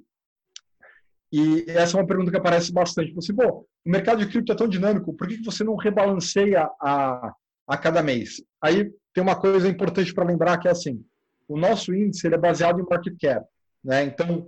e 1.32 1.64
essa 1.68 1.96
é 1.96 2.00
uma 2.00 2.06
pergunta 2.06 2.30
que 2.30 2.36
aparece 2.36 2.72
bastante. 2.72 3.12
Você, 3.12 3.32
assim, 3.32 3.40
pô, 3.40 3.66
o 3.84 3.90
mercado 3.90 4.18
de 4.24 4.30
cripto 4.30 4.52
é 4.52 4.54
tão 4.54 4.68
dinâmico, 4.68 5.12
por 5.12 5.26
que 5.26 5.42
você 5.42 5.64
não 5.64 5.74
rebalanceia 5.74 6.70
a, 6.80 7.34
a 7.66 7.76
cada 7.76 8.02
mês? 8.02 8.42
Aí 8.62 8.92
tem 9.12 9.22
uma 9.22 9.34
coisa 9.34 9.68
importante 9.68 10.14
para 10.14 10.24
lembrar 10.24 10.58
que 10.58 10.68
é 10.68 10.70
assim, 10.70 11.04
o 11.48 11.58
nosso 11.58 11.92
índice 11.92 12.26
ele 12.26 12.36
é 12.36 12.38
baseado 12.38 12.80
em 12.80 12.86
market 12.88 13.14
cap, 13.20 13.46
né? 13.82 14.04
Então, 14.04 14.46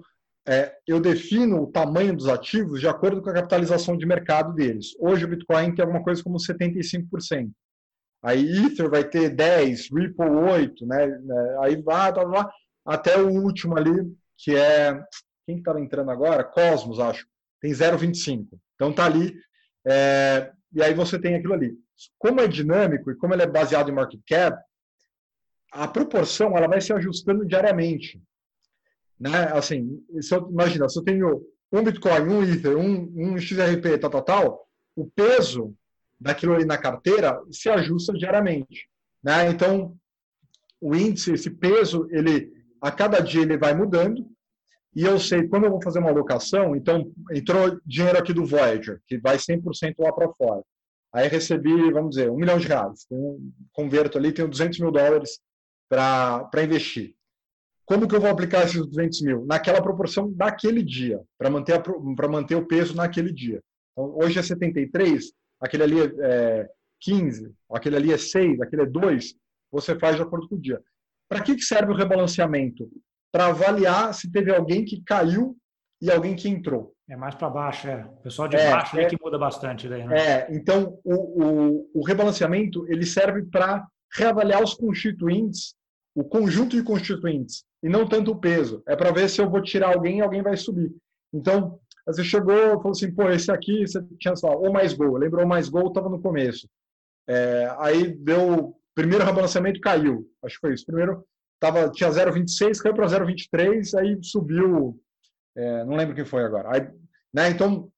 é, 0.49 0.77
eu 0.87 1.01
defino 1.01 1.63
o 1.63 1.73
tamanho 1.73 2.15
dos 2.17 2.29
ativos 2.29 2.81
de 2.81 2.89
acordo 2.89 3.21
com 3.21 3.31
a 3.31 3.35
capitalização 3.35 3.97
de 3.97 4.07
mercado 4.07 4.55
deles. 4.55 4.95
Hoje 4.99 5.25
o 5.25 5.29
Bitcoin 5.29 5.75
tem 5.75 5.85
alguma 5.85 6.05
coisa 6.05 6.23
como 6.23 6.37
75%. 6.37 7.51
Aí 8.23 8.67
Ether 8.67 8.89
vai 8.89 9.05
ter 9.05 9.31
10, 9.31 9.91
Ripple 9.93 10.29
8, 10.29 10.87
né? 10.87 11.05
É, 11.05 11.57
aí 11.61 11.83
vai, 11.83 12.13
vai, 12.13 12.27
vai 12.27 12.47
até 12.85 13.21
o 13.21 13.29
último 13.29 13.77
ali, 13.77 14.17
que 14.39 14.55
é 14.55 14.99
quem 15.47 15.59
estava 15.59 15.81
entrando 15.81 16.11
agora? 16.11 16.45
Cosmos, 16.45 17.01
acho. 17.01 17.27
Tem 17.61 17.73
0,25. 17.73 18.47
Então 18.75 18.93
tá 18.93 19.05
ali. 19.05 19.35
É, 19.87 20.53
e 20.73 20.83
aí 20.83 20.95
você 20.95 21.19
tem 21.19 21.35
aquilo 21.35 21.55
ali. 21.55 21.77
como 22.19 22.41
é 22.41 22.47
dinâmico 22.47 23.11
e 23.11 23.17
como 23.17 23.35
ele 23.35 23.43
é 23.43 23.47
baseado 23.47 23.91
em 23.91 23.95
market 23.95 24.21
cap, 24.29 24.61
a 25.73 25.89
proporção 25.89 26.57
ela 26.57 26.69
vai 26.69 26.81
se 26.81 26.93
ajustando 26.93 27.45
diariamente. 27.45 28.21
Né? 29.19 29.51
Assim, 29.53 30.03
se 30.21 30.35
eu, 30.35 30.49
imagina, 30.51 30.89
se 30.89 30.99
eu 30.99 31.05
tenho 31.05 31.43
um 31.73 31.83
Bitcoin, 31.83 32.23
um 32.23 32.43
Ether, 32.43 32.77
um, 32.77 33.13
um 33.17 33.39
XRP, 33.39 33.99
tal, 33.99 34.11
tal, 34.11 34.23
tal, 34.23 34.69
o 34.95 35.07
peso 35.07 35.75
daquilo 36.19 36.55
ali 36.55 36.65
na 36.65 36.79
carteira 36.79 37.41
se 37.51 37.69
ajusta 37.69 38.13
diariamente. 38.13 38.89
Né? 39.23 39.51
Então, 39.51 39.97
o 40.81 40.95
índice, 40.95 41.33
esse 41.33 41.51
peso, 41.51 42.07
ele 42.11 42.55
a 42.81 42.91
cada 42.91 43.21
dia 43.21 43.43
ele 43.43 43.57
vai 43.57 43.75
mudando 43.75 44.27
e 44.95 45.03
eu 45.03 45.19
sei 45.19 45.49
quando 45.49 45.65
eu 45.65 45.71
vou 45.71 45.83
fazer 45.83 45.99
uma 45.99 46.11
alocação, 46.11 46.77
então 46.77 47.13
entrou 47.33 47.81
dinheiro 47.85 48.19
aqui 48.19 48.33
do 48.33 48.47
Voyager, 48.47 49.01
que 49.07 49.19
vai 49.19 49.37
100% 49.37 49.95
lá 49.99 50.13
para 50.13 50.33
fora. 50.35 50.63
Aí 51.13 51.29
recebi, 51.29 51.91
vamos 51.91 52.11
dizer, 52.11 52.31
um 52.31 52.37
milhão 52.37 52.59
de 52.59 52.69
reais. 52.69 53.07
Converto 53.73 54.19
ali, 54.19 54.33
tenho 54.33 54.49
200 54.49 54.79
mil 54.79 54.93
dólares 54.93 55.41
para 55.89 56.63
investir. 56.63 57.16
Como 57.87 58.09
que 58.09 58.17
eu 58.17 58.21
vou 58.21 58.29
aplicar 58.29 58.65
esses 58.65 58.85
200 58.85 59.23
mil? 59.23 59.47
Naquela 59.47 59.81
proporção 59.81 60.33
daquele 60.33 60.83
dia, 60.83 61.23
para 61.39 61.49
manter, 61.49 61.81
manter 62.29 62.57
o 62.57 62.67
peso 62.67 62.97
naquele 62.97 63.33
dia. 63.33 63.63
Então, 63.93 64.13
hoje 64.19 64.39
é 64.39 64.43
73, 64.43 65.33
aquele 65.61 65.83
ali 65.85 65.97
é 66.21 66.69
15, 67.01 67.55
aquele 67.71 67.97
ali 67.97 68.13
é 68.13 68.19
6, 68.19 68.61
aquele 68.61 68.83
é 68.83 68.87
2, 68.87 69.35
você 69.71 69.97
faz 69.97 70.17
de 70.17 70.23
acordo 70.23 70.49
com 70.49 70.57
o 70.57 70.61
dia. 70.61 70.83
Para 71.29 71.41
que, 71.43 71.55
que 71.55 71.63
serve 71.63 71.93
o 71.93 71.97
rebalanceamento? 71.97 72.91
Para 73.33 73.47
avaliar 73.47 74.13
se 74.13 74.31
teve 74.31 74.55
alguém 74.55 74.85
que 74.85 75.03
caiu 75.03 75.57
e 76.03 76.11
alguém 76.11 76.35
que 76.35 76.49
entrou. 76.49 76.93
É 77.09 77.17
mais 77.17 77.37
para 77.37 77.49
baixo, 77.49 77.87
é. 77.87 78.05
O 78.05 78.23
pessoal 78.23 78.49
de 78.49 78.57
é, 78.57 78.71
baixo 78.71 78.99
é, 78.99 79.07
que 79.07 79.17
muda 79.23 79.39
bastante 79.39 79.89
daí, 79.89 80.05
né? 80.05 80.19
É, 80.19 80.49
então 80.51 80.99
o, 81.05 81.15
o, 81.15 81.91
o 81.95 82.05
rebalanceamento 82.05 82.85
ele 82.89 83.07
serve 83.07 83.45
para 83.45 83.87
reavaliar 84.13 84.63
os 84.63 84.75
constituintes, 84.75 85.75
o 86.17 86.25
conjunto 86.25 86.75
de 86.75 86.83
constituintes, 86.83 87.65
e 87.83 87.89
não 87.89 88.09
tanto 88.09 88.33
o 88.33 88.41
peso. 88.41 88.83
É 88.89 88.97
para 88.97 89.13
ver 89.13 89.29
se 89.29 89.41
eu 89.41 89.49
vou 89.49 89.63
tirar 89.63 89.95
alguém 89.95 90.19
e 90.19 90.23
alguém 90.23 90.43
vai 90.43 90.57
subir. 90.57 90.93
Então, 91.33 91.79
você 92.07 92.25
chegou 92.25 92.55
e 92.55 92.77
falou 92.77 92.91
assim, 92.91 93.13
pô, 93.13 93.29
esse 93.31 93.51
aqui 93.51 93.87
você 93.87 94.03
tinha 94.19 94.35
só 94.35 94.57
ou 94.57 94.73
mais 94.73 94.93
gol. 94.93 95.17
Lembrou 95.17 95.47
mais 95.47 95.69
gol, 95.69 95.89
estava 95.89 96.09
no 96.09 96.21
começo. 96.21 96.69
É, 97.29 97.73
aí 97.79 98.17
deu 98.17 98.75
primeiro 98.95 99.25
rebalanceamento 99.25 99.81
caiu. 99.81 100.27
Acho 100.43 100.55
que 100.55 100.61
foi 100.61 100.75
isso. 100.75 100.87
Primeiro 100.87 101.25
tava, 101.61 101.91
tinha 101.91 102.09
0,26, 102.09 102.81
caiu 102.81 102.95
para 102.95 103.07
0,23, 103.07 103.99
aí 103.99 104.19
subiu 104.23 104.99
é, 105.57 105.85
não 105.85 105.97
lembro 105.97 106.15
quem 106.15 106.25
foi 106.25 106.45
agora. 106.45 106.71
Aí, 106.71 106.87
né, 107.33 107.49
então, 107.49 107.91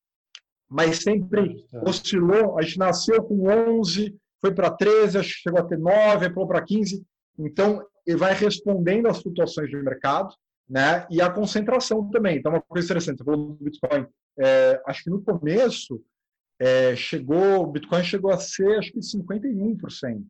mas 0.70 1.02
sempre 1.02 1.66
oscilou. 1.84 2.56
A 2.58 2.62
gente 2.62 2.78
nasceu 2.78 3.22
com 3.22 3.48
11, 3.80 4.16
foi 4.40 4.54
para 4.54 4.70
13, 4.70 5.18
acho 5.18 5.34
que 5.34 5.42
chegou 5.42 5.60
a 5.60 5.64
ter 5.64 5.78
9, 5.78 6.30
pulou 6.30 6.46
para 6.46 6.62
15. 6.62 7.04
Então, 7.38 7.84
ele 8.08 8.16
vai 8.16 8.32
respondendo 8.32 9.06
às 9.06 9.20
flutuações 9.20 9.68
de 9.68 9.76
mercado 9.76 10.34
né, 10.68 11.06
e 11.10 11.20
a 11.20 11.30
concentração 11.30 12.08
também. 12.10 12.38
Então, 12.38 12.52
uma 12.52 12.62
coisa 12.62 12.86
interessante, 12.86 13.18
você 13.18 13.24
falou 13.24 13.48
do 13.48 13.64
Bitcoin. 13.64 14.06
É, 14.38 14.80
acho 14.86 15.04
que 15.04 15.10
no 15.10 15.22
começo, 15.22 16.02
é, 16.58 16.96
chegou, 16.96 17.62
o 17.62 17.66
Bitcoin 17.66 18.02
chegou 18.02 18.30
a 18.30 18.38
ser, 18.38 18.78
acho 18.78 18.92
que 18.92 19.00
51%. 19.00 20.24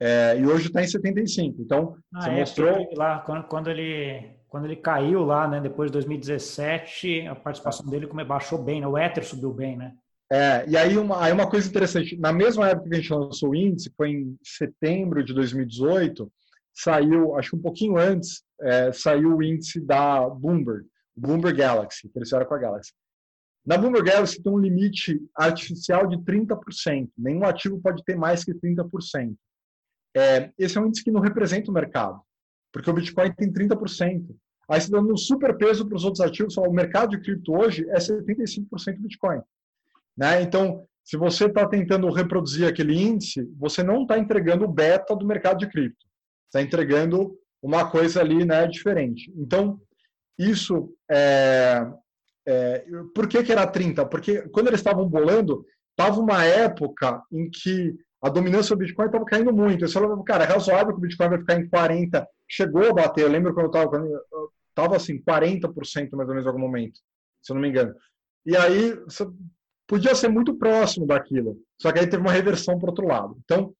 É, 0.00 0.38
e 0.38 0.46
hoje 0.46 0.68
está 0.68 0.82
em 0.82 0.86
75%. 0.86 1.56
Então, 1.58 1.96
ah, 2.14 2.22
você 2.22 2.30
é, 2.30 2.40
mostrou... 2.40 2.88
Lá, 2.96 3.18
quando, 3.20 3.44
quando 3.44 3.70
ele 3.70 4.34
quando 4.48 4.66
ele 4.66 4.76
caiu 4.76 5.24
lá, 5.24 5.48
né, 5.48 5.60
depois 5.60 5.90
de 5.90 5.94
2017, 5.94 7.26
a 7.26 7.34
participação 7.34 7.84
dele 7.86 8.06
baixou 8.24 8.56
bem, 8.56 8.80
né? 8.80 8.86
o 8.86 8.96
Ether 8.96 9.24
subiu 9.24 9.52
bem, 9.52 9.76
né? 9.76 9.92
É, 10.30 10.64
e 10.68 10.76
aí 10.76 10.96
uma, 10.96 11.24
aí 11.24 11.32
uma 11.32 11.50
coisa 11.50 11.68
interessante, 11.68 12.16
na 12.16 12.32
mesma 12.32 12.68
época 12.68 12.88
que 12.88 12.94
a 12.94 13.00
gente 13.00 13.12
lançou 13.12 13.50
o 13.50 13.54
índice, 13.56 13.92
foi 13.96 14.10
em 14.12 14.38
setembro 14.44 15.24
de 15.24 15.34
2018, 15.34 16.30
saiu, 16.74 17.36
acho 17.36 17.50
que 17.50 17.56
um 17.56 17.62
pouquinho 17.62 17.96
antes, 17.96 18.42
é, 18.60 18.92
saiu 18.92 19.36
o 19.36 19.42
índice 19.42 19.80
da 19.80 20.28
Bloomberg, 20.28 20.86
Bloomberg 21.16 21.58
Galaxy, 21.58 22.08
que 22.08 22.18
eles 22.18 22.28
fizeram 22.28 22.46
com 22.46 22.54
a 22.54 22.58
Galaxy. 22.58 22.92
Na 23.64 23.78
Bloomberg 23.78 24.10
Galaxy 24.10 24.42
tem 24.42 24.52
um 24.52 24.58
limite 24.58 25.20
artificial 25.34 26.06
de 26.06 26.18
30%, 26.18 27.08
nenhum 27.16 27.44
ativo 27.44 27.80
pode 27.80 28.02
ter 28.04 28.16
mais 28.16 28.44
que 28.44 28.52
30%. 28.52 29.34
É, 30.16 30.50
esse 30.58 30.76
é 30.76 30.80
um 30.80 30.86
índice 30.86 31.04
que 31.04 31.10
não 31.10 31.20
representa 31.20 31.70
o 31.70 31.74
mercado, 31.74 32.20
porque 32.72 32.90
o 32.90 32.92
Bitcoin 32.92 33.32
tem 33.32 33.52
30%. 33.52 34.34
Aí 34.68 34.80
você 34.80 34.90
dando 34.90 35.12
um 35.12 35.16
super 35.16 35.56
peso 35.56 35.86
para 35.86 35.96
os 35.96 36.04
outros 36.04 36.20
ativos, 36.20 36.56
o 36.56 36.70
mercado 36.70 37.10
de 37.10 37.20
cripto 37.20 37.54
hoje 37.54 37.88
é 37.90 37.98
75% 37.98 38.98
Bitcoin. 38.98 39.40
Né? 40.16 40.42
Então, 40.42 40.86
se 41.02 41.16
você 41.16 41.46
está 41.46 41.66
tentando 41.66 42.10
reproduzir 42.10 42.66
aquele 42.66 42.94
índice, 42.94 43.44
você 43.58 43.82
não 43.82 44.02
está 44.02 44.18
entregando 44.18 44.64
o 44.64 44.72
beta 44.72 45.14
do 45.14 45.26
mercado 45.26 45.58
de 45.58 45.68
cripto. 45.68 46.06
Está 46.46 46.62
entregando 46.62 47.36
uma 47.62 47.90
coisa 47.90 48.20
ali 48.20 48.44
né, 48.44 48.66
diferente. 48.66 49.32
Então, 49.36 49.80
isso 50.38 50.94
é, 51.10 51.86
é, 52.46 52.84
por 53.14 53.28
que, 53.28 53.42
que 53.42 53.52
era 53.52 53.66
30? 53.66 54.06
Porque 54.06 54.42
quando 54.48 54.68
eles 54.68 54.80
estavam 54.80 55.08
bolando, 55.08 55.64
estava 55.90 56.20
uma 56.20 56.44
época 56.44 57.22
em 57.32 57.48
que 57.50 57.94
a 58.22 58.28
dominância 58.28 58.74
do 58.74 58.78
Bitcoin 58.78 59.06
estava 59.06 59.24
caindo 59.24 59.52
muito. 59.52 59.84
Eu 59.84 59.88
falava, 59.88 60.22
cara, 60.24 60.44
é 60.44 60.46
razoável 60.46 60.92
que 60.92 60.98
o 60.98 61.02
Bitcoin 61.02 61.28
vai 61.28 61.38
ficar 61.38 61.60
em 61.60 61.68
40. 61.68 62.28
Chegou 62.48 62.88
a 62.88 62.92
bater. 62.92 63.22
Eu 63.22 63.30
lembro 63.30 63.52
quando 63.54 63.66
eu 63.66 63.82
estava 63.82 64.02
estava 64.74 64.96
assim, 64.96 65.22
40% 65.22 66.10
mais 66.12 66.28
ou 66.28 66.34
menos 66.34 66.44
em 66.44 66.48
algum 66.48 66.58
momento, 66.58 66.98
se 67.40 67.52
eu 67.52 67.54
não 67.54 67.62
me 67.62 67.68
engano. 67.68 67.94
E 68.44 68.56
aí 68.56 68.92
podia 69.86 70.14
ser 70.14 70.28
muito 70.28 70.54
próximo 70.56 71.06
daquilo, 71.06 71.56
só 71.80 71.92
que 71.92 72.00
aí 72.00 72.06
teve 72.06 72.20
uma 72.20 72.32
reversão 72.32 72.78
para 72.78 72.90
outro 72.90 73.06
lado. 73.06 73.38
Então, 73.44 73.72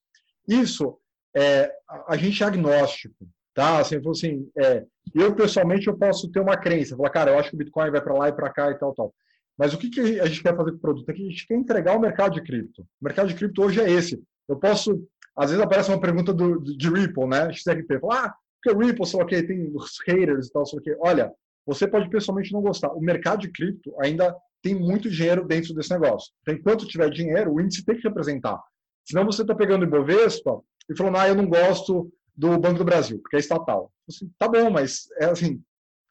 isso, 0.48 0.98
é, 1.36 1.72
a 2.08 2.16
gente 2.16 2.42
é 2.42 2.46
agnóstico, 2.46 3.26
tá? 3.54 3.78
Assim, 3.78 3.96
assim 4.08 4.48
é, 4.56 4.84
eu 5.14 5.34
pessoalmente 5.34 5.86
eu 5.86 5.96
posso 5.96 6.30
ter 6.30 6.40
uma 6.40 6.56
crença, 6.56 6.96
falar, 6.96 7.10
cara, 7.10 7.30
eu 7.32 7.38
acho 7.38 7.50
que 7.50 7.56
o 7.56 7.58
Bitcoin 7.58 7.90
vai 7.90 8.00
para 8.00 8.14
lá 8.14 8.28
e 8.28 8.32
para 8.32 8.50
cá 8.50 8.70
e 8.70 8.74
tal, 8.78 8.94
tal. 8.94 9.14
Mas 9.56 9.72
o 9.72 9.78
que, 9.78 9.88
que 9.88 10.20
a 10.20 10.26
gente 10.26 10.42
quer 10.42 10.56
fazer 10.56 10.72
com 10.72 10.76
o 10.76 10.80
produto? 10.80 11.08
É 11.08 11.12
que 11.12 11.22
a 11.22 11.30
gente 11.30 11.46
quer 11.46 11.54
entregar 11.54 11.96
o 11.96 12.00
mercado 12.00 12.34
de 12.34 12.42
cripto. 12.42 12.82
O 12.82 13.04
mercado 13.04 13.28
de 13.28 13.34
cripto 13.34 13.62
hoje 13.62 13.80
é 13.80 13.88
esse. 13.90 14.20
Eu 14.48 14.56
posso, 14.56 15.06
às 15.36 15.50
vezes 15.50 15.64
aparece 15.64 15.90
uma 15.90 16.00
pergunta 16.00 16.32
do, 16.32 16.58
de 16.60 16.88
Ripple, 16.88 17.26
né? 17.26 17.52
XRP, 17.52 18.00
falar, 18.00 18.26
ah, 18.26 18.34
porque 18.62 18.84
Ripple, 18.84 19.06
sei 19.06 19.20
lá 19.20 19.26
que, 19.26 19.42
tem 19.42 19.70
os 19.74 19.98
haters 20.06 20.48
e 20.48 20.52
tal, 20.52 20.66
sei 20.66 20.78
lá 20.78 20.82
que. 20.82 20.96
Olha, 21.00 21.32
você 21.66 21.86
pode 21.86 22.10
pessoalmente 22.10 22.52
não 22.52 22.60
gostar. 22.60 22.92
O 22.92 23.00
mercado 23.00 23.40
de 23.40 23.50
cripto 23.50 23.94
ainda 24.00 24.34
tem 24.60 24.74
muito 24.74 25.08
dinheiro 25.08 25.46
dentro 25.46 25.74
desse 25.74 25.90
negócio. 25.90 26.32
Então, 26.42 26.54
enquanto 26.54 26.86
tiver 26.86 27.08
dinheiro, 27.10 27.52
o 27.52 27.60
índice 27.60 27.84
tem 27.84 27.96
que 27.96 28.02
representar. 28.02 28.60
Senão 29.04 29.24
você 29.24 29.42
está 29.42 29.54
pegando 29.54 29.82
o 29.82 29.86
Ibovespa 29.86 30.60
e 30.88 30.96
falando, 30.96 31.16
ah, 31.16 31.28
eu 31.28 31.34
não 31.34 31.46
gosto 31.46 32.12
do 32.36 32.58
Banco 32.58 32.78
do 32.78 32.84
Brasil, 32.84 33.18
porque 33.20 33.36
é 33.36 33.40
estatal. 33.40 33.92
Assim, 34.08 34.30
tá 34.38 34.48
bom, 34.48 34.70
mas 34.70 35.08
é 35.20 35.26
assim, 35.26 35.62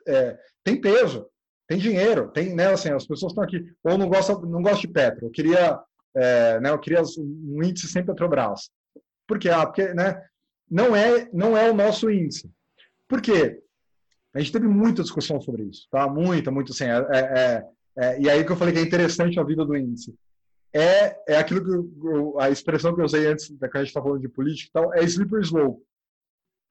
é, 0.08 0.38
tem 0.64 0.80
peso, 0.80 1.28
tem 1.68 1.78
dinheiro, 1.78 2.30
tem, 2.32 2.56
né, 2.56 2.68
assim, 2.68 2.90
as 2.90 3.06
pessoas 3.06 3.32
estão 3.32 3.44
aqui, 3.44 3.64
ou 3.84 3.98
não 3.98 4.08
gosta, 4.08 4.38
não 4.40 4.62
gosta 4.62 4.82
de 4.82 4.88
Petro, 4.88 5.28
eu 5.28 5.32
queria, 5.32 5.80
é, 6.16 6.60
né, 6.60 6.70
eu 6.70 6.80
queria 6.80 7.02
um 7.18 7.64
índice 7.64 7.88
sem 7.88 8.06
Petrobras. 8.06 8.70
Por 9.28 9.40
quê? 9.40 9.50
Ah, 9.50 9.66
porque, 9.66 9.94
né, 9.94 10.22
não 10.70 10.96
é, 10.96 11.30
não 11.32 11.58
é 11.58 11.70
o 11.70 11.76
nosso 11.76 12.10
índice. 12.10 12.50
Por 13.08 13.22
quê? 13.22 13.62
A 14.34 14.40
gente 14.40 14.52
teve 14.52 14.68
muita 14.68 15.04
discussão 15.04 15.40
sobre 15.40 15.64
isso, 15.64 15.88
tá? 15.92 16.10
Muita, 16.10 16.50
muito 16.50 16.72
assim. 16.72 16.86
É, 16.86 16.98
é, 17.12 17.64
é, 17.96 18.22
e 18.22 18.30
aí 18.30 18.44
que 18.44 18.52
eu 18.52 18.56
falei 18.56 18.74
que 18.74 18.80
é 18.80 18.84
interessante 18.84 19.40
a 19.40 19.44
vida 19.44 19.64
do 19.64 19.78
índice. 19.78 20.16
É, 20.76 21.34
é 21.34 21.38
aquilo 21.38 21.64
que 21.64 22.42
a 22.42 22.50
expressão 22.50 22.96
que 22.96 23.02
eu 23.02 23.06
usei 23.06 23.28
antes, 23.28 23.50
da 23.58 23.70
que 23.70 23.78
a 23.78 23.82
gente 23.82 23.90
está 23.90 24.02
falando 24.02 24.22
de 24.22 24.30
política 24.30 24.70
e 24.70 24.72
tal, 24.72 24.94
é 24.94 25.04
slippery 25.04 25.44
slope. 25.44 25.82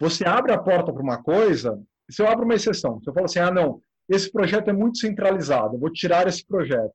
Você 0.01 0.27
abre 0.27 0.53
a 0.53 0.59
porta 0.59 0.93
para 0.93 1.03
uma 1.03 1.23
coisa, 1.23 1.81
se 2.11 2.21
eu 2.21 2.27
abro 2.27 2.45
uma 2.45 2.55
exceção, 2.55 3.01
se 3.01 3.09
eu 3.09 3.15
falo 3.15 3.27
assim, 3.27 3.39
ah, 3.39 3.51
não, 3.51 3.81
esse 4.09 4.31
projeto 4.31 4.69
é 4.69 4.73
muito 4.73 4.99
centralizado, 4.99 5.79
vou 5.79 5.93
tirar 5.93 6.27
esse 6.27 6.45
projeto. 6.45 6.95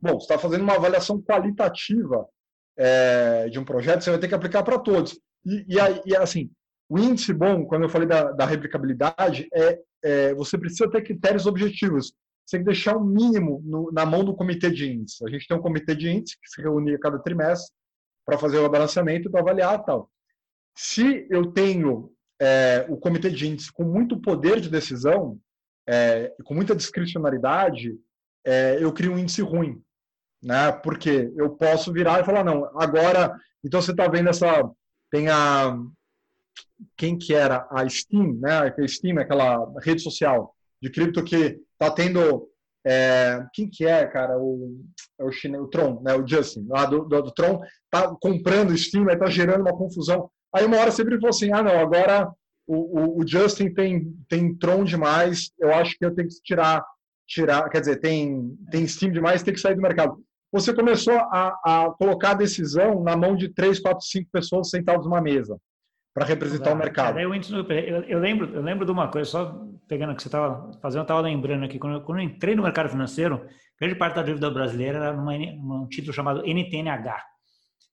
Bom, 0.00 0.20
você 0.20 0.24
está 0.24 0.38
fazendo 0.38 0.62
uma 0.62 0.74
avaliação 0.74 1.20
qualitativa 1.22 2.28
é, 2.76 3.48
de 3.48 3.58
um 3.58 3.64
projeto, 3.64 4.02
você 4.02 4.10
vai 4.10 4.18
ter 4.18 4.28
que 4.28 4.34
aplicar 4.34 4.62
para 4.62 4.78
todos. 4.78 5.18
E, 5.46 5.64
e, 5.68 6.10
e, 6.10 6.16
assim, 6.16 6.50
o 6.88 6.98
índice 6.98 7.32
bom, 7.32 7.64
quando 7.64 7.84
eu 7.84 7.88
falei 7.88 8.06
da, 8.06 8.32
da 8.32 8.44
replicabilidade, 8.44 9.48
é, 9.52 9.78
é, 10.02 10.34
você 10.34 10.58
precisa 10.58 10.90
ter 10.90 11.02
critérios 11.02 11.46
objetivos. 11.46 12.12
Você 12.44 12.56
tem 12.56 12.60
que 12.60 12.72
deixar 12.72 12.96
o 12.96 13.00
um 13.00 13.04
mínimo 13.04 13.62
no, 13.64 13.90
na 13.90 14.04
mão 14.04 14.24
do 14.24 14.34
comitê 14.34 14.70
de 14.70 14.90
índice. 14.90 15.24
A 15.26 15.30
gente 15.30 15.46
tem 15.46 15.56
um 15.56 15.62
comitê 15.62 15.94
de 15.94 16.10
índice 16.10 16.38
que 16.40 16.48
se 16.48 16.60
reúne 16.60 16.94
a 16.94 16.98
cada 16.98 17.18
trimestre 17.18 17.74
para 18.24 18.38
fazer 18.38 18.58
o 18.58 18.68
balanceamento, 18.68 19.30
para 19.30 19.40
avaliar 19.40 19.82
tal. 19.84 20.10
Se 20.76 21.26
eu 21.30 21.52
tenho 21.52 22.12
é, 22.40 22.84
o 22.88 22.96
comitê 22.96 23.30
de 23.30 23.48
índice 23.48 23.72
com 23.72 23.84
muito 23.84 24.20
poder 24.20 24.60
de 24.60 24.68
decisão, 24.68 25.38
é, 25.88 26.34
com 26.44 26.54
muita 26.54 26.74
discricionariedade, 26.74 27.94
é, 28.44 28.82
eu 28.82 28.92
crio 28.92 29.12
um 29.12 29.18
índice 29.18 29.40
ruim. 29.40 29.82
Né? 30.42 30.70
Porque 30.72 31.32
eu 31.36 31.50
posso 31.50 31.92
virar 31.92 32.20
e 32.20 32.24
falar, 32.24 32.44
não, 32.44 32.64
agora, 32.78 33.34
então 33.64 33.80
você 33.80 33.92
está 33.92 34.06
vendo 34.06 34.28
essa 34.28 34.70
tem 35.10 35.28
a 35.28 35.78
quem 36.96 37.16
que 37.16 37.32
era 37.32 37.68
a 37.70 37.88
Steam, 37.88 38.34
né? 38.34 38.58
A 38.58 38.88
Steam, 38.88 39.18
aquela 39.18 39.72
rede 39.80 40.02
social 40.02 40.54
de 40.84 40.90
cripto 40.90 41.24
que 41.24 41.58
está 41.72 41.90
tendo 41.90 42.46
é, 42.86 43.42
quem 43.54 43.70
que 43.70 43.86
é, 43.86 44.06
cara? 44.06 44.38
O, 44.38 44.84
é 45.18 45.24
o, 45.24 45.32
chinês, 45.32 45.62
o 45.62 45.68
Tron, 45.68 46.02
né? 46.02 46.14
O 46.14 46.28
Justin, 46.28 46.66
lá 46.68 46.84
do, 46.84 47.04
do, 47.04 47.22
do 47.22 47.32
Tron, 47.32 47.58
tá 47.90 48.14
comprando 48.20 48.76
Steam, 48.76 49.08
aí 49.08 49.16
tá 49.16 49.30
gerando 49.30 49.62
uma 49.62 49.76
confusão. 49.76 50.30
Aí 50.54 50.66
uma 50.66 50.76
hora 50.76 50.92
sempre 50.92 51.14
falou 51.14 51.30
assim, 51.30 51.50
ah, 51.52 51.62
não, 51.62 51.78
agora 51.80 52.30
o, 52.66 52.76
o, 52.76 53.20
o, 53.20 53.26
Justin 53.26 53.72
tem, 53.72 54.14
tem 54.28 54.54
Tron 54.54 54.84
demais, 54.84 55.50
eu 55.58 55.72
acho 55.72 55.96
que 55.96 56.04
eu 56.04 56.14
tenho 56.14 56.28
que 56.28 56.34
tirar, 56.42 56.84
tirar 57.26 57.70
quer 57.70 57.80
dizer, 57.80 57.96
tem, 57.96 58.54
tem 58.70 58.86
Steam 58.86 59.10
demais, 59.10 59.42
tem 59.42 59.54
que 59.54 59.60
sair 59.60 59.74
do 59.74 59.80
mercado. 59.80 60.22
Você 60.52 60.74
começou 60.74 61.14
a, 61.14 61.58
a 61.64 61.94
colocar 61.98 62.32
a 62.32 62.34
decisão 62.34 63.02
na 63.02 63.16
mão 63.16 63.34
de 63.34 63.48
três, 63.48 63.80
quatro, 63.80 64.04
cinco 64.04 64.28
pessoas 64.30 64.68
sentadas 64.68 65.06
numa 65.06 65.22
mesa 65.22 65.58
para 66.14 66.24
representar 66.24 66.72
o 66.72 66.76
mercado. 66.76 67.18
Eu, 67.18 67.34
eu, 68.04 68.18
lembro, 68.20 68.54
eu 68.54 68.62
lembro 68.62 68.86
de 68.86 68.92
uma 68.92 69.08
coisa, 69.08 69.28
só 69.28 69.66
pegando 69.88 70.12
o 70.12 70.16
que 70.16 70.22
você 70.22 70.28
estava 70.28 70.70
fazendo, 70.80 71.00
eu 71.00 71.02
estava 71.02 71.20
lembrando 71.20 71.64
aqui, 71.64 71.78
quando 71.78 71.96
eu, 71.96 72.00
quando 72.02 72.20
eu, 72.20 72.24
entrei 72.24 72.54
no 72.54 72.62
mercado 72.62 72.88
financeiro, 72.88 73.44
grande 73.78 73.96
parte 73.96 74.14
da 74.14 74.22
dívida 74.22 74.48
brasileira 74.48 74.98
era 74.98 75.12
numa, 75.12 75.36
num 75.36 75.88
título 75.88 76.12
chamado 76.12 76.42
NTNH, 76.46 77.22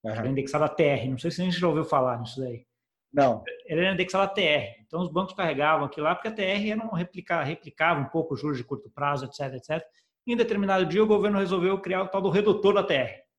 uhum. 0.04 0.28
indexado 0.28 0.64
a 0.64 0.70
TR. 0.70 1.10
Não 1.10 1.18
sei 1.18 1.32
se 1.32 1.42
a 1.42 1.46
gente 1.46 1.60
já 1.60 1.68
ouviu 1.68 1.84
falar 1.84 2.20
nisso 2.20 2.40
daí. 2.40 2.64
Não. 3.12 3.44
Ele 3.66 3.82
era 3.82 3.94
indexado 3.94 4.24
a 4.24 4.28
TR. 4.28 4.80
Então, 4.86 5.02
os 5.02 5.12
bancos 5.12 5.34
carregavam 5.34 5.86
aquilo 5.86 6.06
lá, 6.06 6.16
porque 6.16 6.28
a 6.28 6.32
TR 6.32 6.70
era 6.70 6.86
um 6.86 6.94
replicar, 6.94 7.44
replicava 7.44 8.00
um 8.00 8.06
pouco 8.06 8.36
os 8.36 8.40
juros 8.40 8.58
de 8.58 8.64
curto 8.64 8.90
prazo, 8.90 9.26
etc, 9.26 9.56
etc. 9.56 9.84
Em 10.28 10.38
determinado 10.38 10.86
dia, 10.86 11.04
o 11.04 11.08
governo 11.08 11.40
resolveu 11.40 11.78
criar 11.82 12.04
o 12.04 12.08
tal 12.08 12.22
do 12.22 12.30
redutor 12.30 12.76
da 12.76 12.84
TR. 12.84 13.31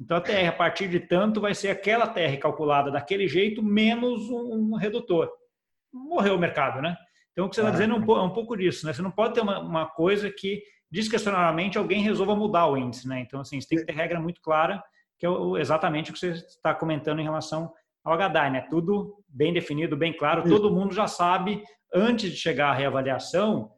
Então, 0.00 0.16
a 0.16 0.20
TR, 0.20 0.48
a 0.48 0.52
partir 0.52 0.88
de 0.88 1.00
tanto, 1.00 1.40
vai 1.40 1.54
ser 1.54 1.70
aquela 1.70 2.06
TR 2.06 2.38
calculada 2.40 2.90
daquele 2.90 3.26
jeito, 3.26 3.62
menos 3.62 4.30
um 4.30 4.76
redutor. 4.76 5.30
Morreu 5.92 6.36
o 6.36 6.38
mercado, 6.38 6.80
né? 6.80 6.96
Então, 7.32 7.46
o 7.46 7.48
que 7.48 7.56
você 7.56 7.60
está 7.60 7.70
dizendo 7.70 7.94
é 7.94 7.98
um, 7.98 8.16
é 8.16 8.22
um, 8.22 8.32
pouco 8.32 8.56
disso, 8.56 8.86
né? 8.86 8.92
Você 8.92 9.02
não 9.02 9.10
pode 9.10 9.34
ter 9.34 9.40
uma, 9.40 9.58
uma 9.60 9.86
coisa 9.86 10.30
que, 10.30 10.62
discrecionalmente, 10.90 11.78
alguém 11.78 12.02
resolva 12.02 12.36
mudar 12.36 12.66
o 12.66 12.76
índice, 12.76 13.08
né? 13.08 13.20
Então, 13.20 13.40
assim, 13.40 13.60
você 13.60 13.68
tem 13.68 13.78
que 13.78 13.86
ter 13.86 13.92
regra 13.92 14.20
muito 14.20 14.40
clara, 14.40 14.82
que 15.18 15.26
é 15.26 15.30
exatamente 15.60 16.10
o 16.10 16.14
que 16.14 16.20
você 16.20 16.30
está 16.30 16.74
comentando 16.74 17.20
em 17.20 17.24
relação 17.24 17.72
ao 18.04 18.16
HDI, 18.16 18.50
né? 18.50 18.66
Tudo 18.70 19.22
bem 19.28 19.52
definido, 19.52 19.96
bem 19.96 20.12
claro, 20.12 20.42
Isso. 20.46 20.54
todo 20.54 20.74
mundo 20.74 20.94
já 20.94 21.06
sabe, 21.06 21.62
antes 21.92 22.30
de 22.30 22.36
chegar 22.36 22.70
à 22.70 22.74
reavaliação, 22.74 23.72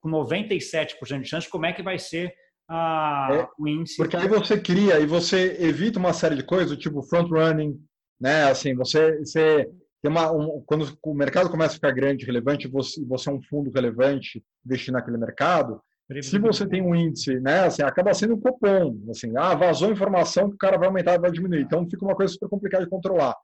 com 0.00 0.10
97% 0.10 1.20
de 1.20 1.28
chance, 1.28 1.48
como 1.48 1.66
é 1.66 1.72
que 1.72 1.82
vai 1.82 1.98
ser 1.98 2.34
a, 2.68 3.28
é, 3.32 3.48
o 3.58 3.68
índice. 3.68 3.96
Porque 3.96 4.16
aí 4.16 4.28
você 4.28 4.58
cria 4.58 4.98
e 5.00 5.06
você 5.06 5.56
evita 5.60 5.98
uma 5.98 6.12
série 6.12 6.36
de 6.36 6.44
coisas, 6.44 6.76
tipo 6.78 7.02
front 7.02 7.30
running, 7.30 7.78
né? 8.20 8.50
Assim, 8.50 8.74
você, 8.74 9.18
você 9.18 9.70
tem 10.02 10.10
uma, 10.10 10.30
um, 10.32 10.62
quando 10.66 10.86
o 11.02 11.14
mercado 11.14 11.50
começa 11.50 11.72
a 11.72 11.74
ficar 11.76 11.92
grande, 11.92 12.26
relevante, 12.26 12.68
você, 12.68 13.04
você 13.06 13.30
é 13.30 13.32
um 13.32 13.42
fundo 13.42 13.70
relevante 13.70 14.42
investindo 14.64 14.94
naquele 14.94 15.18
mercado. 15.18 15.80
Se 16.20 16.38
você 16.38 16.66
tem 16.66 16.82
um 16.82 16.94
índice, 16.94 17.40
né, 17.40 17.60
assim, 17.60 17.82
acaba 17.82 18.12
sendo 18.12 18.34
um 18.34 18.40
cupom, 18.40 19.02
assim, 19.08 19.32
ah, 19.38 19.54
vazou 19.54 19.90
informação 19.90 20.50
que 20.50 20.54
o 20.54 20.58
cara 20.58 20.76
vai 20.76 20.88
aumentar, 20.88 21.18
vai 21.18 21.30
diminuir. 21.30 21.62
Então 21.62 21.88
fica 21.88 22.04
uma 22.04 22.14
coisa 22.14 22.30
super 22.34 22.48
complicada 22.50 22.84
de 22.84 22.90
controlar. 22.90 23.34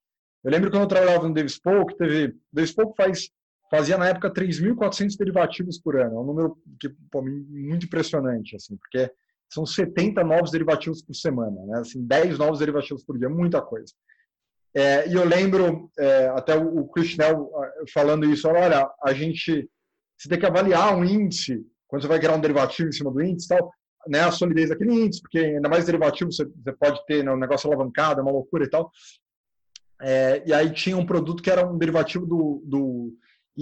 Eu 0.44 0.50
lembro 0.50 0.70
quando 0.70 0.82
eu 0.82 0.88
trabalhava 0.88 1.26
no 1.26 1.32
Davis 1.32 1.58
Polk, 1.58 1.96
teve, 1.96 2.34
Davis 2.52 2.72
Polk 2.72 2.94
faz 2.94 3.30
fazia 3.70 3.96
na 3.96 4.08
época 4.08 4.32
3.400 4.32 5.16
derivativos 5.16 5.78
por 5.78 5.96
ano. 5.96 6.16
É 6.16 6.20
um 6.20 6.24
número 6.24 6.58
que 6.78 6.88
pô, 7.10 7.22
muito 7.22 7.86
impressionante, 7.86 8.56
assim, 8.56 8.76
porque 8.76 9.10
são 9.52 9.64
70 9.64 10.22
novos 10.24 10.50
derivativos 10.50 11.02
por 11.02 11.14
semana, 11.14 11.64
né? 11.66 11.78
Assim, 11.78 12.04
10 12.04 12.38
novos 12.38 12.58
derivativos 12.58 13.04
por 13.04 13.18
dia, 13.18 13.28
muita 13.28 13.60
coisa. 13.62 13.92
É, 14.74 15.08
e 15.08 15.14
eu 15.14 15.24
lembro 15.24 15.90
é, 15.98 16.28
até 16.28 16.56
o, 16.56 16.80
o 16.80 16.90
falando 17.92 18.24
isso, 18.24 18.48
olha, 18.48 18.88
a 19.02 19.12
gente 19.12 19.68
você 20.16 20.28
tem 20.28 20.38
que 20.38 20.46
avaliar 20.46 20.94
um 20.94 21.02
índice 21.02 21.64
quando 21.88 22.02
você 22.02 22.08
vai 22.08 22.18
criar 22.20 22.34
um 22.34 22.40
derivativo 22.40 22.88
em 22.88 22.92
cima 22.92 23.10
do 23.10 23.22
índice, 23.22 23.48
tal, 23.48 23.72
né, 24.06 24.20
a 24.20 24.30
solidez 24.30 24.68
daquele 24.68 24.92
índice, 24.92 25.20
porque 25.22 25.38
ainda 25.38 25.68
mais 25.68 25.86
derivativo 25.86 26.30
você, 26.30 26.44
você 26.44 26.72
pode 26.72 27.04
ter 27.06 27.24
né, 27.24 27.32
um 27.32 27.38
negócio 27.38 27.68
alavancado, 27.68 28.20
é 28.20 28.22
uma 28.22 28.30
loucura 28.30 28.64
e 28.64 28.70
tal. 28.70 28.92
É, 30.00 30.42
e 30.46 30.52
aí 30.52 30.70
tinha 30.72 30.96
um 30.96 31.04
produto 31.04 31.42
que 31.42 31.50
era 31.50 31.66
um 31.66 31.76
derivativo 31.76 32.26
do, 32.26 32.62
do 32.64 33.12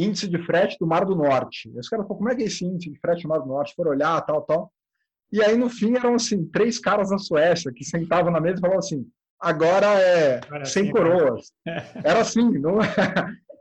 índice 0.05 0.29
de 0.29 0.39
frete 0.45 0.77
do 0.79 0.87
Mar 0.87 1.05
do 1.05 1.15
Norte. 1.15 1.69
E 1.69 1.79
os 1.79 1.89
caras 1.89 2.07
falaram, 2.07 2.19
como 2.19 2.31
é 2.31 2.37
que 2.37 2.43
é 2.43 2.47
esse 2.47 2.65
índice 2.65 2.91
de 2.91 2.99
frete 2.99 3.23
do 3.23 3.29
Mar 3.29 3.41
do 3.41 3.47
Norte? 3.47 3.75
Foram 3.75 3.91
olhar, 3.91 4.21
tal, 4.23 4.43
tal. 4.43 4.73
E 5.31 5.43
aí, 5.43 5.57
no 5.57 5.69
fim, 5.69 5.95
eram, 5.97 6.15
assim, 6.15 6.47
três 6.47 6.79
caras 6.79 7.11
na 7.11 7.19
Suécia 7.19 7.73
que 7.75 7.85
sentavam 7.85 8.31
na 8.31 8.41
mesa 8.41 8.59
e 8.59 8.61
falavam 8.61 8.79
assim, 8.79 9.07
agora 9.41 9.87
é 10.01 10.39
Agora 10.39 10.65
sem 10.65 10.87
sim, 10.87 10.91
coroas. 10.93 11.53
Era 12.05 12.21
assim, 12.21 12.51
não 12.59 12.81
é? 12.81 12.89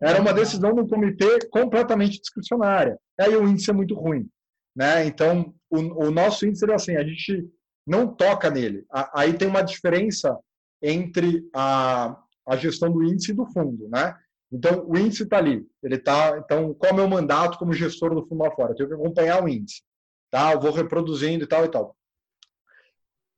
era 0.01 0.21
uma 0.21 0.33
decisão 0.33 0.73
do 0.73 0.87
comitê 0.87 1.39
completamente 1.49 2.19
discricionária. 2.19 2.97
Aí 3.19 3.35
o 3.35 3.47
índice 3.47 3.69
é 3.69 3.73
muito 3.73 3.95
ruim. 3.95 4.29
Né? 4.75 5.05
Então, 5.05 5.53
o, 5.69 6.05
o 6.05 6.11
nosso 6.11 6.45
índice 6.45 6.69
é 6.69 6.73
assim, 6.73 6.95
a 6.95 7.03
gente 7.03 7.49
não 7.85 8.07
toca 8.07 8.49
nele. 8.49 8.85
Aí 9.13 9.33
tem 9.33 9.47
uma 9.47 9.63
diferença 9.63 10.37
entre 10.81 11.43
a, 11.53 12.15
a 12.47 12.55
gestão 12.57 12.91
do 12.91 13.03
índice 13.03 13.31
e 13.31 13.35
do 13.35 13.45
fundo. 13.47 13.89
Né? 13.89 14.15
Então, 14.51 14.85
o 14.87 14.97
índice 14.97 15.23
está 15.23 15.37
ali. 15.37 15.65
Ele 15.83 15.95
está. 15.95 16.37
Então, 16.37 16.73
qual 16.73 16.91
é 16.91 16.93
o 16.93 16.95
meu 16.95 17.07
mandato 17.07 17.57
como 17.57 17.73
gestor 17.73 18.15
do 18.15 18.25
fundo 18.25 18.43
lá 18.43 18.51
fora? 18.51 18.71
Eu 18.71 18.75
tenho 18.75 18.89
que 18.89 18.95
acompanhar 18.95 19.43
o 19.43 19.49
índice. 19.49 19.81
Tá? 20.31 20.53
Eu 20.53 20.59
vou 20.59 20.71
reproduzindo 20.71 21.43
e 21.43 21.47
tal 21.47 21.65
e 21.65 21.69
tal. 21.69 21.95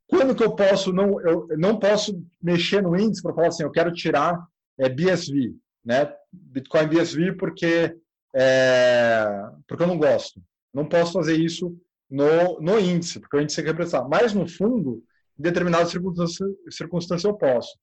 Quando 0.08 0.36
que 0.36 0.44
eu 0.44 0.56
posso 0.56 0.92
não 0.92 1.22
eu 1.22 1.48
não 1.58 1.78
posso 1.78 2.20
mexer 2.42 2.82
no 2.82 2.98
índice 2.98 3.22
para 3.22 3.34
falar 3.34 3.48
assim, 3.50 3.64
eu 3.64 3.72
quero 3.72 3.94
tirar 3.94 4.44
é, 4.78 4.90
BSV, 4.90 5.56
né? 5.86 6.12
Bitcoin 6.32 6.88
BSV 6.88 7.34
porque 7.34 7.96
é, 8.36 9.28
porque 9.68 9.84
eu 9.84 9.88
não 9.88 9.98
gosto. 9.98 10.42
Não 10.74 10.88
posso 10.88 11.14
fazer 11.14 11.36
isso 11.36 11.76
no, 12.10 12.60
no 12.60 12.80
índice, 12.80 13.20
porque 13.20 13.38
o 13.38 13.42
índice 13.42 13.58
tem 13.58 13.66
que 13.66 13.72
representar. 13.72 14.08
Mas 14.08 14.34
no 14.34 14.48
fundo, 14.48 15.04
em 15.38 15.44
determinadas 15.44 15.90
circunstâncias, 15.90 16.50
circunstâncias 16.72 17.24
eu 17.32 17.38
posso. 17.38 17.78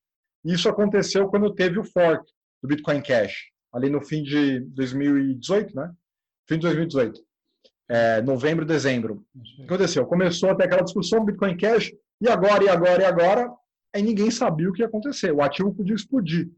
Isso 0.44 0.68
aconteceu 0.68 1.28
quando 1.28 1.54
teve 1.54 1.78
o 1.78 1.84
fork 1.84 2.24
do 2.66 2.74
Bitcoin 2.74 3.00
Cash, 3.00 3.50
ali 3.72 3.88
no 3.88 4.02
fim 4.02 4.22
de 4.22 4.60
2018, 4.60 5.74
né? 5.74 5.92
Fim 6.48 6.56
de 6.56 6.62
2018. 6.62 7.20
É, 7.88 8.20
novembro, 8.20 8.64
dezembro. 8.64 9.24
O 9.34 9.42
que 9.42 9.62
aconteceu? 9.62 10.04
Começou 10.06 10.50
até 10.50 10.64
aquela 10.64 10.82
discussão 10.82 11.20
do 11.20 11.26
Bitcoin 11.26 11.56
Cash, 11.56 11.92
e 12.20 12.28
agora, 12.28 12.64
e 12.64 12.68
agora, 12.68 13.02
e 13.02 13.04
agora, 13.04 13.50
aí 13.94 14.02
ninguém 14.02 14.30
sabia 14.30 14.68
o 14.68 14.72
que 14.72 14.82
ia 14.82 14.88
acontecer. 14.88 15.32
O 15.32 15.42
ativo 15.42 15.72
podia 15.72 15.94
explodir, 15.94 16.50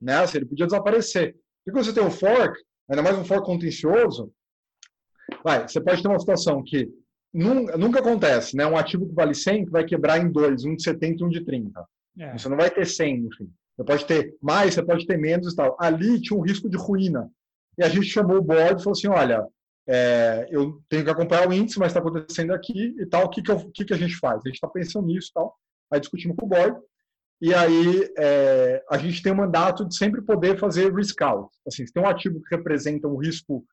né? 0.00 0.16
Assim, 0.16 0.38
ele 0.38 0.46
podia 0.46 0.66
desaparecer. 0.66 1.36
E 1.66 1.70
quando 1.70 1.84
você 1.84 1.92
tem 1.92 2.02
um 2.02 2.10
fork, 2.10 2.58
ainda 2.88 3.02
mais 3.02 3.18
um 3.18 3.24
fork 3.24 3.44
contencioso, 3.44 4.32
vai, 5.44 5.68
você 5.68 5.80
pode 5.80 6.02
ter 6.02 6.08
uma 6.08 6.18
situação 6.18 6.62
que 6.64 6.88
nunca, 7.32 7.76
nunca 7.76 7.98
acontece, 8.00 8.56
né? 8.56 8.66
Um 8.66 8.76
ativo 8.76 9.06
que 9.06 9.14
vale 9.14 9.34
100 9.34 9.66
que 9.66 9.70
vai 9.70 9.84
quebrar 9.84 10.18
em 10.18 10.30
dois, 10.30 10.64
um 10.64 10.74
de 10.74 10.82
70 10.82 11.22
e 11.22 11.26
um 11.26 11.28
de 11.28 11.44
30. 11.44 11.84
É. 12.18 12.32
Você 12.38 12.48
não 12.48 12.56
vai 12.56 12.70
ter 12.70 12.86
100, 12.86 13.26
enfim. 13.26 13.50
Você 13.76 13.84
pode 13.84 14.06
ter 14.06 14.36
mais, 14.40 14.74
você 14.74 14.82
pode 14.82 15.06
ter 15.06 15.16
menos 15.16 15.52
e 15.52 15.56
tal. 15.56 15.76
Ali 15.80 16.20
tinha 16.20 16.38
um 16.38 16.42
risco 16.42 16.68
de 16.68 16.76
ruína. 16.76 17.30
E 17.78 17.82
a 17.82 17.88
gente 17.88 18.06
chamou 18.06 18.36
o 18.36 18.42
board 18.42 18.80
e 18.80 18.84
falou 18.84 18.92
assim, 18.92 19.08
olha, 19.08 19.46
é, 19.88 20.46
eu 20.50 20.80
tenho 20.88 21.04
que 21.04 21.10
acompanhar 21.10 21.48
o 21.48 21.52
índice, 21.52 21.78
mas 21.78 21.88
está 21.88 22.00
acontecendo 22.00 22.52
aqui 22.52 22.94
e 22.98 23.06
tal, 23.06 23.24
o 23.24 23.28
que, 23.30 23.42
que, 23.42 23.50
eu, 23.50 23.70
que, 23.72 23.84
que 23.84 23.94
a 23.94 23.96
gente 23.96 24.16
faz? 24.16 24.36
A 24.36 24.48
gente 24.48 24.56
está 24.56 24.68
pensando 24.68 25.06
nisso 25.06 25.28
e 25.30 25.34
tal. 25.34 25.54
Aí 25.90 26.00
discutimos 26.00 26.36
com 26.36 26.46
o 26.46 26.48
board. 26.48 26.78
E 27.40 27.52
aí 27.52 28.08
é, 28.16 28.84
a 28.88 28.96
gente 28.96 29.20
tem 29.22 29.32
o 29.32 29.36
mandato 29.36 29.84
de 29.86 29.96
sempre 29.96 30.22
poder 30.22 30.58
fazer 30.58 30.94
risk 30.94 31.20
out. 31.22 31.48
Assim, 31.66 31.84
se 31.84 31.92
tem 31.92 32.02
um 32.02 32.06
ativo 32.08 32.40
que 32.40 32.54
representa 32.54 33.08
um 33.08 33.16
risco 33.16 33.64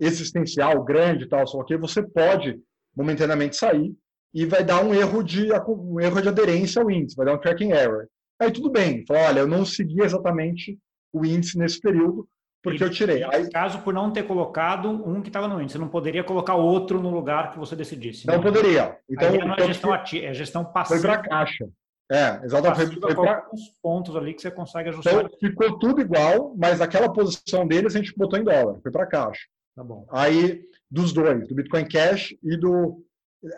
existencial 0.00 0.82
grande 0.82 1.24
e 1.24 1.28
tal, 1.28 1.46
só 1.46 1.62
que 1.62 1.76
você 1.76 2.02
pode 2.02 2.60
momentaneamente 2.96 3.54
sair 3.54 3.94
e 4.34 4.44
vai 4.44 4.64
dar 4.64 4.82
um 4.82 4.92
erro 4.92 5.22
de 5.22 5.48
um 5.68 6.00
erro 6.00 6.20
de 6.20 6.28
aderência 6.28 6.82
ao 6.82 6.90
índice, 6.90 7.14
vai 7.14 7.26
dar 7.26 7.34
um 7.34 7.38
tracking 7.38 7.70
error. 7.70 8.08
Aí 8.42 8.50
tudo 8.50 8.70
bem, 8.70 9.04
fala, 9.06 9.28
olha, 9.28 9.40
eu 9.40 9.46
não 9.46 9.64
segui 9.64 10.02
exatamente 10.02 10.76
o 11.12 11.24
índice 11.24 11.56
nesse 11.56 11.80
período, 11.80 12.28
porque 12.62 12.82
e, 12.82 12.86
eu 12.86 12.90
tirei. 12.90 13.22
Aí, 13.24 13.48
caso 13.50 13.80
por 13.82 13.94
não 13.94 14.10
ter 14.10 14.24
colocado 14.24 14.88
um 14.88 15.20
que 15.20 15.28
estava 15.28 15.46
no 15.46 15.60
índice, 15.60 15.74
você 15.74 15.78
não 15.78 15.88
poderia 15.88 16.24
colocar 16.24 16.54
outro 16.54 17.00
no 17.00 17.10
lugar 17.10 17.52
que 17.52 17.58
você 17.58 17.76
decidisse. 17.76 18.26
Não, 18.26 18.34
não 18.34 18.42
poderia. 18.42 18.96
Então, 19.08 19.28
Aí 19.28 19.38
não 19.38 19.54
é 19.54 19.66
gestão 19.66 19.92
ativa, 19.92 20.26
é 20.26 20.34
gestão 20.34 20.64
passiva. 20.64 21.00
Foi 21.00 21.08
para 21.08 21.22
caixa. 21.22 21.68
É, 22.10 22.40
exatamente. 22.44 23.00
Foi, 23.00 23.14
foi 23.14 23.14
pra... 23.14 23.46
pontos 23.82 24.16
ali 24.16 24.34
que 24.34 24.42
você 24.42 24.50
consegue 24.50 24.88
ajustar. 24.88 25.14
Então, 25.14 25.38
ficou 25.38 25.78
tudo 25.78 26.00
igual, 26.00 26.54
mas 26.56 26.80
aquela 26.80 27.12
posição 27.12 27.66
deles 27.66 27.94
a 27.94 27.98
gente 27.98 28.16
botou 28.16 28.38
em 28.38 28.44
dólar, 28.44 28.80
foi 28.82 28.90
para 28.90 29.06
caixa. 29.06 29.46
Tá 29.74 29.84
bom. 29.84 30.04
Aí, 30.10 30.62
dos 30.90 31.12
dois, 31.12 31.48
do 31.48 31.54
Bitcoin 31.54 31.86
Cash 31.86 32.34
e 32.42 32.56
do. 32.56 33.04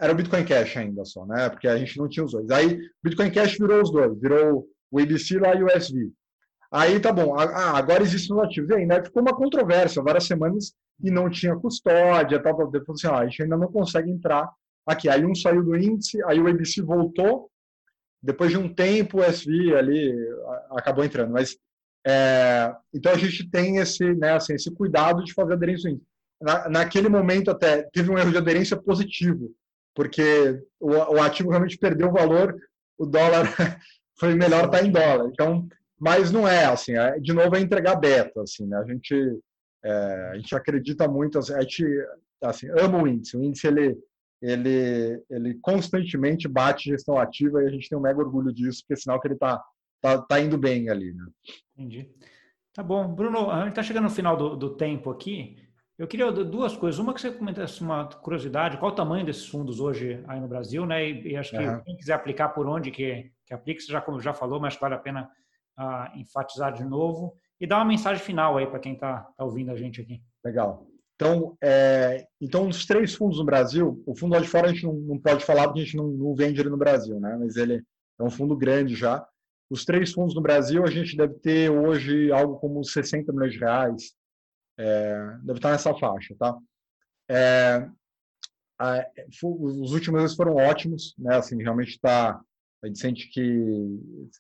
Era 0.00 0.12
o 0.12 0.16
Bitcoin 0.16 0.44
Cash 0.44 0.76
ainda 0.76 1.04
só, 1.04 1.26
né? 1.26 1.48
Porque 1.50 1.68
a 1.68 1.76
gente 1.76 1.98
não 1.98 2.08
tinha 2.08 2.24
os 2.24 2.32
dois. 2.32 2.50
Aí, 2.50 2.78
Bitcoin 3.02 3.30
Cash 3.30 3.58
virou 3.58 3.82
os 3.82 3.90
dois, 3.90 4.18
virou 4.18 4.66
o 4.94 5.00
ABC 5.00 5.38
lá 5.38 5.54
e 5.54 5.62
o 5.62 5.68
SV. 5.68 6.12
Aí 6.70 7.00
tá 7.00 7.12
bom, 7.12 7.36
ah, 7.36 7.76
agora 7.76 8.02
existem 8.02 8.36
os 8.36 8.42
ativos. 8.42 8.70
E 8.70 8.74
aí 8.74 8.86
né, 8.86 9.02
ficou 9.02 9.22
uma 9.22 9.34
controvérsia, 9.34 10.02
várias 10.02 10.24
semanas, 10.24 10.72
e 11.02 11.10
não 11.10 11.28
tinha 11.28 11.56
custódia, 11.56 12.40
tal, 12.40 12.56
tal. 12.56 12.70
Depois 12.70 13.04
assim, 13.04 13.12
ah, 13.12 13.18
a 13.18 13.26
gente 13.26 13.42
ainda 13.42 13.56
não 13.56 13.70
consegue 13.70 14.10
entrar 14.10 14.48
aqui. 14.86 15.08
Aí 15.08 15.24
um 15.24 15.34
saiu 15.34 15.64
do 15.64 15.76
índice, 15.76 16.22
aí 16.24 16.40
o 16.40 16.46
ABC 16.46 16.80
voltou, 16.80 17.50
depois 18.22 18.52
de 18.52 18.58
um 18.58 18.72
tempo 18.72 19.18
o 19.18 19.24
SV 19.24 19.74
ali 19.76 20.14
acabou 20.70 21.04
entrando. 21.04 21.32
Mas, 21.32 21.56
é, 22.06 22.72
então 22.92 23.12
a 23.12 23.18
gente 23.18 23.50
tem 23.50 23.78
esse, 23.78 24.14
né, 24.14 24.34
assim, 24.34 24.54
esse 24.54 24.70
cuidado 24.72 25.24
de 25.24 25.34
fazer 25.34 25.54
aderência 25.54 25.88
ao 25.88 25.94
índice. 25.94 26.08
na, 26.40 26.68
naquele 26.68 27.08
momento 27.08 27.50
até 27.50 27.82
teve 27.92 28.10
um 28.10 28.18
erro 28.18 28.30
de 28.30 28.38
aderência 28.38 28.76
positivo, 28.76 29.50
porque 29.94 30.60
o, 30.78 30.90
o 30.90 31.22
ativo 31.22 31.50
realmente 31.50 31.78
perdeu 31.78 32.12
valor, 32.12 32.54
o 32.96 33.06
dólar 33.06 33.46
foi 34.18 34.34
melhor 34.34 34.66
estar 34.66 34.78
tá 34.78 34.84
em 34.84 34.90
dólar. 34.90 35.28
Então, 35.32 35.68
mas 35.98 36.30
não 36.30 36.46
é 36.46 36.66
assim, 36.66 36.96
é, 36.96 37.18
de 37.18 37.32
novo 37.32 37.56
é 37.56 37.60
entregar 37.60 37.96
beta, 37.96 38.42
assim, 38.42 38.66
né? 38.66 38.76
A 38.78 38.84
gente 38.84 39.40
é, 39.84 40.30
a 40.32 40.36
gente 40.36 40.54
acredita 40.54 41.06
muito, 41.06 41.38
assim, 41.38 41.54
a 41.54 41.60
gente 41.60 41.84
assim, 42.42 42.68
ama 42.78 43.02
o 43.02 43.08
índice. 43.08 43.36
O 43.36 43.42
índice 43.42 43.66
ele 43.66 43.96
ele 44.42 45.22
ele 45.30 45.58
constantemente 45.62 46.46
bate 46.46 46.90
gestão 46.90 47.18
ativa 47.18 47.62
e 47.62 47.66
a 47.66 47.70
gente 47.70 47.88
tem 47.88 47.96
um 47.96 48.02
mega 48.02 48.20
orgulho 48.20 48.52
disso, 48.52 48.82
porque 48.82 48.94
é 48.94 48.96
sinal 48.96 49.20
que 49.20 49.28
ele 49.28 49.34
está 49.34 49.62
tá, 50.00 50.18
tá 50.18 50.40
indo 50.40 50.58
bem 50.58 50.90
ali, 50.90 51.12
né? 51.12 51.24
Entendi. 51.76 52.10
Tá 52.74 52.82
bom, 52.82 53.06
Bruno, 53.14 53.50
a 53.50 53.60
gente 53.60 53.68
está 53.70 53.82
chegando 53.82 54.04
no 54.04 54.10
final 54.10 54.36
do, 54.36 54.56
do 54.56 54.76
tempo 54.76 55.10
aqui. 55.10 55.56
Eu 55.96 56.08
queria 56.08 56.30
duas 56.32 56.76
coisas. 56.76 56.98
Uma 56.98 57.14
que 57.14 57.20
você 57.20 57.30
comentasse 57.30 57.80
uma 57.80 58.06
curiosidade, 58.06 58.78
qual 58.78 58.90
o 58.90 58.94
tamanho 58.94 59.24
desses 59.24 59.46
fundos 59.46 59.78
hoje 59.78 60.22
aí 60.26 60.40
no 60.40 60.48
Brasil, 60.48 60.84
né? 60.84 61.08
E, 61.08 61.32
e 61.32 61.36
acho 61.36 61.52
que 61.52 61.64
uhum. 61.64 61.80
quem 61.82 61.96
quiser 61.96 62.14
aplicar 62.14 62.48
por 62.48 62.66
onde 62.66 62.90
que, 62.90 63.30
que 63.46 63.54
aplica, 63.54 63.80
você 63.80 63.92
já, 63.92 64.04
já 64.20 64.34
falou, 64.34 64.58
mas 64.58 64.76
vale 64.76 64.94
a 64.94 64.98
pena 64.98 65.30
uh, 65.78 66.18
enfatizar 66.18 66.72
de 66.72 66.84
novo. 66.84 67.36
E 67.60 67.66
dar 67.66 67.76
uma 67.76 67.84
mensagem 67.84 68.22
final 68.22 68.58
aí 68.58 68.66
para 68.66 68.80
quem 68.80 68.94
está 68.94 69.20
tá 69.36 69.44
ouvindo 69.44 69.70
a 69.70 69.76
gente 69.76 70.00
aqui. 70.00 70.20
Legal. 70.44 70.86
Então, 71.14 71.56
é, 71.62 72.26
então, 72.40 72.66
os 72.66 72.84
três 72.84 73.14
fundos 73.14 73.38
no 73.38 73.44
Brasil, 73.44 74.02
o 74.04 74.16
fundo 74.16 74.34
lá 74.34 74.40
de 74.40 74.48
fora 74.48 74.66
a 74.66 74.72
gente 74.72 74.84
não, 74.84 74.94
não 74.94 75.18
pode 75.18 75.44
falar 75.44 75.64
porque 75.64 75.80
a 75.80 75.84
gente 75.84 75.96
não, 75.96 76.08
não, 76.08 76.34
vende 76.34 76.60
ele 76.60 76.70
no 76.70 76.76
Brasil, 76.76 77.20
né? 77.20 77.36
Mas 77.38 77.56
ele 77.56 77.82
é 78.18 78.22
um 78.22 78.30
fundo 78.30 78.56
grande 78.56 78.96
já. 78.96 79.24
Os 79.70 79.84
três 79.84 80.12
fundos 80.12 80.34
no 80.34 80.42
Brasil 80.42 80.82
a 80.82 80.90
gente 80.90 81.16
deve 81.16 81.34
ter 81.34 81.70
hoje 81.70 82.32
algo 82.32 82.56
como 82.56 82.82
60 82.82 83.32
milhões 83.32 83.52
de 83.52 83.60
reais, 83.60 84.12
é, 84.78 85.36
deve 85.42 85.58
estar 85.58 85.70
nessa 85.70 85.94
faixa, 85.94 86.34
tá? 86.38 86.56
É, 87.28 87.88
a, 88.78 89.06
os 89.42 89.92
últimos 89.92 90.22
meses 90.22 90.36
foram 90.36 90.56
ótimos, 90.56 91.14
né? 91.18 91.36
Assim, 91.36 91.62
realmente 91.62 91.90
está, 91.90 92.40
a 92.82 92.86
gente 92.86 92.98
sente 92.98 93.28
que 93.30 93.40
o 93.42 94.30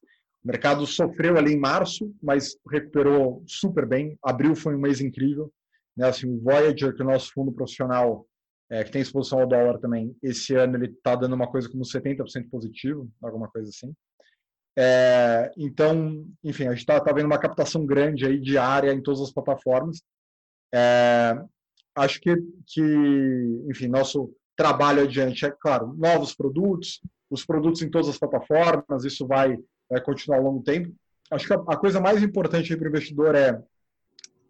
mercado 0.44 0.86
sofreu 0.86 1.38
ali 1.38 1.52
em 1.52 1.58
março, 1.58 2.14
mas 2.22 2.56
recuperou 2.70 3.42
super 3.46 3.86
bem. 3.86 4.18
Abril 4.22 4.54
foi 4.54 4.74
um 4.74 4.80
mês 4.80 5.00
incrível, 5.00 5.52
né? 5.96 6.08
Assim, 6.08 6.28
o 6.28 6.40
Voyager, 6.40 6.94
que 6.94 7.02
é 7.02 7.04
o 7.04 7.08
nosso 7.08 7.32
fundo 7.32 7.52
profissional, 7.52 8.26
é, 8.70 8.82
que 8.82 8.90
tem 8.90 9.02
exposição 9.02 9.40
ao 9.40 9.46
dólar 9.46 9.78
também, 9.78 10.16
esse 10.22 10.54
ano 10.54 10.76
ele 10.76 10.86
está 10.86 11.14
dando 11.14 11.34
uma 11.34 11.46
coisa 11.46 11.68
como 11.68 11.84
70% 11.84 12.48
positivo, 12.50 13.08
alguma 13.22 13.48
coisa 13.48 13.68
assim. 13.68 13.94
É, 14.76 15.52
então, 15.56 16.26
enfim, 16.42 16.66
a 16.66 16.70
gente 16.70 16.80
está 16.80 17.00
tá 17.00 17.12
vendo 17.12 17.26
uma 17.26 17.38
captação 17.38 17.86
grande 17.86 18.26
aí 18.26 18.40
diária 18.40 18.92
em 18.92 19.02
todas 19.02 19.20
as 19.20 19.32
plataformas. 19.32 20.02
É, 20.74 21.40
acho 21.94 22.20
que, 22.20 22.34
que, 22.66 23.62
enfim, 23.70 23.86
nosso 23.86 24.34
trabalho 24.56 25.02
adiante 25.02 25.46
é, 25.46 25.50
claro, 25.50 25.94
novos 25.96 26.34
produtos, 26.34 27.00
os 27.30 27.44
produtos 27.44 27.80
em 27.82 27.90
todas 27.90 28.08
as 28.08 28.18
plataformas, 28.18 29.04
isso 29.04 29.26
vai, 29.26 29.56
continuar 30.04 30.38
ao 30.38 30.44
longo 30.44 30.58
do 30.58 30.64
tempo. 30.64 30.92
Acho 31.30 31.46
que 31.46 31.52
a, 31.52 31.56
a 31.56 31.76
coisa 31.76 32.00
mais 32.00 32.22
importante 32.22 32.76
para 32.76 32.86
o 32.86 32.88
investidor 32.88 33.36
é 33.36 33.62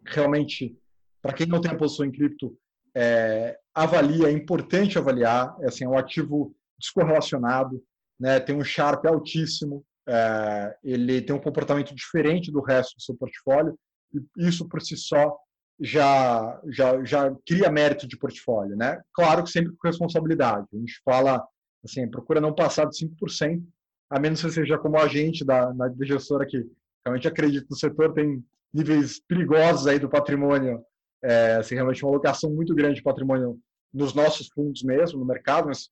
realmente, 0.05 0.75
para 1.21 1.33
quem 1.33 1.45
não 1.45 1.61
tem 1.61 1.71
a 1.71 1.77
posição 1.77 2.05
em 2.05 2.11
cripto, 2.11 2.57
é, 2.95 3.57
avalia, 3.73 4.27
é 4.27 4.31
importante 4.31 4.97
avaliar, 4.97 5.55
é, 5.61 5.67
assim, 5.67 5.83
é 5.83 5.87
um 5.87 5.97
ativo 5.97 6.55
descorrelacionado, 6.79 7.83
né, 8.19 8.39
tem 8.39 8.55
um 8.55 8.63
Sharp 8.63 9.05
altíssimo, 9.05 9.85
é, 10.07 10.75
ele 10.83 11.21
tem 11.21 11.35
um 11.35 11.41
comportamento 11.41 11.93
diferente 11.93 12.51
do 12.51 12.61
resto 12.61 12.95
do 12.95 13.01
seu 13.01 13.15
portfólio, 13.15 13.77
e 14.13 14.47
isso 14.47 14.67
por 14.67 14.81
si 14.81 14.95
só 14.95 15.37
já, 15.79 16.61
já, 16.69 17.03
já 17.03 17.35
cria 17.45 17.71
mérito 17.71 18.07
de 18.07 18.17
portfólio, 18.17 18.75
né? 18.75 19.01
Claro 19.13 19.43
que 19.43 19.51
sempre 19.51 19.73
com 19.75 19.87
responsabilidade. 19.87 20.67
A 20.73 20.77
gente 20.77 21.01
fala, 21.03 21.45
assim, 21.83 22.09
procura 22.09 22.39
não 22.39 22.53
passar 22.53 22.85
de 22.85 22.97
5%, 22.97 23.61
a 24.09 24.19
menos 24.19 24.41
que 24.41 24.49
você 24.49 24.61
seja 24.61 24.77
como 24.77 24.97
agente 24.97 25.43
da, 25.43 25.71
da 25.71 25.91
gestora 26.05 26.45
que 26.45 26.65
realmente 27.05 27.27
acredita 27.27 27.67
no 27.69 27.75
setor, 27.75 28.13
tem 28.13 28.43
níveis 28.73 29.19
perigosos 29.27 29.87
aí 29.87 29.99
do 29.99 30.09
patrimônio, 30.09 30.83
é, 31.23 31.55
assim, 31.55 31.75
realmente 31.75 32.03
uma 32.03 32.11
alocação 32.11 32.51
muito 32.51 32.73
grande 32.73 32.95
de 32.95 33.03
patrimônio 33.03 33.59
nos 33.93 34.13
nossos 34.13 34.47
fundos 34.49 34.83
mesmo, 34.83 35.19
no 35.19 35.25
mercado, 35.25 35.67
mas 35.67 35.89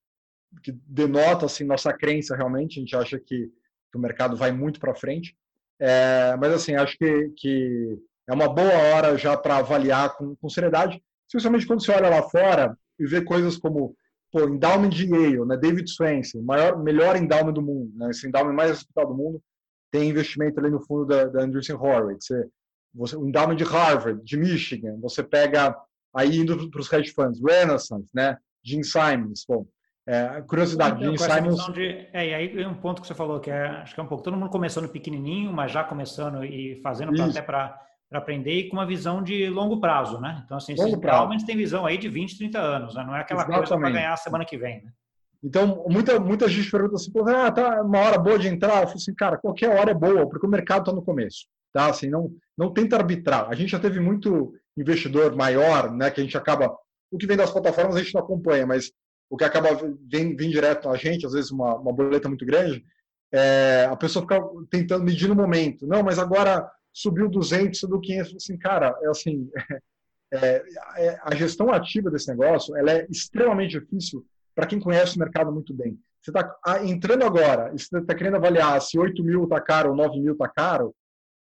que 0.62 0.72
denota, 0.72 1.46
assim, 1.46 1.64
nossa 1.64 1.92
crença 1.94 2.36
realmente, 2.36 2.78
a 2.78 2.82
gente 2.82 2.96
acha 2.96 3.20
que, 3.20 3.48
que 3.48 3.98
o 3.98 4.00
mercado 4.00 4.36
vai 4.36 4.52
muito 4.52 4.80
para 4.80 4.94
frente. 4.94 5.36
É, 5.80 6.36
mas, 6.38 6.54
assim, 6.54 6.76
acho 6.76 6.98
que, 6.98 7.30
que 7.36 7.98
é 8.28 8.34
uma 8.34 8.48
boa 8.48 8.74
hora 8.74 9.18
já 9.18 9.36
para 9.36 9.58
avaliar 9.58 10.16
com, 10.16 10.36
com 10.36 10.50
seriedade, 10.50 11.02
especialmente 11.28 11.66
quando 11.66 11.84
você 11.84 11.92
olha 11.92 12.10
lá 12.10 12.24
fora 12.24 12.78
e 13.00 13.06
vê 13.06 13.22
coisas 13.22 13.58
como 13.58 13.96
pô, 14.32 14.48
endowment 14.48 14.90
de 14.90 15.06
Yale, 15.06 15.46
né? 15.46 15.58
David 15.58 15.90
Swensen, 15.90 16.42
maior, 16.42 16.82
melhor 16.82 17.16
endowment 17.16 17.54
do 17.54 17.62
mundo, 17.62 17.92
né? 17.96 18.10
esse 18.10 18.28
endowment 18.28 18.54
mais 18.54 18.72
respeitado 18.72 19.10
do 19.10 19.16
mundo, 19.16 19.42
tem 19.92 20.10
investimento 20.10 20.60
ali 20.60 20.72
no 20.72 20.82
fundo 20.82 21.06
da, 21.06 21.26
da 21.26 21.44
Andreessen 21.44 21.76
Horowitz. 21.76 22.26
Você, 22.26 22.48
você, 22.94 23.16
o 23.16 23.28
endowment 23.28 23.56
de 23.56 23.64
Harvard, 23.64 24.24
de 24.24 24.38
Michigan, 24.38 24.98
você 25.00 25.22
pega 25.24 25.76
aí 26.16 26.38
indo 26.38 26.70
para 26.70 26.82
os 26.82 26.92
hedge 26.92 27.12
funds, 27.12 27.42
Renaissance, 27.42 28.10
né? 28.14 28.38
Gene 28.64 28.84
Simons, 28.84 29.46
bom, 29.48 29.68
é, 30.08 30.42
curiosidade, 30.42 31.04
Gene 31.04 31.18
Simons... 31.18 31.74
De, 31.74 32.08
é, 32.14 32.30
e 32.30 32.34
aí 32.34 32.66
um 32.66 32.76
ponto 32.76 33.02
que 33.02 33.08
você 33.08 33.14
falou 33.14 33.40
que 33.40 33.50
é, 33.50 33.68
acho 33.68 33.94
que 33.94 34.00
é 34.00 34.04
um 34.04 34.08
pouco, 34.08 34.24
todo 34.24 34.38
mundo 34.38 34.50
começando 34.50 34.90
pequenininho, 34.90 35.52
mas 35.52 35.72
já 35.72 35.84
começando 35.84 36.44
e 36.44 36.80
fazendo 36.82 37.14
pra, 37.14 37.26
até 37.26 37.42
para 37.42 37.80
para 38.14 38.20
aprender 38.20 38.54
e 38.54 38.70
com 38.70 38.78
uma 38.78 38.86
visão 38.86 39.24
de 39.24 39.50
longo 39.50 39.80
prazo, 39.82 40.22
né? 40.22 40.44
Então, 40.46 40.56
assim, 40.56 40.74
esses 40.74 40.94
realmente 41.02 41.48
tem 41.48 41.58
visão 41.58 41.84
aí 41.84 41.98
de 41.98 42.08
20, 42.08 42.38
30 42.38 42.60
anos, 42.60 42.94
né? 42.94 43.04
Não 43.04 43.16
é 43.16 43.22
aquela 43.22 43.40
Exatamente. 43.40 43.68
coisa 43.68 43.82
para 43.82 43.90
ganhar 43.90 44.16
semana 44.18 44.46
que 44.46 44.56
vem, 44.56 44.84
né? 44.84 44.92
Então, 45.44 45.84
muita, 45.90 46.20
muita 46.20 46.48
gente 46.48 46.70
pergunta 46.70 46.96
assim, 46.96 47.12
ah, 47.36 47.52
tá 47.52 47.82
uma 47.82 47.98
hora 47.98 48.20
boa 48.20 48.38
de 48.38 48.48
entrar. 48.48 48.82
Eu 48.82 48.88
falo 48.88 48.98
assim, 48.98 49.16
cara, 49.16 49.36
qualquer 49.36 49.76
hora 49.76 49.90
é 49.90 49.96
boa, 49.96 50.30
porque 50.30 50.46
o 50.46 50.50
mercado 50.50 50.82
está 50.82 50.94
no 50.94 51.02
começo, 51.02 51.48
tá? 51.74 51.88
Assim, 51.88 52.08
não, 52.08 52.32
não 52.56 52.72
tenta 52.72 52.96
arbitrar. 52.96 53.50
A 53.50 53.56
gente 53.56 53.72
já 53.72 53.80
teve 53.80 54.00
muito 54.00 54.54
investidor 54.78 55.36
maior, 55.36 55.92
né, 55.92 56.12
que 56.12 56.22
a 56.22 56.24
gente 56.24 56.38
acaba, 56.38 56.72
o 57.12 57.18
que 57.18 57.26
vem 57.26 57.36
das 57.36 57.50
plataformas 57.50 57.96
a 57.96 58.00
gente 58.00 58.14
não 58.14 58.22
acompanha, 58.22 58.68
mas 58.68 58.92
o 59.28 59.36
que 59.36 59.44
acaba 59.44 59.70
vem, 60.08 60.36
vem 60.36 60.52
direto 60.52 60.88
a 60.88 60.96
gente, 60.96 61.26
às 61.26 61.34
vezes 61.34 61.50
uma, 61.50 61.76
uma 61.78 61.92
boleta 61.92 62.30
muito 62.30 62.46
grande, 62.46 62.86
é, 63.34 63.88
a 63.92 63.96
pessoa 63.96 64.22
fica 64.22 64.40
tentando 64.70 65.04
medir 65.04 65.28
no 65.28 65.36
momento. 65.36 65.88
Não, 65.88 66.04
mas 66.04 66.20
agora 66.20 66.70
subiu 66.94 67.28
200, 67.28 67.80
subiu 67.80 68.00
500. 68.00 68.36
Assim, 68.36 68.58
cara, 68.58 68.98
é 69.02 69.08
assim, 69.10 69.50
é, 70.32 70.64
é, 70.98 71.20
a 71.24 71.36
gestão 71.36 71.72
ativa 71.72 72.12
desse 72.12 72.30
negócio 72.30 72.76
ela 72.78 72.92
é 72.92 73.08
extremamente 73.10 73.80
difícil 73.80 74.26
para 74.56 74.68
quem 74.68 74.80
conhece 74.80 75.16
o 75.16 75.20
mercado 75.20 75.52
muito 75.52 75.74
bem. 75.74 76.00
Você 76.22 76.32
está 76.32 76.86
entrando 76.86 77.26
agora, 77.26 77.72
você 77.72 77.98
está 77.98 78.16
querendo 78.16 78.38
avaliar 78.38 78.82
se 78.82 78.98
8 78.98 79.22
mil 79.24 79.44
está 79.44 79.60
caro 79.60 79.90
ou 79.90 79.96
9 79.96 80.20
mil 80.22 80.34
está 80.34 80.48
caro, 80.48 80.96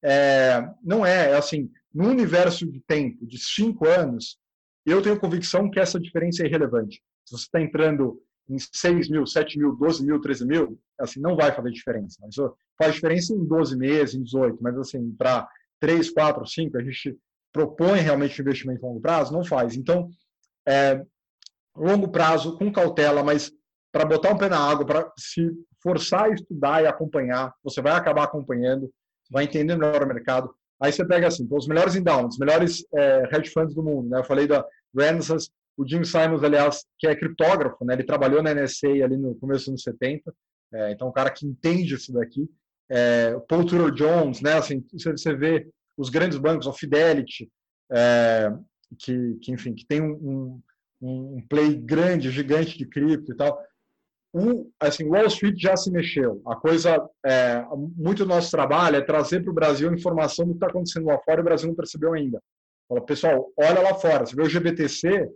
é, 0.04 0.68
não 0.84 1.06
é, 1.06 1.32
é 1.32 1.36
assim, 1.36 1.70
no 1.94 2.10
universo 2.10 2.66
de 2.66 2.80
tempo 2.82 3.28
de 3.28 3.38
5 3.38 3.88
anos, 3.88 4.40
eu 4.86 5.02
tenho 5.02 5.20
convicção 5.20 5.70
que 5.70 5.80
essa 5.80 6.00
diferença 6.00 6.42
é 6.42 6.48
irrelevante. 6.48 7.04
Se 7.26 7.38
você 7.38 7.44
está 7.44 7.62
entrando 7.62 8.20
em 8.50 8.58
6 8.60 9.10
mil, 9.10 9.26
7 9.26 9.58
mil, 9.58 9.76
12 9.76 10.06
mil, 10.06 10.20
13 10.20 10.46
mil, 10.46 10.80
assim, 11.00 11.20
não 11.20 11.36
vai 11.36 11.52
fazer 11.52 11.72
diferença. 11.72 12.18
Isso 12.30 12.54
faz 12.78 12.96
diferença 12.96 13.34
em 13.34 13.46
12 13.46 13.78
meses, 13.78 14.16
em 14.16 14.24
18, 14.24 14.58
mas 14.62 14.78
assim, 14.78 15.12
para 15.12 15.48
3, 15.80 16.10
4, 16.12 16.46
5, 16.46 16.78
a 16.78 16.84
gente 16.84 17.18
propõe 17.52 18.00
realmente 18.00 18.42
investimento 18.42 18.86
a 18.86 18.90
longo 18.90 19.02
prazo, 19.02 19.34
não 19.34 19.44
faz. 19.44 19.76
Então, 19.76 20.10
é, 20.68 21.02
longo 21.76 22.10
prazo, 22.10 22.58
com 22.58 22.72
cautela, 22.72 23.24
mas 23.24 23.52
para 23.92 24.06
botar 24.06 24.32
um 24.32 24.38
pé 24.38 24.48
na 24.48 24.60
água, 24.60 24.86
para 24.86 25.12
se 25.18 25.52
forçar 25.82 26.26
a 26.26 26.30
estudar 26.30 26.84
e 26.84 26.88
acompanhar, 26.88 27.54
você 27.64 27.82
vai 27.82 27.94
acabar 27.94 28.24
acompanhando, 28.24 28.92
vai 29.30 29.44
entender 29.44 29.76
melhor 29.76 30.04
o 30.04 30.08
mercado. 30.08 30.54
Aí 30.80 30.92
você 30.92 31.06
pega 31.06 31.28
assim, 31.28 31.48
os 31.50 31.68
melhores 31.68 31.96
endowments, 31.96 32.36
os 32.36 32.40
melhores 32.40 32.86
é, 32.96 33.24
hedge 33.32 33.52
funds 33.52 33.76
do 33.76 33.84
mundo. 33.84 34.10
Né? 34.10 34.20
Eu 34.20 34.24
falei 34.24 34.48
da 34.48 34.66
Renaissance, 34.96 35.50
o 35.78 35.88
Jim 35.88 36.04
Simons, 36.04 36.44
aliás, 36.44 36.86
que 37.00 37.08
é 37.08 37.16
criptógrafo, 37.16 37.84
né? 37.86 37.94
ele 37.94 38.04
trabalhou 38.04 38.44
na 38.44 38.54
NSA 38.54 38.90
ali 39.04 39.18
no 39.18 39.36
começo 39.36 39.66
dos 39.66 39.70
anos 39.70 39.84
70, 39.84 40.34
é, 40.74 40.92
então 40.92 41.08
um 41.08 41.12
cara 41.12 41.30
que 41.30 41.46
entende 41.46 41.96
isso 41.96 42.14
daqui. 42.14 42.50
É, 42.90 43.38
Paul 43.48 43.66
Tudor 43.66 43.92
Jones, 43.92 44.42
né? 44.42 44.54
assim, 44.54 44.86
você 44.92 45.36
vê 45.36 45.68
os 45.98 46.10
grandes 46.10 46.38
bancos, 46.38 46.68
a 46.68 46.74
Fidelity, 46.74 47.50
é, 47.92 48.52
que, 48.98 49.38
que, 49.42 49.52
enfim, 49.52 49.74
que 49.74 49.86
tem 49.86 50.02
um, 50.02 50.62
um, 51.02 51.38
um, 51.38 51.48
play 51.48 51.76
grande, 51.76 52.32
gigante 52.32 52.78
de 52.78 52.86
cripto 52.86 53.32
e 53.32 53.36
tal. 53.36 53.62
O, 54.34 54.72
assim, 54.80 55.04
Wall 55.06 55.28
Street 55.28 55.60
já 55.60 55.76
se 55.76 55.92
mexeu. 55.92 56.42
A 56.48 56.56
coisa, 56.56 56.98
é, 57.26 57.66
muito 57.96 58.24
do 58.24 58.30
nosso 58.30 58.50
trabalho 58.50 58.96
é 58.96 59.02
trazer 59.02 59.42
para 59.42 59.52
o 59.52 59.56
Brasil 59.56 59.94
informação 59.94 60.46
do 60.46 60.52
que 60.52 60.58
está 60.58 60.68
acontecendo 60.68 61.08
lá 61.08 61.20
fora 61.20 61.40
e 61.40 61.42
o 61.42 61.46
Brasil 61.46 61.68
não 61.68 61.76
percebeu 61.76 62.14
ainda. 62.14 62.42
Fala, 62.88 63.02
pessoal, 63.06 63.52
olha 63.58 63.82
lá 63.82 63.94
fora. 63.96 64.26
Você 64.26 64.36
vê 64.36 64.42
o 64.42 64.50
GBTC, 64.50 65.30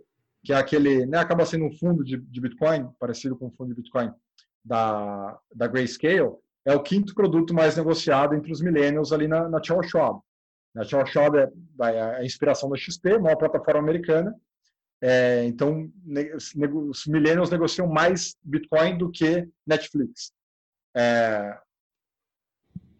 que 0.46 0.52
é 0.52 0.56
aquele, 0.56 1.04
né, 1.06 1.18
acaba 1.18 1.44
sendo 1.44 1.64
um 1.64 1.72
fundo 1.72 2.04
de, 2.04 2.16
de 2.18 2.40
Bitcoin, 2.40 2.88
parecido 3.00 3.36
com 3.36 3.48
o 3.48 3.50
fundo 3.50 3.70
de 3.70 3.82
Bitcoin 3.82 4.12
da, 4.64 5.36
da 5.52 5.66
Grayscale, 5.66 6.36
é 6.64 6.72
o 6.72 6.82
quinto 6.82 7.12
produto 7.16 7.52
mais 7.52 7.76
negociado 7.76 8.32
entre 8.32 8.52
os 8.52 8.60
millennials 8.62 9.12
ali 9.12 9.26
na, 9.26 9.48
na 9.48 9.60
Charles 9.60 9.90
Schwab. 9.90 10.20
A 10.76 10.84
Charles 10.84 11.10
Schwab 11.10 11.36
é, 11.36 11.50
é 11.82 12.00
a 12.18 12.24
inspiração 12.24 12.70
da 12.70 12.76
XP, 12.76 13.16
uma 13.16 13.36
plataforma 13.36 13.80
americana, 13.80 14.32
É, 15.02 15.44
então, 15.46 15.90
os 16.88 17.06
millennials 17.08 17.50
negociam 17.50 17.88
mais 17.88 18.36
Bitcoin 18.40 18.96
do 18.96 19.10
que 19.10 19.48
Netflix. 19.66 20.32
É, 20.96 21.58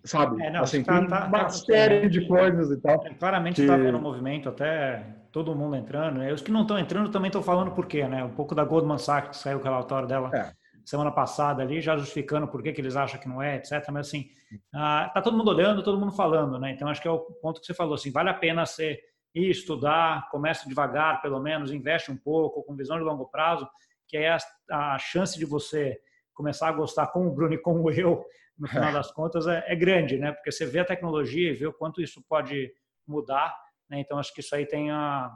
sabe? 0.05 0.43
É, 0.43 0.51
não, 0.51 0.63
assim, 0.63 0.83
tá, 0.83 1.07
tá, 1.07 1.27
uma 1.27 1.45
tá, 1.45 1.49
série 1.51 2.09
de 2.09 2.27
coisas 2.27 2.77
e 2.77 2.81
tal. 2.81 3.07
É, 3.07 3.15
claramente 3.15 3.63
está 3.63 3.77
que... 3.77 3.85
vendo 3.85 3.99
um 3.99 4.03
movimento, 4.03 4.49
até 4.49 5.17
todo 5.37 5.55
mundo 5.55 5.77
entrando. 5.77 6.17
Né? 6.17 6.33
Os 6.33 6.41
que 6.41 6.51
não 6.51 6.63
estão 6.63 6.79
entrando 6.79 7.11
também 7.11 7.29
estão 7.29 7.43
falando 7.43 7.71
por 7.73 7.85
quê, 7.85 8.09
né? 8.09 8.25
Um 8.25 8.35
pouco 8.35 8.55
da 8.55 8.65
Goldman 8.65 8.97
Sachs, 8.97 9.37
saiu 9.37 9.59
o 9.59 9.63
relatório 9.63 10.09
dela 10.09 10.31
é. 10.35 10.51
semana 10.83 11.13
passada 11.13 11.63
ali, 11.63 11.79
já 11.83 11.95
justificando 11.95 12.49
por 12.49 12.63
que, 12.63 12.73
que 12.73 12.81
eles 12.81 12.97
acham 12.97 13.21
que 13.21 13.29
não 13.29 13.43
é, 13.43 13.57
etc. 13.57 13.87
Mas 13.91 14.09
assim, 14.09 14.31
ah, 14.75 15.11
tá 15.13 15.21
todo 15.21 15.37
mundo 15.37 15.51
olhando, 15.51 15.83
todo 15.83 16.01
mundo 16.01 16.13
falando, 16.13 16.59
né? 16.59 16.71
Então 16.73 16.89
acho 16.89 17.03
que 17.03 17.07
é 17.07 17.11
o 17.11 17.19
ponto 17.19 17.61
que 17.61 17.67
você 17.67 17.75
falou, 17.75 17.97
assim, 17.97 18.11
vale 18.11 18.31
a 18.31 18.35
pena 18.35 18.65
você 18.65 18.99
ir 19.35 19.51
estudar, 19.51 20.27
começa 20.31 20.67
devagar, 20.67 21.21
pelo 21.21 21.39
menos, 21.39 21.71
investe 21.71 22.11
um 22.11 22.17
pouco, 22.17 22.63
com 22.63 22.75
visão 22.75 22.97
de 22.97 23.05
longo 23.05 23.27
prazo, 23.27 23.69
que 24.09 24.17
é 24.17 24.31
a, 24.31 24.39
a 24.95 24.99
chance 24.99 25.39
de 25.39 25.45
você 25.45 26.01
começar 26.33 26.69
a 26.69 26.73
gostar 26.73 27.09
como 27.09 27.29
o 27.29 27.35
Bruno 27.35 27.53
e 27.53 27.59
como 27.59 27.91
eu 27.91 28.25
no 28.59 28.67
final 28.67 28.91
das 28.91 29.13
contas, 29.13 29.47
é, 29.47 29.63
é, 29.67 29.77
grande, 29.77 30.17
né? 30.17 30.33
Porque 30.33 30.51
você 30.51 30.65
vê 30.65 30.79
a 30.79 30.85
tecnologia 30.87 31.51
e 31.51 31.55
vê 31.55 31.67
o 31.67 31.75
quanto 31.75 32.01
isso 32.01 32.25
pode 32.27 32.73
mudar, 33.07 33.55
né? 33.89 34.01
Então, 34.01 34.19
acho 34.19 34.33
que 34.33 34.41
isso 34.41 34.55
aí 34.55 34.67
tem 34.67 34.91
a, 34.91 35.31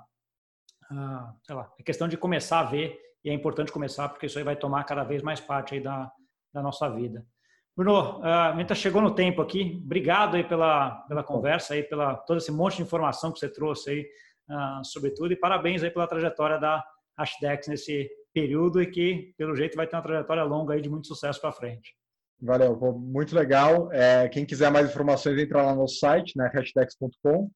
a 0.90 1.34
sei 1.42 1.54
lá, 1.54 1.72
é 1.78 1.82
questão 1.82 2.08
de 2.08 2.16
começar 2.16 2.60
a 2.60 2.64
ver 2.64 2.98
e 3.24 3.30
é 3.30 3.32
importante 3.32 3.72
começar 3.72 4.08
porque 4.08 4.26
isso 4.26 4.38
aí 4.38 4.44
vai 4.44 4.56
tomar 4.56 4.84
cada 4.84 5.04
vez 5.04 5.22
mais 5.22 5.40
parte 5.40 5.74
aí 5.74 5.80
da, 5.80 6.10
da 6.52 6.62
nossa 6.62 6.88
vida. 6.88 7.24
Bruno, 7.76 8.22
a 8.22 8.54
gente 8.56 8.74
chegou 8.74 9.00
no 9.00 9.14
tempo 9.14 9.40
aqui. 9.40 9.80
Obrigado 9.84 10.36
aí 10.36 10.44
pela, 10.44 11.02
pela 11.08 11.22
conversa 11.22 11.74
aí, 11.74 11.82
pela 11.82 12.14
todo 12.14 12.38
esse 12.38 12.52
monte 12.52 12.76
de 12.76 12.82
informação 12.82 13.32
que 13.32 13.38
você 13.38 13.48
trouxe 13.48 13.90
aí, 13.90 14.06
uh, 14.50 14.84
sobre 14.84 15.10
tudo 15.12 15.32
e 15.32 15.36
parabéns 15.36 15.82
aí 15.82 15.90
pela 15.90 16.06
trajetória 16.06 16.58
da 16.58 16.84
Hashdex 17.18 17.68
nesse 17.68 18.10
período 18.34 18.82
e 18.82 18.86
que, 18.86 19.34
pelo 19.36 19.56
jeito, 19.56 19.76
vai 19.76 19.86
ter 19.86 19.96
uma 19.96 20.02
trajetória 20.02 20.42
longa 20.42 20.74
aí 20.74 20.80
de 20.80 20.90
muito 20.90 21.06
sucesso 21.06 21.40
para 21.40 21.52
frente. 21.52 21.94
Valeu, 22.42 22.76
muito 22.98 23.34
legal. 23.34 23.92
É, 23.92 24.28
quem 24.28 24.46
quiser 24.46 24.70
mais 24.70 24.88
informações, 24.88 25.38
entra 25.38 25.62
lá 25.62 25.74
no 25.74 25.86
site, 25.86 26.36
né, 26.36 26.50
hashtags.com. 26.52 27.50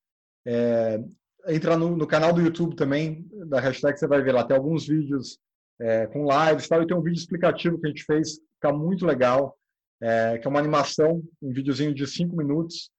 É, 0.47 1.01
entra 1.49 1.77
no, 1.77 1.97
no, 1.97 2.07
canal 2.07 2.33
do 2.33 2.41
YouTube 2.41 2.77
também, 2.77 3.27
da 3.47 3.61
hashtag, 3.61 3.99
você 3.99 4.07
vai 4.07 4.23
ver 4.23 4.33
lá, 4.33 4.45
tem 4.45 4.57
alguns 4.57 4.87
vídeos 4.87 5.39
é, 5.81 6.07
com 6.07 6.27
lives 6.27 6.69
tal, 6.69 6.83
e 6.83 6.87
tem 6.87 6.97
um 6.97 7.03
vídeo 7.03 7.19
explicativo 7.19 7.79
que 7.79 7.87
a 7.87 7.91
gente 7.91 8.05
fez, 8.05 8.39
está 8.55 8.73
muito 8.73 9.07
legal, 9.07 9.57
é, 10.03 10.39
que 10.39 10.47
é 10.47 10.51
uma 10.51 10.61
animação, 10.61 11.23
um 11.43 11.53
videozinho 11.53 11.95
de 11.95 12.07
cinco 12.07 12.37
minutos, 12.37 12.91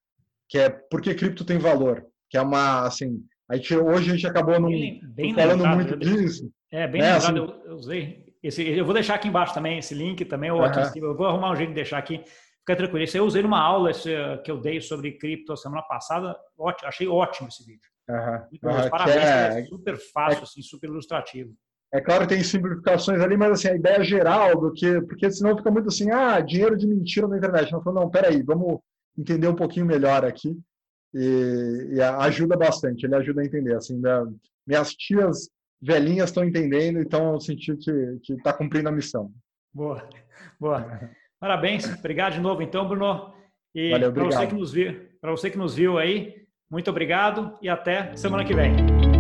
que 0.50 0.58
é 0.58 0.70
Por 0.70 1.02
que 1.02 1.14
cripto 1.14 1.44
tem 1.44 1.58
valor? 1.58 2.06
Que 2.30 2.38
é 2.38 2.42
uma, 2.42 2.86
assim, 2.86 3.24
a 3.50 3.56
gente, 3.56 3.76
hoje 3.76 4.10
a 4.10 4.14
gente 4.14 4.28
acabou 4.28 4.60
bem 4.62 5.34
falando 5.34 5.64
lembrado, 5.64 5.76
muito 5.76 5.98
disso. 5.98 6.52
É, 6.72 6.88
bem 6.88 7.02
né, 7.02 7.14
lembrado, 7.14 7.44
assim, 7.44 7.62
eu, 7.64 7.72
eu 7.72 7.76
usei 7.76 8.26
esse, 8.44 8.64
eu 8.64 8.86
vou 8.86 8.94
deixar 8.94 9.16
aqui 9.16 9.28
embaixo 9.28 9.56
também 9.56 9.80
esse 9.80 9.96
link 9.96 10.24
também, 10.26 10.52
ou 10.52 10.64
aqui, 10.64 11.00
eu 11.00 11.16
vou 11.16 11.26
arrumar 11.26 11.52
um 11.52 11.56
jeito 11.56 11.70
de 11.70 11.76
deixar 11.76 11.98
aqui. 11.98 12.24
Fica 12.66 12.76
tranquilo. 12.78 13.04
Isso 13.04 13.16
eu 13.16 13.26
usei 13.26 13.44
numa 13.44 13.62
aula 13.62 13.92
esse, 13.92 14.10
que 14.44 14.50
eu 14.50 14.60
dei 14.60 14.82
sobre 14.82 15.12
cripto 15.12 15.54
a 15.54 15.58
semana 15.58 15.84
passada. 15.84 16.36
Ótimo, 16.58 16.90
achei 16.90 17.08
ótimo 17.08 17.48
esse 17.48 17.64
vídeo. 17.64 17.88
Uhum. 18.10 18.90
Parabéns, 18.90 19.18
é, 19.18 19.60
é, 19.60 19.66
super 19.66 19.98
fácil, 20.12 20.40
é, 20.40 20.44
assim, 20.44 20.62
super 20.64 20.90
ilustrativo. 20.90 21.56
É 21.94 22.02
claro, 22.02 22.28
tem 22.28 22.44
simplificações 22.44 23.22
ali, 23.22 23.38
mas 23.38 23.52
assim, 23.52 23.68
a 23.68 23.76
ideia 23.76 24.04
geral 24.04 24.60
do 24.60 24.74
que. 24.74 25.00
Porque 25.02 25.30
senão 25.30 25.56
fica 25.56 25.70
muito 25.70 25.90
assim, 25.90 26.10
ah, 26.10 26.40
dinheiro 26.40 26.76
de 26.76 26.88
mentira 26.88 27.28
na 27.28 27.38
internet. 27.38 27.72
Não, 27.72 27.82
não, 27.94 28.10
peraí, 28.10 28.42
vamos 28.42 28.80
entender 29.16 29.48
um 29.48 29.56
pouquinho 29.56 29.86
melhor 29.86 30.26
aqui. 30.26 30.58
E, 31.14 31.92
e 31.94 32.02
ajuda 32.02 32.58
bastante, 32.58 33.06
ele 33.06 33.16
ajuda 33.16 33.42
a 33.42 33.46
entender. 33.46 33.76
Assim, 33.76 34.02
minhas 34.66 34.92
tias 34.96 35.50
velhinhas 35.80 36.30
estão 36.30 36.44
entendendo 36.44 36.98
e 36.98 37.04
estão 37.04 37.40
sentindo 37.40 37.78
que 37.78 38.34
está 38.34 38.52
cumprindo 38.52 38.90
a 38.90 38.92
missão. 38.92 39.32
Boa, 39.72 40.08
boa. 40.60 41.10
Parabéns, 41.46 41.86
obrigado 42.00 42.34
de 42.34 42.40
novo 42.40 42.64
então, 42.64 42.88
Bruno. 42.88 43.32
E 43.76 43.92
para 43.92 44.24
você 44.24 44.48
que 44.48 44.56
nos 44.56 44.74
viu, 44.74 45.00
para 45.22 45.30
você 45.30 45.48
que 45.52 45.60
nos 45.60 45.76
viu 45.76 46.00
aí, 46.00 46.38
muito 46.72 46.90
obrigado 46.90 47.56
e 47.62 47.70
até 47.70 48.16
semana 48.16 48.44
que 48.44 48.56
vem. 48.56 49.15